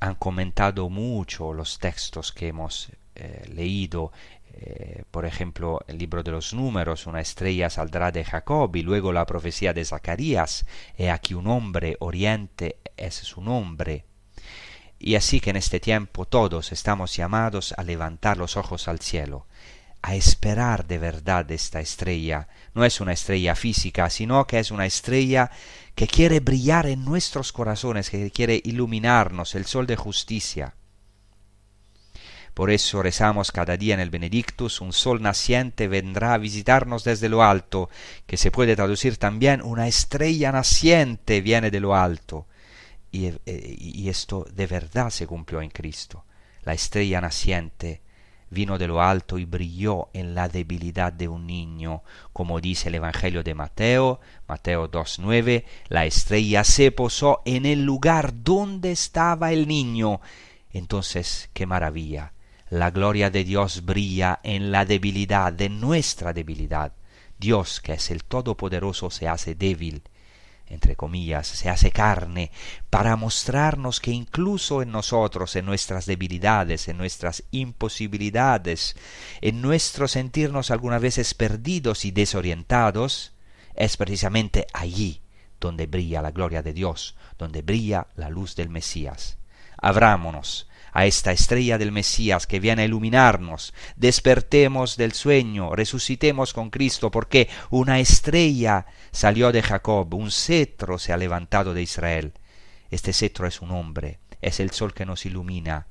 han 0.00 0.16
comentado 0.16 0.88
mucho 0.90 1.52
los 1.52 1.78
textos 1.78 2.32
que 2.32 2.48
hemos 2.48 2.90
eh, 3.14 3.48
leído 3.52 4.12
eh, 4.56 5.02
por 5.10 5.26
ejemplo, 5.26 5.80
el 5.88 5.98
libro 5.98 6.22
de 6.22 6.30
los 6.30 6.54
números, 6.54 7.06
una 7.06 7.20
estrella 7.20 7.68
saldrá 7.70 8.12
de 8.12 8.24
Jacob, 8.24 8.74
y 8.76 8.82
luego 8.82 9.12
la 9.12 9.26
profecía 9.26 9.72
de 9.72 9.84
Zacarías, 9.84 10.64
he 10.96 11.10
aquí 11.10 11.34
un 11.34 11.48
hombre, 11.48 11.96
oriente 11.98 12.78
es 12.96 13.14
su 13.14 13.42
nombre. 13.42 14.04
Y 15.00 15.16
así 15.16 15.40
que 15.40 15.50
en 15.50 15.56
este 15.56 15.80
tiempo 15.80 16.24
todos 16.24 16.70
estamos 16.70 17.16
llamados 17.16 17.74
a 17.76 17.82
levantar 17.82 18.36
los 18.36 18.56
ojos 18.56 18.86
al 18.86 19.00
cielo, 19.00 19.46
a 20.06 20.14
esperar 20.14 20.86
de 20.86 20.98
verdad 20.98 21.50
esta 21.50 21.80
estrella. 21.80 22.46
No 22.74 22.84
es 22.84 23.00
una 23.00 23.14
estrella 23.14 23.54
física, 23.54 24.10
sino 24.10 24.46
que 24.46 24.58
es 24.58 24.70
una 24.70 24.84
estrella 24.84 25.50
que 25.94 26.06
quiere 26.06 26.40
brillar 26.40 26.84
en 26.84 27.06
nuestros 27.06 27.52
corazones, 27.52 28.10
que 28.10 28.30
quiere 28.30 28.60
iluminarnos, 28.64 29.54
el 29.54 29.64
sol 29.64 29.86
de 29.86 29.96
justicia. 29.96 30.74
Por 32.52 32.70
eso 32.70 33.02
rezamos 33.02 33.50
cada 33.50 33.78
día 33.78 33.94
en 33.94 34.00
el 34.00 34.10
Benedictus, 34.10 34.82
un 34.82 34.92
sol 34.92 35.22
naciente 35.22 35.88
vendrá 35.88 36.34
a 36.34 36.38
visitarnos 36.38 37.02
desde 37.02 37.30
lo 37.30 37.42
alto, 37.42 37.88
que 38.26 38.36
se 38.36 38.50
puede 38.50 38.76
traducir 38.76 39.16
también 39.16 39.62
una 39.62 39.88
estrella 39.88 40.52
naciente 40.52 41.40
viene 41.40 41.70
de 41.70 41.80
lo 41.80 41.96
alto. 41.96 42.46
Y, 43.10 43.28
eh, 43.28 43.40
y 43.46 44.10
esto 44.10 44.46
de 44.52 44.66
verdad 44.66 45.08
se 45.08 45.26
cumplió 45.26 45.62
en 45.62 45.70
Cristo. 45.70 46.26
La 46.62 46.74
estrella 46.74 47.22
naciente 47.22 48.02
vino 48.54 48.78
de 48.78 48.86
lo 48.86 49.02
alto 49.02 49.38
y 49.38 49.44
brilló 49.44 50.08
en 50.14 50.34
la 50.34 50.48
debilidad 50.48 51.12
de 51.12 51.28
un 51.28 51.46
niño, 51.46 52.02
como 52.32 52.60
dice 52.60 52.88
el 52.88 52.94
Evangelio 52.94 53.42
de 53.42 53.54
Mateo, 53.54 54.20
Mateo 54.48 54.90
2.9, 54.90 55.64
la 55.88 56.06
estrella 56.06 56.64
se 56.64 56.90
posó 56.92 57.42
en 57.44 57.66
el 57.66 57.84
lugar 57.84 58.32
donde 58.42 58.92
estaba 58.92 59.52
el 59.52 59.68
niño. 59.68 60.22
Entonces, 60.72 61.50
qué 61.52 61.66
maravilla 61.66 62.32
la 62.70 62.90
gloria 62.90 63.30
de 63.30 63.44
Dios 63.44 63.84
brilla 63.84 64.40
en 64.42 64.72
la 64.72 64.84
debilidad, 64.84 65.52
de 65.52 65.68
nuestra 65.68 66.32
debilidad. 66.32 66.92
Dios, 67.38 67.80
que 67.80 67.92
es 67.92 68.10
el 68.10 68.24
Todopoderoso, 68.24 69.10
se 69.10 69.28
hace 69.28 69.54
débil, 69.54 70.02
entre 70.66 70.96
comillas, 70.96 71.46
se 71.46 71.68
hace 71.68 71.90
carne, 71.90 72.50
para 72.90 73.16
mostrarnos 73.16 74.00
que 74.00 74.10
incluso 74.10 74.82
en 74.82 74.90
nosotros, 74.90 75.56
en 75.56 75.66
nuestras 75.66 76.06
debilidades, 76.06 76.88
en 76.88 76.96
nuestras 76.96 77.44
imposibilidades, 77.50 78.96
en 79.40 79.60
nuestro 79.60 80.08
sentirnos 80.08 80.70
algunas 80.70 81.02
veces 81.02 81.34
perdidos 81.34 82.04
y 82.04 82.10
desorientados, 82.10 83.32
es 83.74 83.96
precisamente 83.96 84.66
allí 84.72 85.20
donde 85.60 85.86
brilla 85.86 86.22
la 86.22 86.30
gloria 86.30 86.62
de 86.62 86.72
Dios, 86.72 87.16
donde 87.38 87.62
brilla 87.62 88.06
la 88.16 88.30
luz 88.30 88.54
del 88.56 88.68
Mesías. 88.68 89.38
Abrámonos 89.76 90.68
a 90.94 91.06
esta 91.06 91.32
estrella 91.32 91.76
del 91.76 91.92
Mesías 91.92 92.46
que 92.46 92.60
viene 92.60 92.82
a 92.82 92.84
iluminarnos. 92.86 93.74
Despertemos 93.96 94.96
del 94.96 95.12
sueño, 95.12 95.74
resucitemos 95.74 96.54
con 96.54 96.70
Cristo, 96.70 97.10
porque 97.10 97.50
una 97.68 97.98
estrella 97.98 98.86
salió 99.10 99.52
de 99.52 99.62
Jacob, 99.62 100.14
un 100.14 100.30
cetro 100.30 100.98
se 100.98 101.12
ha 101.12 101.16
levantado 101.16 101.74
de 101.74 101.82
Israel. 101.82 102.32
Este 102.90 103.12
cetro 103.12 103.46
es 103.48 103.60
un 103.60 103.72
hombre, 103.72 104.20
es 104.40 104.60
el 104.60 104.70
sol 104.70 104.94
que 104.94 105.04
nos 105.04 105.26
ilumina, 105.26 105.88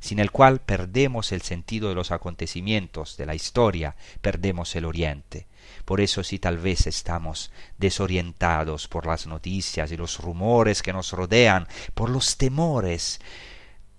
sin 0.00 0.18
el 0.18 0.30
cual 0.30 0.60
perdemos 0.60 1.32
el 1.32 1.42
sentido 1.42 1.90
de 1.90 1.94
los 1.94 2.10
acontecimientos, 2.10 3.18
de 3.18 3.26
la 3.26 3.34
historia, 3.34 3.94
perdemos 4.22 4.74
el 4.74 4.86
oriente. 4.86 5.48
Por 5.84 6.00
eso 6.00 6.24
si 6.24 6.38
tal 6.38 6.56
vez 6.56 6.86
estamos 6.86 7.52
desorientados 7.76 8.88
por 8.88 9.06
las 9.06 9.26
noticias 9.26 9.92
y 9.92 9.98
los 9.98 10.18
rumores 10.18 10.80
que 10.80 10.94
nos 10.94 11.12
rodean, 11.12 11.68
por 11.92 12.08
los 12.08 12.38
temores, 12.38 13.20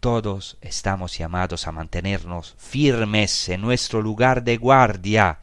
todos 0.02 0.58
estamos 0.62 1.16
llamados 1.16 1.68
a 1.68 1.72
mantenernos 1.72 2.56
firmes 2.58 3.48
en 3.50 3.62
nuestro 3.62 4.02
lugar 4.02 4.44
de 4.44 4.58
guardia, 4.58 5.40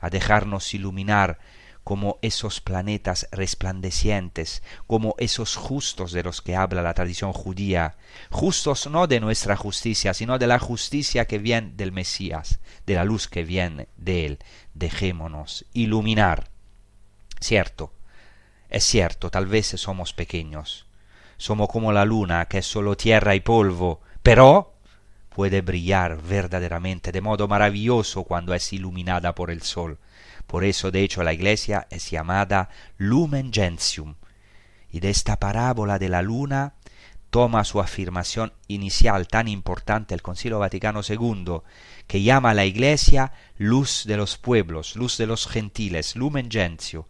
a 0.00 0.10
dejarnos 0.10 0.74
iluminar 0.74 1.38
como 1.84 2.18
esos 2.20 2.60
planetas 2.60 3.28
resplandecientes, 3.30 4.64
como 4.88 5.14
esos 5.18 5.54
justos 5.54 6.10
de 6.10 6.24
los 6.24 6.42
que 6.42 6.56
habla 6.56 6.82
la 6.82 6.94
tradición 6.94 7.32
judía, 7.32 7.94
justos 8.30 8.88
no 8.88 9.06
de 9.06 9.20
nuestra 9.20 9.54
justicia, 9.54 10.12
sino 10.12 10.38
de 10.40 10.48
la 10.48 10.58
justicia 10.58 11.26
que 11.26 11.38
viene 11.38 11.70
del 11.76 11.92
Mesías, 11.92 12.58
de 12.86 12.94
la 12.94 13.04
luz 13.04 13.28
que 13.28 13.44
viene 13.44 13.86
de 13.96 14.26
él. 14.26 14.38
Dejémonos 14.74 15.66
iluminar. 15.72 16.48
Cierto, 17.40 17.92
es 18.70 18.82
cierto, 18.84 19.30
tal 19.30 19.46
vez 19.46 19.66
somos 19.66 20.14
pequeños, 20.14 20.83
somos 21.36 21.68
como 21.68 21.92
la 21.92 22.04
luna, 22.04 22.46
que 22.46 22.58
es 22.58 22.66
solo 22.66 22.96
tierra 22.96 23.34
y 23.34 23.40
polvo, 23.40 24.00
pero 24.22 24.74
puede 25.28 25.60
brillar 25.60 26.20
verdaderamente 26.22 27.12
de 27.12 27.20
modo 27.20 27.48
maravilloso 27.48 28.24
cuando 28.24 28.54
es 28.54 28.72
iluminada 28.72 29.34
por 29.34 29.50
el 29.50 29.62
sol. 29.62 29.98
Por 30.46 30.64
eso, 30.64 30.90
de 30.90 31.02
hecho, 31.02 31.22
la 31.22 31.32
iglesia 31.32 31.86
es 31.90 32.10
llamada 32.10 32.68
Lumen 32.96 33.52
Gentium. 33.52 34.14
Y 34.90 35.00
de 35.00 35.10
esta 35.10 35.38
parábola 35.40 35.98
de 35.98 36.08
la 36.08 36.22
luna 36.22 36.74
toma 37.30 37.64
su 37.64 37.80
afirmación 37.80 38.52
inicial 38.68 39.26
tan 39.26 39.48
importante 39.48 40.14
el 40.14 40.22
Concilio 40.22 40.60
Vaticano 40.60 41.00
II, 41.06 41.62
que 42.06 42.22
llama 42.22 42.50
a 42.50 42.54
la 42.54 42.64
iglesia 42.64 43.32
luz 43.58 44.04
de 44.06 44.16
los 44.16 44.38
pueblos, 44.38 44.94
luz 44.94 45.18
de 45.18 45.26
los 45.26 45.48
gentiles, 45.48 46.14
lumen 46.14 46.48
gentium, 46.48 47.02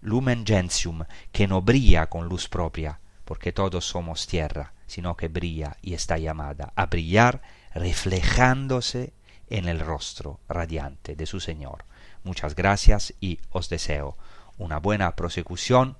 lumen 0.00 0.46
gentium, 0.46 1.04
que 1.32 1.46
no 1.46 1.60
brilla 1.60 2.06
con 2.06 2.28
luz 2.28 2.48
propia, 2.48 3.00
porque 3.28 3.52
todos 3.52 3.84
somos 3.84 4.26
tierra, 4.26 4.72
sino 4.86 5.14
que 5.14 5.28
brilla 5.28 5.76
y 5.82 5.92
está 5.92 6.16
llamada 6.16 6.72
a 6.74 6.86
brillar 6.86 7.42
reflejándose 7.74 9.12
en 9.50 9.68
el 9.68 9.80
rostro 9.80 10.40
radiante 10.48 11.14
de 11.14 11.26
su 11.26 11.38
Señor. 11.38 11.84
Muchas 12.24 12.54
gracias 12.54 13.12
y 13.20 13.38
os 13.50 13.68
deseo 13.68 14.16
una 14.56 14.78
buena 14.78 15.14
prosecución 15.14 15.98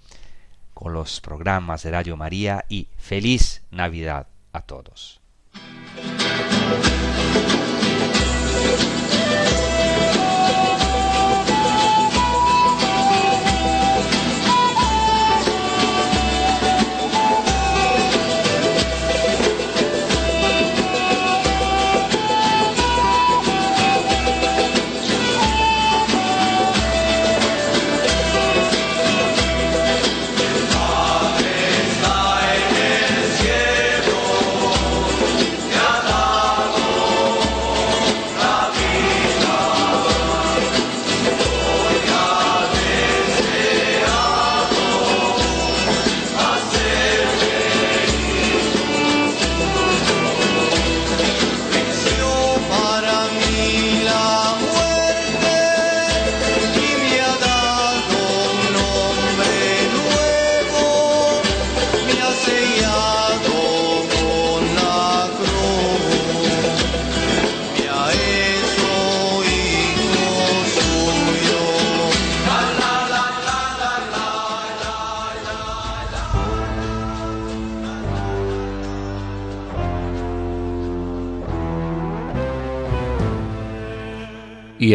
con 0.72 0.94
los 0.94 1.20
programas 1.20 1.82
de 1.82 1.90
Radio 1.90 2.16
María 2.16 2.64
y 2.70 2.88
feliz 2.96 3.60
Navidad 3.70 4.28
a 4.54 4.62
todos. 4.62 5.20